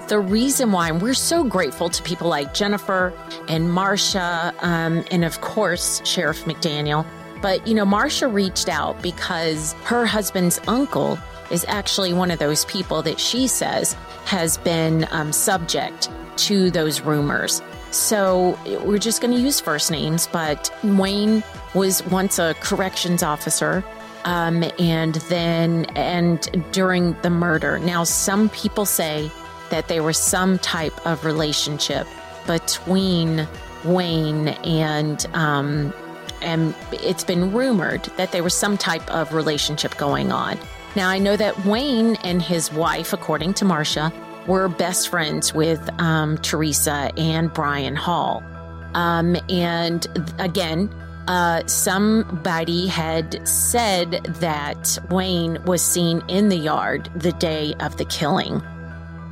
the 0.07 0.19
reason 0.19 0.71
why 0.71 0.91
we're 0.91 1.13
so 1.13 1.43
grateful 1.43 1.89
to 1.89 2.03
people 2.03 2.29
like 2.29 2.53
Jennifer 2.53 3.13
and 3.47 3.71
Marcia, 3.71 4.53
um, 4.59 5.03
and 5.11 5.25
of 5.25 5.41
course, 5.41 6.01
Sheriff 6.05 6.45
McDaniel. 6.45 7.05
But, 7.41 7.65
you 7.67 7.73
know, 7.73 7.85
Marcia 7.85 8.27
reached 8.27 8.69
out 8.69 9.01
because 9.01 9.73
her 9.83 10.05
husband's 10.05 10.59
uncle 10.67 11.17
is 11.51 11.65
actually 11.67 12.13
one 12.13 12.31
of 12.31 12.39
those 12.39 12.65
people 12.65 13.01
that 13.01 13.19
she 13.19 13.47
says 13.47 13.95
has 14.29 14.59
been 14.59 15.07
um, 15.09 15.33
subject 15.33 16.07
to 16.37 16.69
those 16.69 17.01
rumors. 17.01 17.63
So 17.89 18.59
we're 18.85 18.99
just 18.99 19.21
going 19.21 19.33
to 19.33 19.39
use 19.39 19.59
first 19.59 19.89
names, 19.89 20.27
but 20.27 20.71
Wayne 20.83 21.43
was 21.73 22.05
once 22.05 22.37
a 22.37 22.53
corrections 22.59 23.23
officer. 23.23 23.83
Um, 24.25 24.63
and 24.77 25.15
then, 25.29 25.85
and 25.95 26.63
during 26.71 27.13
the 27.21 27.31
murder. 27.31 27.79
Now, 27.79 28.03
some 28.03 28.49
people 28.49 28.85
say 28.85 29.31
that 29.71 29.87
there 29.87 30.03
was 30.03 30.17
some 30.19 30.59
type 30.59 30.93
of 31.07 31.25
relationship 31.25 32.05
between 32.45 33.47
Wayne 33.83 34.49
and 34.49 35.25
um, 35.33 35.91
and 36.41 36.75
it's 36.91 37.23
been 37.23 37.51
rumored 37.51 38.03
that 38.17 38.31
there 38.31 38.43
was 38.43 38.53
some 38.53 38.77
type 38.77 39.09
of 39.09 39.33
relationship 39.33 39.97
going 39.97 40.31
on. 40.31 40.59
Now, 40.99 41.07
I 41.07 41.17
know 41.17 41.37
that 41.37 41.65
Wayne 41.65 42.17
and 42.25 42.41
his 42.41 42.73
wife, 42.73 43.13
according 43.13 43.53
to 43.53 43.63
Marcia, 43.63 44.11
were 44.47 44.67
best 44.67 45.07
friends 45.07 45.53
with 45.53 45.79
um, 45.97 46.37
Teresa 46.39 47.09
and 47.15 47.53
Brian 47.53 47.95
Hall. 47.95 48.43
Um, 48.95 49.37
and 49.47 50.05
again, 50.39 50.93
uh, 51.29 51.65
somebody 51.67 52.87
had 52.87 53.47
said 53.47 54.11
that 54.41 54.99
Wayne 55.09 55.63
was 55.63 55.81
seen 55.81 56.21
in 56.27 56.49
the 56.49 56.57
yard 56.57 57.09
the 57.15 57.31
day 57.31 57.75
of 57.79 57.95
the 57.95 58.03
killing. 58.03 58.61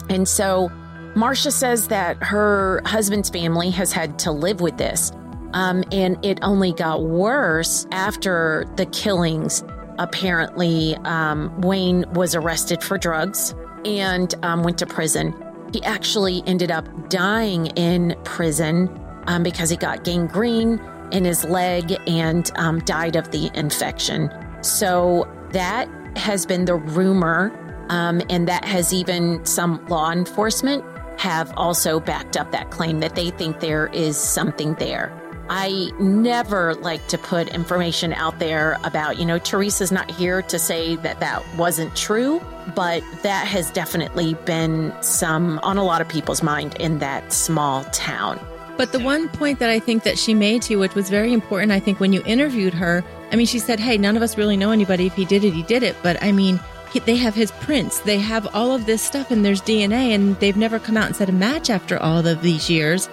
And 0.09 0.25
so 0.25 0.69
Marcia 1.15 1.51
says 1.51 1.89
that 1.89 2.15
her 2.23 2.81
husband's 2.85 3.29
family 3.29 3.71
has 3.71 3.91
had 3.91 4.17
to 4.19 4.31
live 4.31 4.61
with 4.61 4.77
this. 4.77 5.11
Um, 5.51 5.83
and 5.91 6.23
it 6.25 6.39
only 6.43 6.71
got 6.71 7.03
worse 7.03 7.85
after 7.91 8.63
the 8.77 8.85
killings. 8.85 9.65
Apparently, 9.99 10.95
um, 11.03 11.59
Wayne 11.61 12.05
was 12.13 12.35
arrested 12.35 12.83
for 12.83 12.97
drugs 12.97 13.55
and 13.85 14.33
um, 14.43 14.63
went 14.63 14.77
to 14.79 14.85
prison. 14.85 15.33
He 15.73 15.83
actually 15.83 16.43
ended 16.45 16.71
up 16.71 17.09
dying 17.09 17.67
in 17.67 18.15
prison 18.23 18.89
um, 19.27 19.43
because 19.43 19.69
he 19.69 19.77
got 19.77 20.03
gangrene 20.03 20.79
in 21.11 21.25
his 21.25 21.43
leg 21.43 21.97
and 22.07 22.51
um, 22.55 22.79
died 22.81 23.15
of 23.15 23.31
the 23.31 23.49
infection. 23.53 24.31
So 24.61 25.27
that 25.51 25.87
has 26.17 26.45
been 26.45 26.65
the 26.65 26.75
rumor, 26.75 27.51
um, 27.89 28.21
and 28.29 28.47
that 28.47 28.65
has 28.65 28.93
even 28.93 29.43
some 29.45 29.85
law 29.87 30.11
enforcement 30.11 30.83
have 31.19 31.51
also 31.57 31.99
backed 31.99 32.37
up 32.37 32.51
that 32.51 32.69
claim 32.69 32.99
that 32.99 33.15
they 33.15 33.31
think 33.31 33.59
there 33.59 33.87
is 33.87 34.17
something 34.17 34.75
there. 34.75 35.11
I 35.49 35.91
never 35.99 36.75
like 36.75 37.07
to 37.07 37.17
put 37.17 37.47
information 37.49 38.13
out 38.13 38.39
there 38.39 38.77
about, 38.83 39.17
you 39.17 39.25
know, 39.25 39.39
Teresa's 39.39 39.91
not 39.91 40.11
here 40.11 40.41
to 40.43 40.59
say 40.59 40.95
that 40.97 41.19
that 41.21 41.43
wasn't 41.55 41.95
true, 41.95 42.41
but 42.75 43.01
that 43.23 43.47
has 43.47 43.71
definitely 43.71 44.33
been 44.45 44.93
some 45.01 45.59
on 45.63 45.77
a 45.77 45.83
lot 45.83 46.01
of 46.01 46.09
people's 46.09 46.43
mind 46.43 46.75
in 46.75 46.99
that 46.99 47.31
small 47.31 47.85
town. 47.85 48.39
But 48.77 48.91
the 48.91 48.99
one 48.99 49.29
point 49.29 49.59
that 49.59 49.69
I 49.69 49.79
think 49.79 50.03
that 50.03 50.19
she 50.19 50.33
made 50.33 50.61
to 50.63 50.73
you, 50.73 50.79
which 50.79 50.93
was 50.93 51.09
very 51.09 51.33
important, 51.33 51.71
I 51.71 51.79
think 51.79 51.99
when 51.99 52.13
you 52.13 52.21
interviewed 52.25 52.73
her, 52.75 53.03
I 53.31 53.35
mean, 53.35 53.47
she 53.47 53.59
said, 53.59 53.79
Hey, 53.79 53.97
none 53.97 54.15
of 54.15 54.21
us 54.21 54.37
really 54.37 54.57
know 54.57 54.71
anybody. 54.71 55.07
If 55.07 55.15
he 55.15 55.25
did 55.25 55.43
it, 55.43 55.51
he 55.51 55.63
did 55.63 55.81
it. 55.81 55.95
But 56.03 56.21
I 56.21 56.31
mean, 56.31 56.59
he, 56.91 56.99
they 56.99 57.15
have 57.15 57.33
his 57.33 57.51
prints, 57.51 57.99
they 58.01 58.19
have 58.19 58.47
all 58.53 58.73
of 58.73 58.85
this 58.85 59.01
stuff, 59.01 59.31
and 59.31 59.43
there's 59.43 59.61
DNA, 59.61 60.13
and 60.13 60.39
they've 60.39 60.55
never 60.55 60.77
come 60.79 60.95
out 60.95 61.07
and 61.07 61.15
said 61.15 61.29
a 61.29 61.33
match 61.33 61.69
after 61.69 61.97
all 61.97 62.25
of 62.25 62.41
these 62.41 62.69
years 62.69 63.09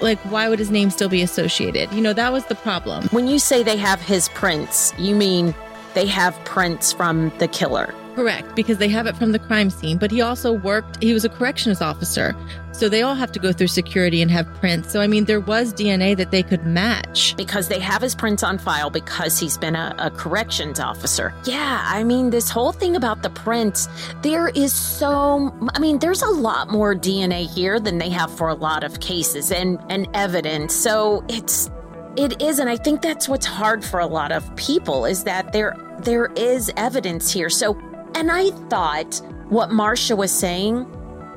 like 0.00 0.18
why 0.20 0.48
would 0.48 0.58
his 0.58 0.70
name 0.70 0.90
still 0.90 1.08
be 1.08 1.22
associated? 1.22 1.92
You 1.92 2.00
know, 2.00 2.12
that 2.12 2.32
was 2.32 2.46
the 2.46 2.54
problem. 2.54 3.04
When 3.08 3.26
you 3.26 3.38
say 3.38 3.62
they 3.62 3.76
have 3.76 4.00
his 4.00 4.28
prints, 4.30 4.92
you 4.98 5.14
mean 5.14 5.54
they 5.94 6.06
have 6.06 6.34
prints 6.44 6.92
from 6.92 7.32
the 7.38 7.48
killer. 7.48 7.94
Correct, 8.20 8.54
because 8.54 8.76
they 8.76 8.88
have 8.88 9.06
it 9.06 9.16
from 9.16 9.32
the 9.32 9.38
crime 9.38 9.70
scene, 9.70 9.96
but 9.96 10.10
he 10.10 10.20
also 10.20 10.52
worked, 10.52 11.02
he 11.02 11.14
was 11.14 11.24
a 11.24 11.30
corrections 11.30 11.80
officer. 11.80 12.36
So 12.72 12.86
they 12.86 13.00
all 13.00 13.14
have 13.14 13.32
to 13.32 13.38
go 13.38 13.50
through 13.50 13.68
security 13.68 14.20
and 14.20 14.30
have 14.30 14.46
prints. 14.56 14.92
So, 14.92 15.00
I 15.00 15.06
mean, 15.06 15.24
there 15.24 15.40
was 15.40 15.72
DNA 15.72 16.14
that 16.18 16.30
they 16.30 16.42
could 16.42 16.66
match. 16.66 17.34
Because 17.38 17.68
they 17.68 17.78
have 17.78 18.02
his 18.02 18.14
prints 18.14 18.42
on 18.42 18.58
file 18.58 18.90
because 18.90 19.38
he's 19.38 19.56
been 19.56 19.74
a, 19.74 19.94
a 19.96 20.10
corrections 20.10 20.78
officer. 20.78 21.32
Yeah, 21.44 21.82
I 21.82 22.04
mean, 22.04 22.28
this 22.28 22.50
whole 22.50 22.72
thing 22.72 22.94
about 22.94 23.22
the 23.22 23.30
prints, 23.30 23.88
there 24.20 24.48
is 24.48 24.74
so, 24.74 25.50
I 25.72 25.78
mean, 25.78 25.98
there's 25.98 26.20
a 26.20 26.28
lot 26.28 26.68
more 26.68 26.94
DNA 26.94 27.48
here 27.48 27.80
than 27.80 27.96
they 27.96 28.10
have 28.10 28.30
for 28.36 28.50
a 28.50 28.54
lot 28.54 28.84
of 28.84 29.00
cases 29.00 29.50
and, 29.50 29.80
and 29.88 30.06
evidence. 30.12 30.74
So 30.74 31.24
it's, 31.30 31.70
it 32.18 32.42
is, 32.42 32.58
and 32.58 32.68
I 32.68 32.76
think 32.76 33.00
that's 33.00 33.30
what's 33.30 33.46
hard 33.46 33.82
for 33.82 33.98
a 33.98 34.06
lot 34.06 34.30
of 34.30 34.54
people 34.56 35.06
is 35.06 35.24
that 35.24 35.54
there 35.54 35.74
there 36.00 36.26
is 36.34 36.72
evidence 36.76 37.30
here. 37.30 37.50
So 37.50 37.74
and 38.14 38.30
I 38.30 38.50
thought 38.68 39.20
what 39.48 39.70
Marcia 39.70 40.14
was 40.16 40.32
saying 40.32 40.86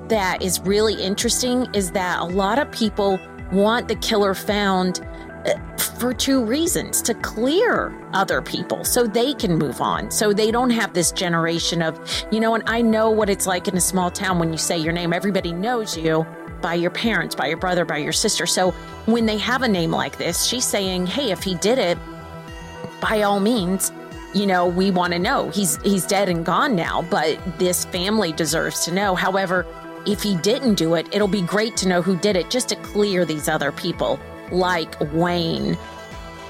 that 0.08 0.42
is 0.42 0.60
really 0.62 1.02
interesting 1.02 1.68
is 1.74 1.92
that 1.92 2.20
a 2.20 2.26
lot 2.26 2.60
of 2.60 2.72
people 2.72 3.20
want 3.52 3.88
the 3.88 3.96
killer 3.96 4.34
found 4.34 5.06
uh, 5.46 5.54
for 5.78 6.14
two 6.14 6.44
reasons 6.44 7.02
to 7.02 7.14
clear 7.16 7.94
other 8.14 8.42
people 8.42 8.84
so 8.84 9.06
they 9.06 9.34
can 9.34 9.56
move 9.56 9.82
on 9.82 10.10
so 10.10 10.34
they 10.34 10.52
don't 10.52 10.70
have 10.70 10.94
this 10.94 11.12
generation 11.12 11.82
of 11.82 12.00
you 12.32 12.40
know 12.40 12.56
and 12.56 12.64
i 12.68 12.82
know 12.82 13.10
what 13.10 13.30
it's 13.30 13.46
like 13.46 13.68
in 13.68 13.78
a 13.78 13.82
small 13.82 14.10
town 14.10 14.40
when 14.40 14.52
you 14.52 14.58
say 14.58 14.78
your 14.78 14.94
name 14.94 15.14
everybody 15.14 15.52
knows 15.52 15.98
you 15.98 16.26
by 16.64 16.74
your 16.74 16.90
parents 16.90 17.36
by 17.36 17.46
your 17.46 17.58
brother 17.58 17.86
by 17.86 17.98
your 17.98 18.14
sister. 18.14 18.48
So 18.48 18.72
when 19.06 19.28
they 19.28 19.38
have 19.38 19.62
a 19.62 19.68
name 19.68 19.92
like 19.92 20.18
this 20.18 20.46
she's 20.46 20.66
saying 20.66 21.06
hey 21.06 21.32
if 21.32 21.44
he 21.44 21.54
did 21.56 21.78
it 21.78 22.00
by 23.02 23.22
all 23.22 23.40
means 23.40 23.92
you 24.34 24.46
know, 24.46 24.68
we 24.68 24.92
want 24.92 25.14
to 25.14 25.20
know. 25.20 25.50
He's 25.50 25.78
he's 25.84 26.06
dead 26.06 26.30
and 26.30 26.46
gone 26.46 26.76
now, 26.76 27.04
but 27.04 27.40
this 27.60 27.86
family 27.86 28.32
deserves 28.32 28.86
to 28.86 28.94
know. 28.94 29.16
However, 29.16 29.66
if 30.06 30.22
he 30.22 30.36
didn't 30.38 30.76
do 30.76 30.96
it, 30.96 31.08
it'll 31.14 31.28
be 31.28 31.42
great 31.42 31.78
to 31.78 31.88
know 31.88 32.02
who 32.02 32.18
did 32.18 32.36
it 32.36 32.50
just 32.50 32.70
to 32.70 32.76
clear 32.78 33.26
these 33.26 33.48
other 33.48 33.72
people 33.72 34.20
like 34.52 35.00
Wayne. 35.14 35.78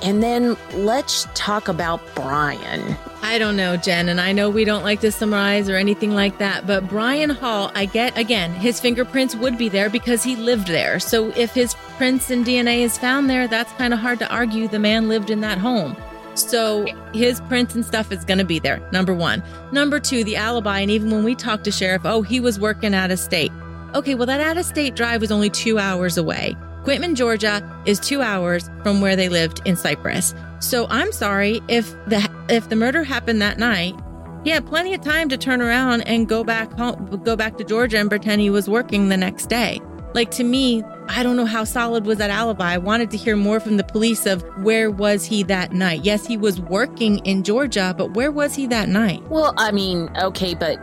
And 0.02 0.22
then 0.22 0.58
let's 0.74 1.28
talk 1.34 1.70
about 1.70 2.02
Brian. 2.14 2.98
I 3.22 3.38
don't 3.38 3.56
know, 3.56 3.78
Jen, 3.78 4.10
and 4.10 4.20
I 4.20 4.34
know 4.34 4.50
we 4.50 4.66
don't 4.66 4.84
like 4.84 5.00
to 5.00 5.14
summarize 5.14 5.70
or 5.70 5.78
anything 5.78 6.14
like 6.14 6.40
that, 6.40 6.68
but 6.68 6.90
Brian 6.90 7.30
Hall, 7.30 7.72
I 7.74 7.86
get 7.86 8.18
again, 8.18 8.54
his 8.54 8.82
fingerprints 8.82 9.34
would 9.34 9.58
be 9.58 9.70
there 9.70 9.90
because 9.90 10.22
he 10.22 10.36
lived 10.36 10.68
there. 10.68 11.00
So 11.00 11.32
if 11.38 11.54
his 11.54 11.74
prints 11.98 12.32
and 12.32 12.46
DNA 12.46 12.80
is 12.80 12.98
found 12.98 13.30
there, 13.30 13.48
that's 13.48 13.72
kind 13.74 13.94
of 13.94 14.00
hard 14.00 14.20
to 14.20 14.30
argue 14.30 14.68
the 14.68 14.78
man 14.78 15.08
lived 15.08 15.30
in 15.30 15.40
that 15.40 15.58
home. 15.58 15.96
So 16.36 16.86
his 17.14 17.42
prints 17.42 17.76
and 17.76 17.86
stuff 17.86 18.12
is 18.12 18.26
going 18.26 18.40
to 18.40 18.46
be 18.46 18.60
there. 18.60 18.88
Number 18.92 19.14
one. 19.14 19.44
Number 19.72 20.00
two, 20.00 20.24
the 20.24 20.36
alibi. 20.36 20.80
And 20.80 20.92
even 20.92 21.12
when 21.12 21.24
we 21.24 21.36
talked 21.36 21.64
to 21.66 21.72
sheriff, 21.72 22.02
oh, 22.06 22.22
he 22.22 22.40
was 22.40 22.60
working 22.60 22.94
out 22.94 23.12
of 23.12 23.20
state. 23.20 23.52
Okay, 23.96 24.16
well, 24.16 24.26
that 24.26 24.42
out 24.42 24.58
of 24.58 24.66
state 24.66 24.96
drive 24.96 25.22
was 25.22 25.32
only 25.32 25.50
two 25.50 25.78
hours 25.78 26.18
away. 26.18 26.56
Quitman, 26.84 27.16
Georgia 27.16 27.62
is 27.86 28.00
two 28.00 28.22
hours 28.22 28.70
from 28.82 29.00
where 29.00 29.16
they 29.16 29.30
lived 29.30 29.62
in 29.66 29.76
Cypress. 29.76 30.34
So 30.60 30.88
I'm 30.90 31.12
sorry 31.12 31.62
if 31.68 31.92
the 32.08 32.28
if 32.50 32.70
the 32.70 32.76
murder 32.76 33.04
happened 33.04 33.42
that 33.42 33.58
night. 33.58 33.96
He 34.44 34.50
had 34.50 34.66
plenty 34.66 34.94
of 34.94 35.00
time 35.00 35.30
to 35.30 35.38
turn 35.38 35.62
around 35.62 36.02
and 36.02 36.28
go 36.28 36.44
back 36.44 36.72
home, 36.74 37.22
go 37.24 37.38
back 37.38 37.58
to 37.58 37.64
Georgia 37.64 37.98
and 38.00 38.10
pretend 38.10 38.42
he 38.42 38.50
was 38.50 38.70
working 38.70 39.08
the 39.08 39.16
next 39.16 39.48
day. 39.48 39.80
Like 40.14 40.30
to 40.32 40.44
me, 40.44 40.84
I 41.08 41.24
don't 41.24 41.36
know 41.36 41.46
how 41.46 41.64
solid 41.64 42.06
was 42.06 42.18
that 42.20 42.30
alibi. 42.30 42.74
I 42.74 42.78
wanted 42.78 43.12
to 43.12 43.18
hear 43.18 43.36
more 43.36 43.60
from 43.60 43.78
the 43.78 43.84
police 43.84 44.26
of 44.26 44.44
where 44.64 44.92
was 44.92 45.26
he 45.26 45.44
that 45.44 45.74
night. 45.74 46.04
Yes, 46.04 46.26
he 46.26 46.38
was 46.38 46.62
working 46.62 47.18
in 47.20 47.44
Georgia, 47.44 47.96
but 47.98 48.14
where 48.14 48.32
was 48.32 48.54
he 48.56 48.68
that 48.68 48.90
night? 48.90 49.24
Well, 49.30 49.54
I 49.58 49.72
mean, 49.72 50.10
okay, 50.18 50.54
but 50.54 50.80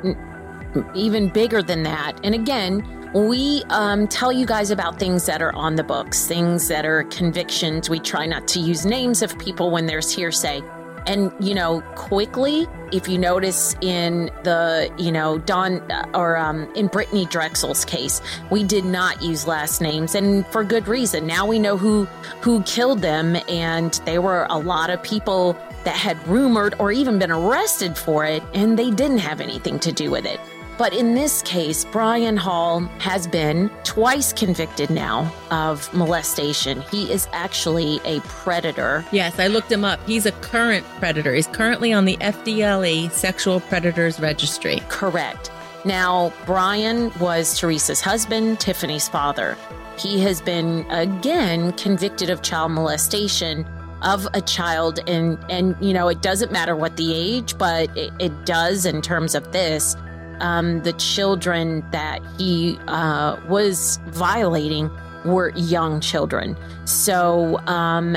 even 0.94 1.28
bigger 1.28 1.62
than 1.62 1.82
that. 1.84 2.18
And 2.24 2.34
again, 2.34 2.84
we 3.14 3.64
um, 3.70 4.06
tell 4.08 4.32
you 4.32 4.46
guys 4.46 4.70
about 4.70 4.98
things 4.98 5.26
that 5.26 5.42
are 5.42 5.52
on 5.54 5.74
the 5.74 5.84
books, 5.84 6.26
things 6.26 6.68
that 6.68 6.84
are 6.84 7.04
convictions. 7.04 7.90
We 7.90 7.98
try 7.98 8.26
not 8.26 8.46
to 8.48 8.60
use 8.60 8.86
names 8.86 9.22
of 9.22 9.36
people 9.38 9.70
when 9.70 9.86
there's 9.86 10.12
hearsay. 10.12 10.62
And, 11.06 11.32
you 11.40 11.54
know, 11.54 11.80
quickly, 11.94 12.66
if 12.92 13.08
you 13.08 13.18
notice 13.18 13.74
in 13.80 14.30
the, 14.42 14.92
you 14.98 15.12
know, 15.12 15.38
Don 15.38 15.82
or 16.14 16.36
um, 16.36 16.72
in 16.74 16.88
Brittany 16.88 17.26
Drexel's 17.26 17.84
case, 17.84 18.20
we 18.50 18.64
did 18.64 18.84
not 18.84 19.22
use 19.22 19.46
last 19.46 19.80
names 19.80 20.14
and 20.14 20.46
for 20.48 20.64
good 20.64 20.88
reason. 20.88 21.26
Now 21.26 21.46
we 21.46 21.58
know 21.58 21.76
who 21.76 22.04
who 22.40 22.62
killed 22.64 23.00
them 23.00 23.36
and 23.48 23.92
there 24.04 24.22
were 24.22 24.46
a 24.50 24.58
lot 24.58 24.90
of 24.90 25.02
people 25.02 25.56
that 25.84 25.96
had 25.96 26.16
rumored 26.28 26.74
or 26.78 26.92
even 26.92 27.18
been 27.18 27.30
arrested 27.30 27.96
for 27.96 28.24
it 28.24 28.42
and 28.54 28.78
they 28.78 28.90
didn't 28.90 29.18
have 29.18 29.40
anything 29.40 29.78
to 29.80 29.92
do 29.92 30.10
with 30.10 30.26
it. 30.26 30.40
But 30.80 30.94
in 30.94 31.14
this 31.14 31.42
case, 31.42 31.84
Brian 31.84 32.38
Hall 32.38 32.80
has 33.00 33.26
been 33.26 33.70
twice 33.84 34.32
convicted 34.32 34.88
now 34.88 35.30
of 35.50 35.92
molestation. 35.92 36.80
He 36.90 37.12
is 37.12 37.28
actually 37.34 38.00
a 38.06 38.20
predator. 38.20 39.04
Yes, 39.12 39.38
I 39.38 39.48
looked 39.48 39.70
him 39.70 39.84
up. 39.84 40.00
He's 40.06 40.24
a 40.24 40.32
current 40.32 40.86
predator. 40.98 41.34
He's 41.34 41.48
currently 41.48 41.92
on 41.92 42.06
the 42.06 42.16
FDLE 42.16 43.10
Sexual 43.10 43.60
Predators 43.60 44.18
Registry. 44.20 44.80
Correct. 44.88 45.50
Now, 45.84 46.32
Brian 46.46 47.12
was 47.18 47.60
Teresa's 47.60 48.00
husband, 48.00 48.58
Tiffany's 48.58 49.06
father. 49.06 49.58
He 49.98 50.18
has 50.20 50.40
been 50.40 50.90
again 50.90 51.72
convicted 51.72 52.30
of 52.30 52.40
child 52.40 52.72
molestation 52.72 53.66
of 54.00 54.26
a 54.32 54.40
child 54.40 54.98
and 55.06 55.36
and 55.50 55.76
you 55.78 55.92
know 55.92 56.08
it 56.08 56.22
doesn't 56.22 56.50
matter 56.50 56.74
what 56.74 56.96
the 56.96 57.12
age 57.12 57.58
but 57.58 57.94
it, 57.94 58.10
it 58.18 58.46
does 58.46 58.86
in 58.86 59.02
terms 59.02 59.34
of 59.34 59.52
this 59.52 59.94
um, 60.40 60.82
the 60.82 60.92
children 60.94 61.84
that 61.92 62.20
he 62.38 62.78
uh, 62.86 63.36
was 63.48 63.98
violating 64.08 64.90
were 65.24 65.52
young 65.54 66.00
children. 66.00 66.56
So, 66.86 67.58
um, 67.66 68.16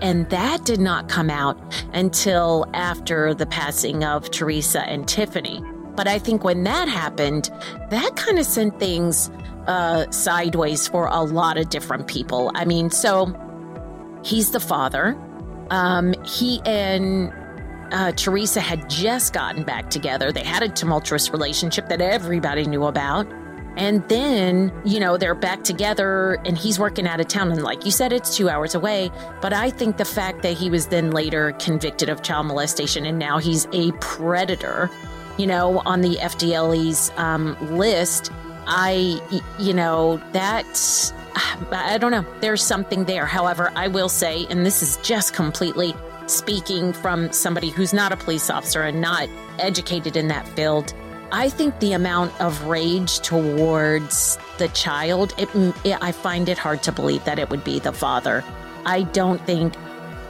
and 0.00 0.28
that 0.30 0.64
did 0.64 0.80
not 0.80 1.08
come 1.08 1.30
out 1.30 1.58
until 1.92 2.66
after 2.74 3.34
the 3.34 3.46
passing 3.46 4.04
of 4.04 4.30
Teresa 4.30 4.82
and 4.82 5.08
Tiffany. 5.08 5.62
But 5.94 6.08
I 6.08 6.18
think 6.18 6.44
when 6.44 6.64
that 6.64 6.88
happened, 6.88 7.50
that 7.90 8.16
kind 8.16 8.38
of 8.38 8.46
sent 8.46 8.78
things 8.78 9.30
uh, 9.66 10.10
sideways 10.10 10.88
for 10.88 11.06
a 11.06 11.22
lot 11.22 11.58
of 11.58 11.68
different 11.68 12.06
people. 12.06 12.50
I 12.54 12.64
mean, 12.64 12.90
so 12.90 13.34
he's 14.24 14.50
the 14.50 14.60
father. 14.60 15.16
Um, 15.70 16.14
he 16.24 16.60
and 16.64 17.32
uh, 17.92 18.10
Teresa 18.12 18.60
had 18.60 18.88
just 18.88 19.32
gotten 19.32 19.62
back 19.62 19.90
together. 19.90 20.32
They 20.32 20.42
had 20.42 20.62
a 20.62 20.68
tumultuous 20.68 21.30
relationship 21.30 21.88
that 21.88 22.00
everybody 22.00 22.64
knew 22.64 22.84
about. 22.84 23.30
And 23.76 24.06
then, 24.08 24.72
you 24.84 25.00
know, 25.00 25.16
they're 25.16 25.34
back 25.34 25.64
together 25.64 26.38
and 26.44 26.58
he's 26.58 26.78
working 26.78 27.06
out 27.06 27.20
of 27.20 27.28
town. 27.28 27.52
And 27.52 27.62
like 27.62 27.84
you 27.84 27.90
said, 27.90 28.12
it's 28.12 28.36
two 28.36 28.48
hours 28.50 28.74
away. 28.74 29.10
But 29.40 29.52
I 29.52 29.70
think 29.70 29.96
the 29.96 30.04
fact 30.04 30.42
that 30.42 30.52
he 30.52 30.68
was 30.68 30.88
then 30.88 31.10
later 31.10 31.52
convicted 31.52 32.08
of 32.08 32.22
child 32.22 32.46
molestation 32.46 33.06
and 33.06 33.18
now 33.18 33.38
he's 33.38 33.66
a 33.72 33.92
predator, 33.92 34.90
you 35.38 35.46
know, 35.46 35.80
on 35.86 36.02
the 36.02 36.16
FDLE's 36.16 37.10
um, 37.16 37.56
list, 37.76 38.30
I, 38.66 39.20
you 39.58 39.72
know, 39.72 40.20
that's, 40.32 41.12
I 41.70 41.96
don't 41.98 42.10
know. 42.10 42.26
There's 42.40 42.62
something 42.62 43.04
there. 43.04 43.24
However, 43.24 43.72
I 43.74 43.88
will 43.88 44.10
say, 44.10 44.46
and 44.50 44.66
this 44.66 44.82
is 44.82 44.98
just 44.98 45.32
completely 45.32 45.94
speaking 46.32 46.92
from 46.92 47.32
somebody 47.32 47.70
who's 47.70 47.92
not 47.92 48.12
a 48.12 48.16
police 48.16 48.50
officer 48.50 48.82
and 48.82 49.00
not 49.00 49.28
educated 49.58 50.16
in 50.16 50.28
that 50.28 50.48
field, 50.48 50.94
I 51.30 51.48
think 51.48 51.78
the 51.80 51.92
amount 51.92 52.38
of 52.40 52.64
rage 52.64 53.20
towards 53.20 54.38
the 54.58 54.68
child, 54.68 55.34
it, 55.38 55.48
it, 55.84 55.96
I 56.02 56.12
find 56.12 56.48
it 56.48 56.58
hard 56.58 56.82
to 56.84 56.92
believe 56.92 57.24
that 57.24 57.38
it 57.38 57.48
would 57.48 57.64
be 57.64 57.78
the 57.78 57.92
father. 57.92 58.44
I 58.84 59.02
don't 59.02 59.40
think 59.46 59.74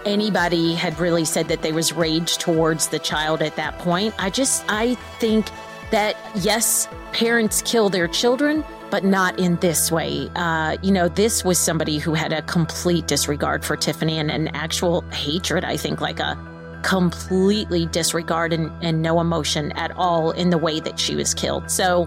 anybody 0.05 0.75
had 0.75 0.99
really 0.99 1.25
said 1.25 1.49
that 1.49 1.63
there 1.63 1.75
was 1.75 1.93
rage 1.93 2.39
towards 2.39 2.89
the 2.89 2.99
child 2.99 3.43
at 3.43 3.57
that 3.57 3.79
point. 3.79 4.15
I 4.19 4.31
just, 4.31 4.65
I 4.69 4.95
think 5.19 5.47
that 5.91 6.17
yes, 6.37 6.89
parents 7.13 7.63
kill 7.63 7.89
their 7.89 8.09
children, 8.09 8.65
but 8.93 9.05
not 9.05 9.39
in 9.39 9.57
this 9.57 9.91
way. 9.91 10.31
Uh, 10.37 10.77
you 10.83 10.93
know, 10.93 11.09
this 11.09 11.43
was 11.47 11.59
somebody 11.59 11.97
who 11.97 12.13
had 12.13 12.31
a 12.31 12.43
complete 12.43 13.07
disregard 13.07 13.65
for 13.65 13.75
Tiffany 13.75 14.19
and 14.19 14.31
an 14.31 14.49
actual 14.49 15.01
hatred, 15.13 15.65
I 15.65 15.79
think, 15.79 16.03
like 16.03 16.21
a 16.21 16.37
completely 16.83 17.87
disregard 17.87 18.53
and, 18.53 18.71
and 18.85 19.01
no 19.01 19.19
emotion 19.19 19.73
at 19.73 19.93
all 19.93 20.33
in 20.33 20.51
the 20.51 20.59
way 20.59 20.79
that 20.81 21.01
she 21.01 21.17
was 21.17 21.33
killed. 21.33 21.71
So 21.71 22.07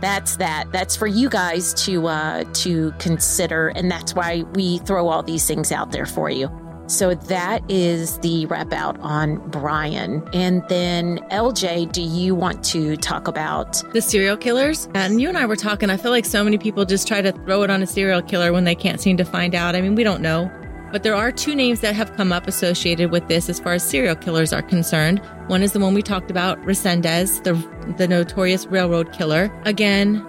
that's 0.00 0.36
that. 0.36 0.72
That's 0.72 0.96
for 0.96 1.06
you 1.06 1.28
guys 1.28 1.74
to 1.84 2.06
uh, 2.06 2.44
to 2.54 2.92
consider, 2.92 3.68
and 3.68 3.90
that's 3.90 4.14
why 4.14 4.44
we 4.54 4.78
throw 4.78 5.08
all 5.08 5.22
these 5.22 5.46
things 5.46 5.72
out 5.72 5.92
there 5.92 6.06
for 6.06 6.30
you. 6.30 6.48
So 6.88 7.14
that 7.14 7.62
is 7.70 8.18
the 8.18 8.46
wrap 8.46 8.72
out 8.72 8.98
on 9.00 9.36
Brian. 9.50 10.26
And 10.32 10.66
then 10.68 11.18
LJ, 11.30 11.92
do 11.92 12.02
you 12.02 12.34
want 12.34 12.64
to 12.64 12.96
talk 12.96 13.28
about 13.28 13.82
the 13.92 14.00
serial 14.00 14.36
killers? 14.36 14.88
And 14.94 15.20
you 15.20 15.28
and 15.28 15.36
I 15.36 15.44
were 15.44 15.56
talking. 15.56 15.90
I 15.90 15.98
feel 15.98 16.10
like 16.10 16.24
so 16.24 16.42
many 16.42 16.56
people 16.56 16.84
just 16.86 17.06
try 17.06 17.20
to 17.20 17.32
throw 17.32 17.62
it 17.62 17.70
on 17.70 17.82
a 17.82 17.86
serial 17.86 18.22
killer 18.22 18.52
when 18.52 18.64
they 18.64 18.74
can't 18.74 19.00
seem 19.00 19.18
to 19.18 19.24
find 19.24 19.54
out. 19.54 19.76
I 19.76 19.82
mean, 19.82 19.94
we 19.94 20.02
don't 20.02 20.22
know. 20.22 20.50
But 20.90 21.02
there 21.02 21.14
are 21.14 21.30
two 21.30 21.54
names 21.54 21.80
that 21.80 21.94
have 21.94 22.16
come 22.16 22.32
up 22.32 22.46
associated 22.46 23.10
with 23.10 23.28
this 23.28 23.50
as 23.50 23.60
far 23.60 23.74
as 23.74 23.82
serial 23.82 24.16
killers 24.16 24.54
are 24.54 24.62
concerned. 24.62 25.20
One 25.48 25.62
is 25.62 25.72
the 25.72 25.80
one 25.80 25.92
we 25.92 26.02
talked 26.02 26.30
about, 26.30 26.58
Resendez, 26.62 27.42
the 27.44 27.52
the 27.96 28.08
notorious 28.08 28.66
railroad 28.66 29.12
killer. 29.12 29.50
Again, 29.64 30.24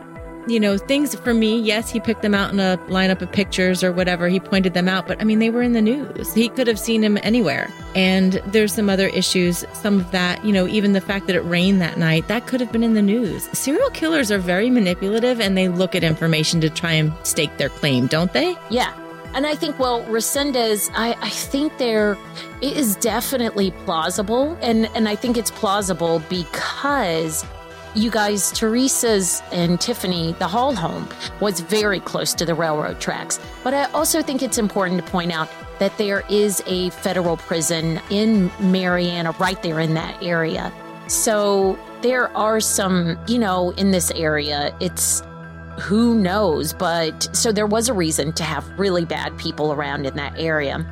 you 0.50 0.60
know, 0.60 0.78
things 0.78 1.16
for 1.16 1.34
me, 1.34 1.60
yes, 1.60 1.90
he 1.90 2.00
picked 2.00 2.22
them 2.22 2.34
out 2.34 2.52
in 2.52 2.60
a 2.60 2.78
lineup 2.88 3.22
of 3.22 3.32
pictures 3.32 3.84
or 3.84 3.92
whatever. 3.92 4.28
He 4.28 4.40
pointed 4.40 4.74
them 4.74 4.88
out, 4.88 5.08
but 5.08 5.22
I 5.22 5.24
mean, 5.24 5.40
they 5.40 5.50
were 5.50 5.62
in 5.62 5.74
the 5.74 5.82
news. 5.82 6.34
He 6.34 6.50
could 6.50 6.68
have 6.68 6.80
seen 6.80 7.04
him 7.04 7.18
anywhere. 7.24 7.72
And 7.96 8.34
there's 8.48 8.74
some 8.74 8.90
other 8.90 9.08
issues. 9.08 9.66
Some 9.74 10.00
of 10.00 10.12
that, 10.12 10.44
you 10.44 10.52
know, 10.52 10.68
even 10.68 10.94
the 10.94 11.02
fact 11.02 11.28
that 11.28 11.36
it 11.36 11.42
rained 11.42 11.82
that 11.82 11.98
night, 11.98 12.28
that 12.28 12.48
could 12.48 12.60
have 12.60 12.72
been 12.72 12.84
in 12.84 12.94
the 12.94 13.02
news. 13.02 13.44
Serial 13.58 13.90
killers 13.92 14.32
are 14.32 14.40
very 14.40 14.70
manipulative 14.70 15.40
and 15.40 15.58
they 15.58 15.68
look 15.68 15.96
at 15.96 16.04
information 16.04 16.62
to 16.62 16.70
try 16.70 16.94
and 16.94 17.14
stake 17.24 17.56
their 17.58 17.70
claim, 17.70 18.08
don't 18.08 18.34
they? 18.34 18.56
Yeah. 18.70 18.94
And 19.36 19.46
I 19.46 19.54
think, 19.54 19.78
well, 19.78 20.04
Resendez, 20.06 20.90
I, 20.96 21.16
I 21.22 21.30
think 21.30 21.78
there 21.78 22.18
it 22.62 22.76
is 22.76 22.96
definitely 22.96 23.72
plausible. 23.86 24.58
And, 24.62 24.88
and 24.96 25.08
I 25.08 25.16
think 25.16 25.38
it's 25.38 25.52
plausible 25.52 26.24
because 26.30 27.46
you 27.96 28.12
guys, 28.12 28.52
Teresa's 28.52 29.42
and 29.52 29.80
Tiffany, 29.80 30.34
the 30.34 30.48
Hall 30.48 30.76
home, 30.76 31.08
was 31.40 31.60
very 31.60 32.00
close 32.00 32.34
to 32.36 32.46
the 32.46 32.54
railroad 32.54 33.00
tracks. 33.00 33.40
But 33.64 33.74
I 33.74 33.86
also 33.92 34.22
think 34.22 34.42
it's 34.42 34.58
important 34.58 35.04
to 35.04 35.12
point 35.12 35.32
out 35.32 35.50
that 35.80 35.98
there 35.98 36.24
is 36.30 36.62
a 36.68 36.90
federal 36.92 37.38
prison 37.38 38.02
in 38.10 38.52
Marianna, 38.60 39.32
right 39.40 39.62
there 39.64 39.80
in 39.80 39.94
that 39.96 40.22
area. 40.22 40.72
So 41.08 41.80
there 42.02 42.36
are 42.38 42.60
some, 42.60 43.18
you 43.28 43.40
know, 43.40 43.72
in 43.72 43.92
this 43.92 44.12
area, 44.12 44.76
it's 44.80 45.24
who 45.80 46.16
knows, 46.16 46.74
but 46.74 47.36
so 47.36 47.52
there 47.52 47.66
was 47.66 47.88
a 47.88 47.94
reason 47.94 48.34
to 48.34 48.44
have 48.44 48.68
really 48.78 49.06
bad 49.06 49.38
people 49.38 49.72
around 49.72 50.06
in 50.06 50.16
that 50.16 50.38
area. 50.38 50.86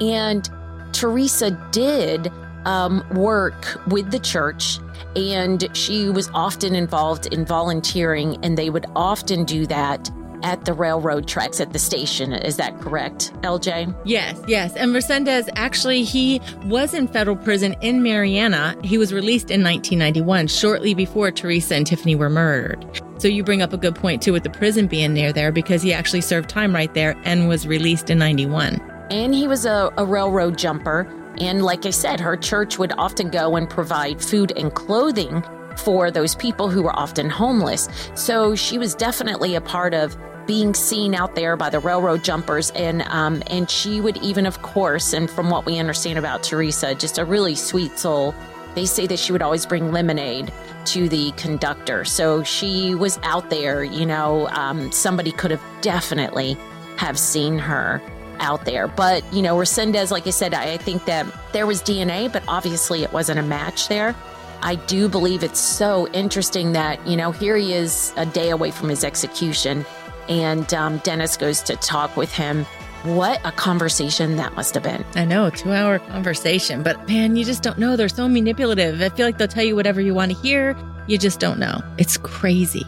And 0.00 0.48
Teresa 0.92 1.50
did 1.72 2.32
um, 2.66 3.02
work 3.14 3.80
with 3.86 4.10
the 4.10 4.18
church 4.18 4.78
and 5.16 5.68
she 5.74 6.10
was 6.10 6.28
often 6.34 6.74
involved 6.74 7.26
in 7.32 7.46
volunteering, 7.46 8.36
and 8.44 8.56
they 8.58 8.68
would 8.68 8.84
often 8.94 9.44
do 9.44 9.66
that 9.66 10.10
at 10.42 10.66
the 10.66 10.74
railroad 10.74 11.26
tracks 11.26 11.60
at 11.60 11.72
the 11.72 11.78
station. 11.78 12.34
Is 12.34 12.58
that 12.58 12.78
correct, 12.80 13.32
LJ? 13.40 13.96
Yes, 14.04 14.38
yes. 14.46 14.76
And 14.76 14.94
Resendez 14.94 15.48
actually 15.56 16.02
he 16.02 16.40
was 16.64 16.92
in 16.92 17.08
federal 17.08 17.36
prison 17.36 17.74
in 17.80 18.02
Marianna. 18.02 18.76
He 18.84 18.98
was 18.98 19.14
released 19.14 19.50
in 19.50 19.64
1991, 19.64 20.48
shortly 20.48 20.92
before 20.92 21.30
Teresa 21.30 21.74
and 21.74 21.86
Tiffany 21.86 22.14
were 22.14 22.30
murdered. 22.30 22.84
So 23.18 23.28
you 23.28 23.42
bring 23.42 23.62
up 23.62 23.72
a 23.72 23.78
good 23.78 23.94
point 23.94 24.22
too 24.22 24.34
with 24.34 24.42
the 24.42 24.50
prison 24.50 24.86
being 24.86 25.14
near 25.14 25.32
there 25.32 25.50
because 25.50 25.80
he 25.80 25.94
actually 25.94 26.20
served 26.20 26.50
time 26.50 26.74
right 26.74 26.92
there 26.92 27.16
and 27.24 27.48
was 27.48 27.66
released 27.66 28.10
in 28.10 28.18
91. 28.18 28.78
And 29.10 29.34
he 29.34 29.48
was 29.48 29.64
a, 29.64 29.90
a 29.96 30.04
railroad 30.04 30.58
jumper 30.58 31.10
And 31.40 31.64
like 31.64 31.86
I 31.86 31.90
said, 31.90 32.20
her 32.20 32.36
church 32.36 32.78
would 32.78 32.92
often 32.98 33.30
go 33.30 33.56
and 33.56 33.68
provide 33.68 34.22
food 34.22 34.52
and 34.56 34.72
clothing 34.74 35.44
for 35.76 36.10
those 36.10 36.34
people 36.34 36.70
who 36.70 36.82
were 36.82 36.98
often 36.98 37.28
homeless. 37.28 37.88
So 38.14 38.54
she 38.54 38.78
was 38.78 38.94
definitely 38.94 39.54
a 39.54 39.60
part 39.60 39.94
of 39.94 40.16
being 40.46 40.74
seen 40.74 41.14
out 41.14 41.34
there 41.34 41.56
by 41.56 41.68
the 41.70 41.80
railroad 41.80 42.22
jumpers, 42.22 42.70
and 42.70 43.02
um, 43.02 43.42
and 43.48 43.68
she 43.68 44.00
would 44.00 44.16
even, 44.18 44.46
of 44.46 44.62
course, 44.62 45.12
and 45.12 45.28
from 45.28 45.50
what 45.50 45.66
we 45.66 45.78
understand 45.78 46.18
about 46.18 46.42
Teresa, 46.42 46.94
just 46.94 47.18
a 47.18 47.24
really 47.24 47.54
sweet 47.54 47.98
soul. 47.98 48.34
They 48.74 48.86
say 48.86 49.06
that 49.06 49.18
she 49.18 49.32
would 49.32 49.42
always 49.42 49.66
bring 49.66 49.90
lemonade 49.90 50.52
to 50.86 51.08
the 51.08 51.32
conductor, 51.32 52.04
so 52.04 52.42
she 52.42 52.94
was 52.94 53.18
out 53.22 53.50
there. 53.50 53.82
You 53.82 54.06
know, 54.06 54.48
um, 54.50 54.92
somebody 54.92 55.32
could 55.32 55.50
have 55.50 55.62
definitely 55.80 56.56
have 56.96 57.18
seen 57.18 57.58
her 57.58 58.00
out 58.40 58.64
there. 58.64 58.86
But, 58.88 59.30
you 59.32 59.42
know, 59.42 59.56
Resendez, 59.56 60.10
like 60.10 60.26
I 60.26 60.30
said, 60.30 60.54
I 60.54 60.76
think 60.76 61.04
that 61.06 61.26
there 61.52 61.66
was 61.66 61.82
DNA, 61.82 62.32
but 62.32 62.42
obviously 62.48 63.02
it 63.02 63.12
wasn't 63.12 63.38
a 63.38 63.42
match 63.42 63.88
there. 63.88 64.14
I 64.62 64.76
do 64.76 65.08
believe 65.08 65.42
it's 65.42 65.60
so 65.60 66.08
interesting 66.08 66.72
that, 66.72 67.06
you 67.06 67.16
know, 67.16 67.30
here 67.30 67.56
he 67.56 67.72
is 67.72 68.12
a 68.16 68.26
day 68.26 68.50
away 68.50 68.70
from 68.70 68.88
his 68.88 69.04
execution, 69.04 69.84
and 70.28 70.72
um, 70.74 70.98
Dennis 70.98 71.36
goes 71.36 71.62
to 71.62 71.76
talk 71.76 72.16
with 72.16 72.32
him. 72.32 72.64
What 73.04 73.40
a 73.44 73.52
conversation 73.52 74.36
that 74.36 74.54
must 74.54 74.74
have 74.74 74.82
been. 74.82 75.04
I 75.14 75.24
know, 75.24 75.50
two 75.50 75.72
hour 75.72 75.98
conversation, 76.00 76.82
but 76.82 77.06
man, 77.06 77.36
you 77.36 77.44
just 77.44 77.62
don't 77.62 77.78
know. 77.78 77.96
They're 77.96 78.08
so 78.08 78.28
manipulative. 78.28 79.00
I 79.00 79.10
feel 79.10 79.26
like 79.26 79.38
they'll 79.38 79.46
tell 79.46 79.62
you 79.62 79.76
whatever 79.76 80.00
you 80.00 80.14
want 80.14 80.32
to 80.32 80.38
hear. 80.38 80.76
You 81.06 81.18
just 81.18 81.38
don't 81.38 81.60
know. 81.60 81.80
It's 81.98 82.16
crazy 82.16 82.84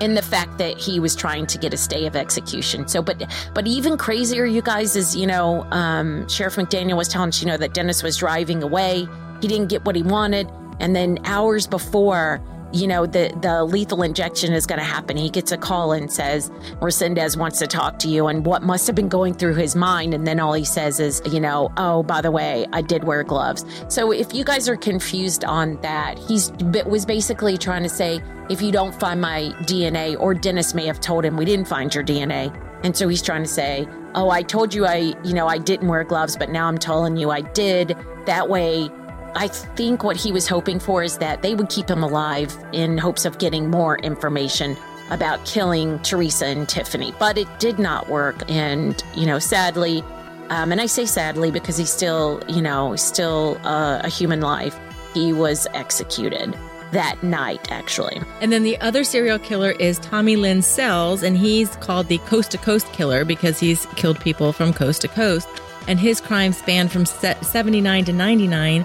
and 0.00 0.16
the 0.16 0.22
fact 0.22 0.58
that 0.58 0.78
he 0.78 0.98
was 0.98 1.14
trying 1.14 1.46
to 1.46 1.58
get 1.58 1.74
a 1.74 1.76
stay 1.76 2.06
of 2.06 2.16
execution. 2.16 2.88
So, 2.88 3.02
but 3.02 3.22
but 3.54 3.66
even 3.66 3.96
crazier, 3.96 4.46
you 4.46 4.62
guys, 4.62 4.96
is 4.96 5.14
you 5.14 5.26
know, 5.26 5.64
um, 5.70 6.28
Sheriff 6.28 6.56
McDaniel 6.56 6.96
was 6.96 7.08
telling 7.08 7.32
you 7.36 7.46
know, 7.46 7.56
that 7.56 7.74
Dennis 7.74 8.02
was 8.02 8.16
driving 8.16 8.62
away. 8.62 9.06
He 9.40 9.48
didn't 9.48 9.68
get 9.68 9.84
what 9.84 9.96
he 9.96 10.02
wanted, 10.02 10.50
and 10.80 10.96
then 10.96 11.18
hours 11.24 11.66
before, 11.66 12.40
you 12.72 12.86
know, 12.86 13.06
the, 13.06 13.36
the 13.40 13.64
lethal 13.64 14.02
injection 14.02 14.52
is 14.52 14.66
going 14.66 14.78
to 14.78 14.84
happen. 14.84 15.16
He 15.16 15.30
gets 15.30 15.52
a 15.52 15.58
call 15.58 15.92
and 15.92 16.10
says, 16.12 16.50
Resendez 16.80 17.36
wants 17.36 17.58
to 17.58 17.66
talk 17.66 17.98
to 18.00 18.08
you. 18.08 18.26
And 18.26 18.46
what 18.46 18.62
must 18.62 18.86
have 18.86 18.96
been 18.96 19.08
going 19.08 19.34
through 19.34 19.54
his 19.54 19.74
mind. 19.74 20.14
And 20.14 20.26
then 20.26 20.40
all 20.40 20.52
he 20.52 20.64
says 20.64 21.00
is, 21.00 21.22
you 21.30 21.40
know, 21.40 21.72
oh, 21.76 22.02
by 22.02 22.20
the 22.20 22.30
way, 22.30 22.66
I 22.72 22.82
did 22.82 23.04
wear 23.04 23.22
gloves. 23.22 23.64
So 23.88 24.12
if 24.12 24.34
you 24.34 24.44
guys 24.44 24.68
are 24.68 24.76
confused 24.76 25.44
on 25.44 25.80
that, 25.82 26.18
he's 26.18 26.52
was 26.86 27.06
basically 27.06 27.58
trying 27.58 27.82
to 27.82 27.88
say, 27.88 28.20
if 28.48 28.60
you 28.60 28.72
don't 28.72 28.94
find 28.98 29.20
my 29.20 29.54
DNA, 29.62 30.18
or 30.18 30.34
Dennis 30.34 30.74
may 30.74 30.86
have 30.86 31.00
told 31.00 31.24
him, 31.24 31.36
we 31.36 31.44
didn't 31.44 31.68
find 31.68 31.94
your 31.94 32.04
DNA. 32.04 32.54
And 32.82 32.96
so 32.96 33.08
he's 33.08 33.22
trying 33.22 33.42
to 33.42 33.48
say, 33.48 33.86
oh, 34.14 34.30
I 34.30 34.42
told 34.42 34.74
you 34.74 34.86
I, 34.86 35.14
you 35.24 35.34
know, 35.34 35.46
I 35.46 35.58
didn't 35.58 35.88
wear 35.88 36.02
gloves, 36.04 36.36
but 36.36 36.50
now 36.50 36.66
I'm 36.66 36.78
telling 36.78 37.16
you 37.16 37.30
I 37.30 37.42
did. 37.42 37.96
That 38.26 38.48
way, 38.48 38.90
I 39.34 39.48
think 39.48 40.02
what 40.02 40.16
he 40.16 40.32
was 40.32 40.48
hoping 40.48 40.80
for 40.80 41.02
is 41.02 41.18
that 41.18 41.42
they 41.42 41.54
would 41.54 41.68
keep 41.68 41.88
him 41.88 42.02
alive 42.02 42.56
in 42.72 42.98
hopes 42.98 43.24
of 43.24 43.38
getting 43.38 43.70
more 43.70 43.98
information 43.98 44.76
about 45.10 45.44
killing 45.44 45.98
Teresa 46.00 46.46
and 46.46 46.68
Tiffany. 46.68 47.12
But 47.18 47.38
it 47.38 47.48
did 47.58 47.78
not 47.78 48.08
work. 48.08 48.48
And, 48.48 49.02
you 49.14 49.26
know, 49.26 49.38
sadly, 49.38 50.02
um, 50.50 50.72
and 50.72 50.80
I 50.80 50.86
say 50.86 51.06
sadly 51.06 51.50
because 51.50 51.76
he's 51.76 51.90
still, 51.90 52.42
you 52.48 52.62
know, 52.62 52.96
still 52.96 53.58
uh, 53.64 54.00
a 54.02 54.08
human 54.08 54.40
life, 54.40 54.78
he 55.14 55.32
was 55.32 55.66
executed 55.74 56.56
that 56.92 57.22
night, 57.22 57.70
actually. 57.70 58.20
And 58.40 58.52
then 58.52 58.64
the 58.64 58.80
other 58.80 59.04
serial 59.04 59.38
killer 59.38 59.72
is 59.72 59.98
Tommy 60.00 60.36
Lynn 60.36 60.62
Sells, 60.62 61.22
and 61.22 61.36
he's 61.36 61.76
called 61.76 62.08
the 62.08 62.18
Coast 62.18 62.50
to 62.50 62.58
Coast 62.58 62.92
Killer 62.92 63.24
because 63.24 63.60
he's 63.60 63.86
killed 63.96 64.20
people 64.20 64.52
from 64.52 64.72
coast 64.72 65.02
to 65.02 65.08
coast. 65.08 65.48
And 65.86 65.98
his 65.98 66.20
crimes 66.20 66.58
span 66.58 66.88
from 66.88 67.06
79 67.06 68.04
to 68.04 68.12
99. 68.12 68.84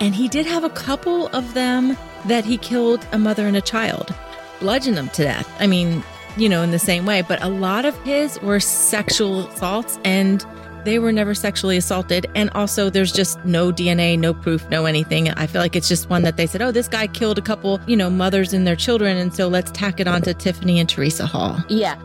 And 0.00 0.14
he 0.14 0.28
did 0.28 0.46
have 0.46 0.64
a 0.64 0.70
couple 0.70 1.28
of 1.28 1.54
them 1.54 1.96
that 2.26 2.44
he 2.44 2.58
killed 2.58 3.06
a 3.12 3.18
mother 3.18 3.46
and 3.46 3.56
a 3.56 3.60
child, 3.60 4.14
bludgeoned 4.60 4.96
them 4.96 5.08
to 5.10 5.22
death. 5.22 5.50
I 5.60 5.66
mean, 5.66 6.02
you 6.36 6.48
know, 6.48 6.62
in 6.62 6.70
the 6.70 6.78
same 6.78 7.06
way, 7.06 7.22
but 7.22 7.42
a 7.42 7.48
lot 7.48 7.84
of 7.84 7.96
his 8.02 8.40
were 8.42 8.60
sexual 8.60 9.48
assaults 9.48 9.98
and 10.04 10.44
they 10.84 10.98
were 10.98 11.12
never 11.12 11.34
sexually 11.34 11.76
assaulted. 11.76 12.26
And 12.34 12.48
also, 12.50 12.88
there's 12.90 13.12
just 13.12 13.44
no 13.44 13.72
DNA, 13.72 14.18
no 14.18 14.32
proof, 14.32 14.68
no 14.70 14.86
anything. 14.86 15.30
I 15.30 15.46
feel 15.46 15.60
like 15.60 15.74
it's 15.74 15.88
just 15.88 16.08
one 16.08 16.22
that 16.22 16.36
they 16.36 16.46
said, 16.46 16.62
oh, 16.62 16.70
this 16.70 16.88
guy 16.88 17.08
killed 17.08 17.38
a 17.38 17.42
couple, 17.42 17.80
you 17.86 17.96
know, 17.96 18.08
mothers 18.08 18.52
and 18.52 18.66
their 18.66 18.76
children. 18.76 19.16
And 19.16 19.34
so 19.34 19.48
let's 19.48 19.70
tack 19.72 19.98
it 19.98 20.06
on 20.06 20.22
to 20.22 20.32
Tiffany 20.32 20.78
and 20.78 20.88
Teresa 20.88 21.26
Hall. 21.26 21.58
Yeah. 21.68 22.00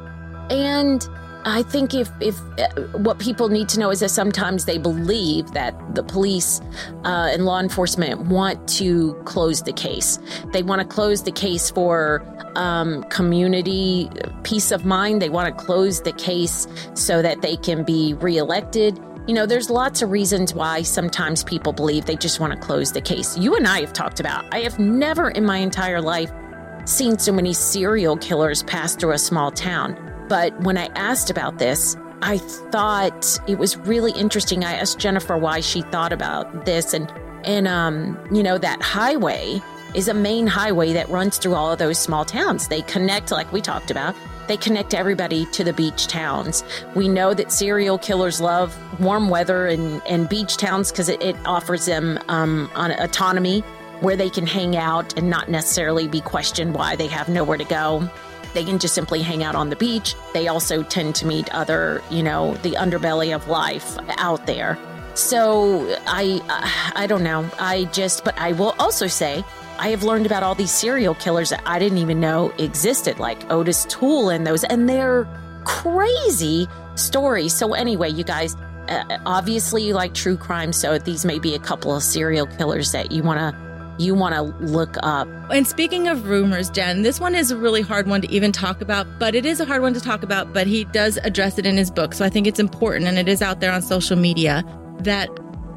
And 0.49 1.07
I 1.43 1.63
think 1.63 1.93
if 1.93 2.09
if 2.19 2.39
uh, 2.59 2.67
what 2.97 3.17
people 3.19 3.49
need 3.49 3.67
to 3.69 3.79
know 3.79 3.89
is 3.89 4.01
that 4.01 4.09
sometimes 4.09 4.65
they 4.65 4.77
believe 4.77 5.51
that 5.53 5.95
the 5.95 6.03
police 6.03 6.61
uh, 7.03 7.29
and 7.31 7.45
law 7.45 7.59
enforcement 7.59 8.21
want 8.21 8.67
to 8.79 9.15
close 9.25 9.63
the 9.63 9.73
case. 9.73 10.19
They 10.53 10.61
want 10.61 10.81
to 10.81 10.87
close 10.87 11.23
the 11.23 11.31
case 11.31 11.71
for 11.71 12.23
um, 12.55 13.03
community 13.05 14.09
peace 14.43 14.71
of 14.71 14.85
mind. 14.85 15.21
They 15.21 15.29
want 15.29 15.57
to 15.57 15.63
close 15.63 16.01
the 16.01 16.13
case 16.13 16.67
so 16.93 17.21
that 17.21 17.41
they 17.41 17.55
can 17.57 17.83
be 17.83 18.13
reelected. 18.13 18.99
You 19.27 19.33
know, 19.33 19.45
there's 19.45 19.69
lots 19.69 20.01
of 20.01 20.11
reasons 20.11 20.53
why 20.53 20.81
sometimes 20.81 21.43
people 21.43 21.73
believe 21.73 22.05
they 22.05 22.15
just 22.15 22.39
want 22.39 22.53
to 22.53 22.59
close 22.59 22.91
the 22.91 23.01
case. 23.01 23.37
You 23.37 23.55
and 23.55 23.67
I 23.67 23.79
have 23.81 23.93
talked 23.93 24.19
about. 24.19 24.45
I 24.53 24.59
have 24.59 24.77
never 24.79 25.29
in 25.29 25.45
my 25.45 25.57
entire 25.57 26.01
life 26.01 26.31
seen 26.85 27.17
so 27.17 27.31
many 27.31 27.53
serial 27.53 28.17
killers 28.17 28.63
pass 28.63 28.95
through 28.95 29.13
a 29.13 29.19
small 29.19 29.51
town. 29.51 29.95
But 30.31 30.57
when 30.61 30.77
I 30.77 30.85
asked 30.95 31.29
about 31.29 31.59
this, 31.59 31.97
I 32.21 32.37
thought 32.37 33.37
it 33.49 33.57
was 33.57 33.75
really 33.75 34.13
interesting. 34.13 34.63
I 34.63 34.71
asked 34.75 34.97
Jennifer 34.97 35.37
why 35.37 35.59
she 35.59 35.81
thought 35.81 36.13
about 36.13 36.65
this 36.65 36.93
and 36.93 37.11
and 37.43 37.67
um, 37.67 38.17
you 38.31 38.41
know, 38.41 38.57
that 38.57 38.81
highway 38.81 39.61
is 39.93 40.07
a 40.07 40.13
main 40.13 40.47
highway 40.47 40.93
that 40.93 41.09
runs 41.09 41.37
through 41.37 41.55
all 41.55 41.69
of 41.69 41.79
those 41.79 41.99
small 41.99 42.23
towns. 42.23 42.69
They 42.69 42.81
connect, 42.83 43.29
like 43.31 43.51
we 43.51 43.59
talked 43.59 43.91
about, 43.91 44.15
they 44.47 44.55
connect 44.55 44.93
everybody 44.93 45.47
to 45.47 45.65
the 45.65 45.73
beach 45.73 46.07
towns. 46.07 46.63
We 46.95 47.09
know 47.09 47.33
that 47.33 47.51
serial 47.51 47.97
killers 47.97 48.39
love 48.39 48.73
warm 49.01 49.27
weather 49.27 49.67
and, 49.67 50.01
and 50.07 50.29
beach 50.29 50.55
towns 50.55 50.93
because 50.93 51.09
it, 51.09 51.21
it, 51.21 51.35
offers 51.45 51.87
them 51.87 52.17
um, 52.29 52.69
autonomy 52.75 53.61
where 53.99 54.15
they 54.15 54.29
can 54.29 54.47
hang 54.47 54.77
out 54.77 55.17
and 55.17 55.29
not 55.29 55.49
necessarily 55.49 56.07
be 56.07 56.21
questioned 56.21 56.73
why 56.73 56.95
they 56.95 57.07
have 57.07 57.27
nowhere 57.27 57.57
to 57.57 57.65
go. 57.65 58.09
They 58.53 58.63
can 58.63 58.79
just 58.79 58.93
simply 58.93 59.21
hang 59.21 59.43
out 59.43 59.55
on 59.55 59.69
the 59.69 59.75
beach. 59.75 60.15
They 60.33 60.47
also 60.47 60.83
tend 60.83 61.15
to 61.15 61.25
meet 61.25 61.53
other, 61.53 62.01
you 62.09 62.23
know, 62.23 62.55
the 62.55 62.71
underbelly 62.73 63.33
of 63.35 63.47
life 63.47 63.97
out 64.17 64.45
there. 64.45 64.77
So 65.13 65.97
I, 66.07 66.41
I 66.95 67.07
don't 67.07 67.23
know. 67.23 67.49
I 67.59 67.85
just, 67.85 68.23
but 68.23 68.37
I 68.37 68.53
will 68.53 68.75
also 68.79 69.07
say, 69.07 69.43
I 69.77 69.89
have 69.89 70.03
learned 70.03 70.25
about 70.25 70.43
all 70.43 70.55
these 70.55 70.71
serial 70.71 71.15
killers 71.15 71.49
that 71.49 71.63
I 71.65 71.79
didn't 71.79 71.97
even 71.97 72.19
know 72.19 72.51
existed, 72.59 73.19
like 73.19 73.51
Otis 73.51 73.85
Toole 73.85 74.29
and 74.29 74.45
those, 74.45 74.63
and 74.63 74.87
they're 74.87 75.27
crazy 75.63 76.67
stories. 76.95 77.53
So 77.53 77.73
anyway, 77.73 78.09
you 78.09 78.23
guys, 78.23 78.55
uh, 78.89 79.17
obviously 79.25 79.83
you 79.83 79.93
like 79.93 80.13
true 80.13 80.37
crime, 80.37 80.71
so 80.71 80.97
these 80.97 81.25
may 81.25 81.39
be 81.39 81.55
a 81.55 81.59
couple 81.59 81.95
of 81.95 82.03
serial 82.03 82.45
killers 82.45 82.91
that 82.91 83.11
you 83.11 83.23
want 83.23 83.39
to 83.39 83.70
you 84.01 84.15
want 84.15 84.35
to 84.35 84.41
look 84.65 84.97
up. 85.03 85.27
And 85.51 85.67
speaking 85.67 86.07
of 86.07 86.27
rumors, 86.27 86.69
Jen, 86.69 87.03
this 87.03 87.19
one 87.19 87.35
is 87.35 87.51
a 87.51 87.57
really 87.57 87.81
hard 87.81 88.07
one 88.07 88.21
to 88.21 88.31
even 88.31 88.51
talk 88.51 88.81
about, 88.81 89.07
but 89.19 89.35
it 89.35 89.45
is 89.45 89.59
a 89.59 89.65
hard 89.65 89.81
one 89.81 89.93
to 89.93 90.01
talk 90.01 90.23
about, 90.23 90.53
but 90.53 90.67
he 90.67 90.85
does 90.85 91.17
address 91.23 91.57
it 91.57 91.65
in 91.65 91.77
his 91.77 91.91
book. 91.91 92.13
So 92.13 92.25
I 92.25 92.29
think 92.29 92.47
it's 92.47 92.59
important 92.59 93.07
and 93.07 93.17
it 93.17 93.27
is 93.27 93.41
out 93.41 93.59
there 93.59 93.71
on 93.71 93.81
social 93.81 94.17
media 94.17 94.63
that 94.99 95.29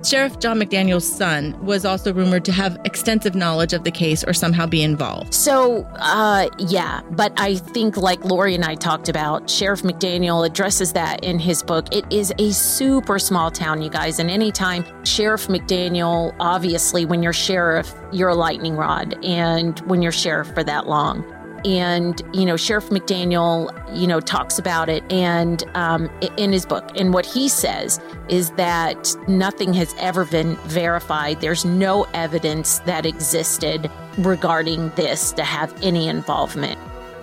Sheriff 0.05 0.38
John 0.38 0.61
McDaniel's 0.61 1.11
son 1.11 1.59
was 1.64 1.86
also 1.86 2.12
rumored 2.12 2.44
to 2.44 2.52
have 2.52 2.78
extensive 2.84 3.34
knowledge 3.34 3.72
of 3.72 3.84
the 3.84 3.90
case 3.90 4.22
or 4.22 4.34
somehow 4.34 4.66
be 4.66 4.82
involved. 4.82 5.32
So, 5.32 5.84
uh, 5.94 6.50
yeah, 6.59 7.00
but 7.12 7.32
I 7.38 7.57
think, 7.57 7.96
like 7.96 8.22
Lori 8.22 8.55
and 8.55 8.66
I 8.66 8.74
talked 8.74 9.09
about, 9.09 9.48
Sheriff 9.48 9.82
McDaniel 9.82 10.46
addresses 10.46 10.92
that 10.92 11.24
in 11.24 11.38
his 11.38 11.62
book. 11.62 11.86
It 11.90 12.05
is 12.12 12.34
a 12.38 12.52
super 12.52 13.18
small 13.18 13.50
town, 13.50 13.80
you 13.80 13.88
guys, 13.88 14.18
and 14.18 14.30
anytime 14.30 14.84
Sheriff 15.07 15.46
McDaniel, 15.46 16.34
obviously, 16.38 17.07
when 17.07 17.22
you're 17.22 17.32
sheriff, 17.32 17.94
you're 18.12 18.28
a 18.28 18.34
lightning 18.34 18.76
rod, 18.76 19.18
and 19.24 19.78
when 19.80 20.02
you're 20.02 20.12
sheriff 20.12 20.52
for 20.52 20.62
that 20.64 20.86
long, 20.86 21.24
and 21.64 22.20
you 22.32 22.44
know 22.44 22.56
sheriff 22.56 22.90
mcdaniel 22.90 23.70
you 23.96 24.06
know 24.06 24.20
talks 24.20 24.58
about 24.58 24.88
it 24.88 25.02
and 25.10 25.64
um, 25.74 26.10
in 26.36 26.52
his 26.52 26.66
book. 26.66 26.90
And 26.96 27.12
what 27.12 27.24
he 27.24 27.48
says 27.48 28.00
is 28.28 28.50
that 28.52 29.14
nothing 29.28 29.72
has 29.74 29.94
ever 29.98 30.24
been 30.24 30.56
verified. 30.66 31.40
There's 31.40 31.64
no 31.64 32.04
evidence 32.14 32.78
that 32.80 33.06
existed 33.06 33.90
regarding 34.18 34.90
this 34.90 35.32
to 35.32 35.44
have 35.44 35.74
any 35.82 36.08
involvement. 36.08 36.78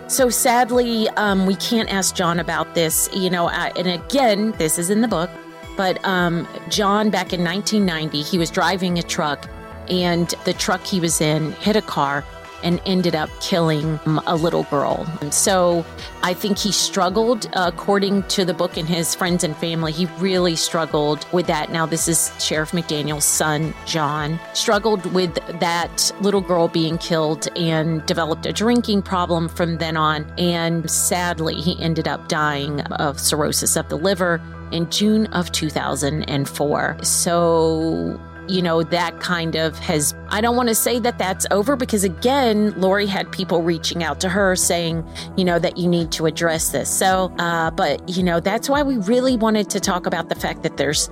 So 0.08 0.30
sadly 0.30 1.08
um, 1.10 1.46
we 1.46 1.56
can't 1.56 1.92
ask 1.92 2.16
john 2.16 2.40
about 2.40 2.76
this 2.76 3.10
you 3.14 3.30
know 3.30 3.50
and 3.50 3.88
again 3.88 4.52
this 4.58 4.78
is 4.78 4.90
in 4.90 5.02
the 5.02 5.08
book 5.08 5.30
but 5.78 6.04
um, 6.06 6.48
john 6.68 7.10
back 7.10 7.32
in 7.32 7.44
1990 7.44 8.22
he 8.22 8.38
was 8.38 8.50
driving 8.50 9.00
a 9.00 9.04
truck 9.04 9.48
and 9.90 10.34
the 10.44 10.52
truck 10.52 10.86
he 10.86 11.00
was 11.00 11.22
in 11.22 11.54
hit 11.54 11.78
a 11.78 11.82
car 11.82 12.26
and 12.64 12.82
ended 12.86 13.16
up 13.16 13.30
killing 13.42 14.00
um, 14.06 14.22
a 14.28 14.36
little 14.36 14.64
girl. 14.64 15.06
So 15.32 15.86
I 16.24 16.34
think 16.34 16.58
he 16.58 16.72
struggled, 16.72 17.50
according 17.54 18.24
to 18.24 18.46
the 18.46 18.54
book 18.54 18.78
and 18.78 18.88
his 18.88 19.16
friends 19.16 19.44
and 19.44 19.56
family, 19.58 19.92
he 19.92 20.06
really 20.18 20.56
struggled 20.56 21.26
with 21.32 21.48
that. 21.48 21.72
Now, 21.72 21.86
this 21.86 22.08
is 22.08 22.32
Sheriff 22.40 22.72
McDaniel's 22.72 23.26
son, 23.26 23.74
John, 23.86 24.40
struggled 24.54 25.06
with 25.14 25.34
that 25.60 26.12
little 26.22 26.42
girl 26.42 26.68
being 26.68 26.98
killed 26.98 27.48
and 27.58 28.06
developed 28.06 28.46
a 28.46 28.54
drinking 28.54 29.02
problem 29.02 29.50
from 29.50 29.78
then 29.78 29.98
on. 29.98 30.32
And 30.38 30.90
sadly, 30.90 31.56
he 31.56 31.82
ended 31.82 32.08
up 32.08 32.28
dying 32.28 32.82
of 32.82 33.20
cirrhosis 33.20 33.76
of 33.76 33.90
the 33.90 33.98
liver 33.98 34.42
in 34.72 34.90
June 34.90 35.28
of 35.28 35.52
2004. 35.52 36.98
So 37.04 38.20
you 38.48 38.62
know, 38.62 38.84
that 38.84 39.20
kind 39.20 39.56
of 39.56 39.78
has, 39.80 40.14
I 40.30 40.42
don't 40.42 40.56
want 40.56 40.70
to 40.70 40.76
say 40.76 41.00
that 41.00 41.18
that's 41.18 41.46
over 41.52 41.76
because 41.76 42.04
again, 42.04 42.72
Lori 42.80 43.06
had 43.06 43.32
people 43.32 43.62
reaching 43.62 44.04
out 44.04 44.20
to 44.22 44.30
her 44.30 44.56
saying, 44.56 45.08
you 45.38 45.46
know, 45.46 45.60
that 45.60 45.78
you 45.78 45.88
need 45.88 46.12
to 46.14 46.26
address 46.26 46.70
this. 46.70 46.90
So, 46.90 47.34
uh, 47.40 47.72
but, 47.72 48.08
you 48.10 48.24
know, 48.24 48.40
that's 48.40 48.70
why 48.70 48.84
we 48.84 48.98
really 48.98 49.38
wanted 49.38 49.70
to 49.70 49.80
talk 49.80 50.06
about 50.06 50.30
the 50.30 50.36
fact 50.36 50.64
that 50.64 50.78
there's 50.78 51.10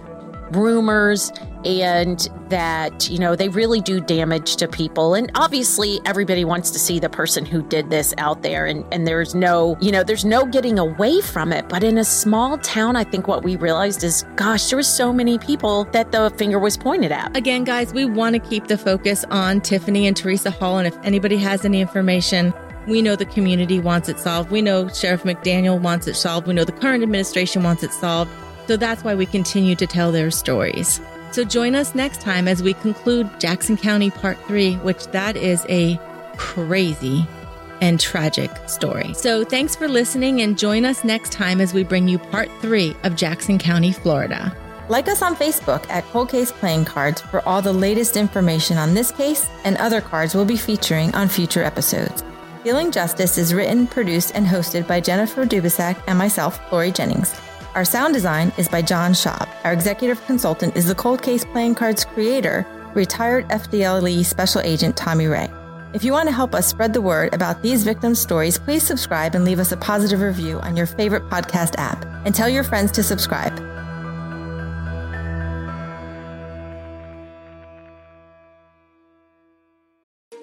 rumors 0.52 1.32
and 1.66 2.30
that, 2.50 3.10
you 3.10 3.20
know, 3.20 3.36
they 3.36 3.50
really 3.50 3.82
do 3.82 4.00
damage 4.00 4.56
to 4.58 4.68
people. 4.68 5.14
And 5.14 5.30
obviously, 5.36 6.00
everybody 6.06 6.46
wants 6.46 6.72
to 6.72 6.80
see 6.80 7.00
the 7.00 7.10
person 7.10 7.46
who 7.46 7.62
did 7.62 7.90
this 7.90 8.14
out 8.18 8.44
there. 8.44 8.66
And, 8.66 8.86
and 8.94 9.06
there's 9.06 9.36
no, 9.36 9.78
you 9.82 9.92
know, 9.92 10.04
there's 10.04 10.24
no 10.26 10.46
getting 10.46 10.80
away 10.80 11.22
from 11.22 11.52
it. 11.52 11.68
But 11.68 11.84
in 11.84 11.98
a 11.98 12.06
small 12.06 12.58
town, 12.60 12.96
I 12.96 13.04
think 13.04 13.28
what 13.28 13.44
we 13.44 13.58
realized 13.58 14.04
is, 14.04 14.24
gosh, 14.36 14.70
there 14.70 14.78
was 14.78 14.88
so 14.88 15.12
many 15.12 15.38
people 15.38 15.84
that 15.86 16.12
the 16.12 16.32
finger 16.38 16.60
was 16.60 16.78
pointed 16.78 17.12
at. 17.12 17.36
Again, 17.36 17.66
guys, 17.66 17.94
we 17.94 18.06
want 18.06 18.36
to 18.36 18.40
keep 18.40 18.68
the 18.68 18.78
focus 18.78 19.26
on 19.30 19.62
Tiffany 19.62 20.08
and 20.08 20.16
Teresa 20.16 20.52
Hall. 20.52 20.78
And 20.78 20.88
if 20.88 20.98
anybody 21.04 21.38
has 21.38 21.66
any 21.66 21.82
information, 21.82 22.54
we 22.88 23.02
know 23.02 23.16
the 23.16 23.26
community 23.26 23.80
wants 23.80 24.10
it 24.10 24.18
solved. 24.20 24.50
We 24.50 24.62
know 24.62 24.88
Sheriff 24.88 25.24
McDaniel 25.24 25.80
wants 25.80 26.08
it 26.08 26.16
solved. 26.16 26.48
We 26.48 26.54
know 26.54 26.64
the 26.64 26.72
current 26.72 27.04
administration 27.04 27.64
wants 27.64 27.84
it 27.84 27.92
solved. 27.92 28.32
So 28.70 28.78
that's 28.78 29.04
why 29.04 29.16
we 29.16 29.26
continue 29.26 29.74
to 29.78 29.88
tell 29.88 30.12
their 30.12 30.30
stories. 30.30 31.02
So 31.32 31.44
join 31.44 31.74
us 31.74 31.96
next 31.96 32.22
time 32.22 32.48
as 32.48 32.62
we 32.62 32.76
conclude 32.76 33.28
Jackson 33.40 33.76
County 33.76 34.12
Part 34.12 34.38
3, 34.46 34.76
which 34.76 35.08
that 35.08 35.36
is 35.36 35.66
a 35.70 36.00
crazy 36.38 37.26
and 37.82 38.00
tragic 38.00 38.52
story. 38.68 39.16
So 39.16 39.44
thanks 39.44 39.76
for 39.76 39.88
listening 39.88 40.42
and 40.42 40.56
join 40.56 40.86
us 40.86 41.04
next 41.04 41.32
time 41.32 41.62
as 41.62 41.74
we 41.74 41.84
bring 41.84 42.08
you 42.08 42.20
Part 42.20 42.48
3 42.62 42.96
of 43.06 43.16
Jackson 43.16 43.58
County, 43.58 43.92
Florida. 43.92 44.56
Like 44.88 45.08
us 45.08 45.24
on 45.24 45.36
Facebook 45.36 45.90
at 45.90 46.06
Cold 46.06 46.30
Case 46.30 46.52
Playing 46.52 46.86
Cards 46.86 47.22
for 47.22 47.42
all 47.50 47.64
the 47.64 47.74
latest 47.74 48.18
information 48.18 48.78
on 48.78 48.94
this 48.94 49.12
case 49.12 49.50
and 49.64 49.78
other 49.78 50.00
cards 50.00 50.36
we'll 50.36 50.46
be 50.46 50.56
featuring 50.58 51.12
on 51.16 51.28
future 51.28 51.64
episodes. 51.64 52.24
Healing 52.64 52.92
Justice 52.92 53.40
is 53.40 53.52
written, 53.52 53.88
produced, 53.88 54.34
and 54.36 54.46
hosted 54.46 54.86
by 54.86 55.02
Jennifer 55.02 55.44
Dubisak 55.44 56.00
and 56.06 56.20
myself, 56.20 56.60
Lori 56.72 56.92
Jennings. 56.92 57.34
Our 57.76 57.86
sound 57.86 58.16
design 58.16 58.52
is 58.58 58.68
by 58.68 58.82
John 58.82 59.12
Schaub. 59.12 59.48
Our 59.64 59.72
executive 59.72 60.24
consultant 60.26 60.76
is 60.76 60.88
the 60.88 60.96
Cold 60.96 61.22
Case 61.22 61.46
Playing 61.46 61.76
Cards 61.76 62.04
creator, 62.04 62.66
retired 62.96 63.48
FDLE 63.50 64.26
Special 64.26 64.60
Agent 64.62 64.98
Tommy 64.98 65.28
Ray. 65.28 65.48
If 65.94 66.04
you 66.04 66.12
want 66.12 66.28
to 66.30 66.34
help 66.34 66.56
us 66.56 66.68
spread 66.68 66.94
the 66.94 67.02
word 67.02 67.32
about 67.34 67.62
these 67.62 67.84
victims' 67.84 68.20
stories, 68.20 68.58
please 68.58 68.82
subscribe 68.82 69.36
and 69.36 69.46
leave 69.46 69.60
us 69.60 69.72
a 69.72 69.78
positive 69.78 70.22
review 70.22 70.60
on 70.62 70.76
your 70.76 70.88
favorite 70.88 71.30
podcast 71.30 71.76
app. 71.78 72.06
And 72.26 72.34
tell 72.34 72.50
your 72.50 72.64
friends 72.64 72.92
to 72.94 73.04
subscribe. 73.04 73.56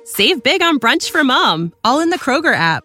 Save 0.05 0.45
big 0.45 0.63
on 0.63 0.79
brunch 0.79 1.11
for 1.11 1.25
mom, 1.25 1.73
all 1.83 1.99
in 1.99 2.11
the 2.11 2.19
Kroger 2.19 2.55
app. 2.55 2.85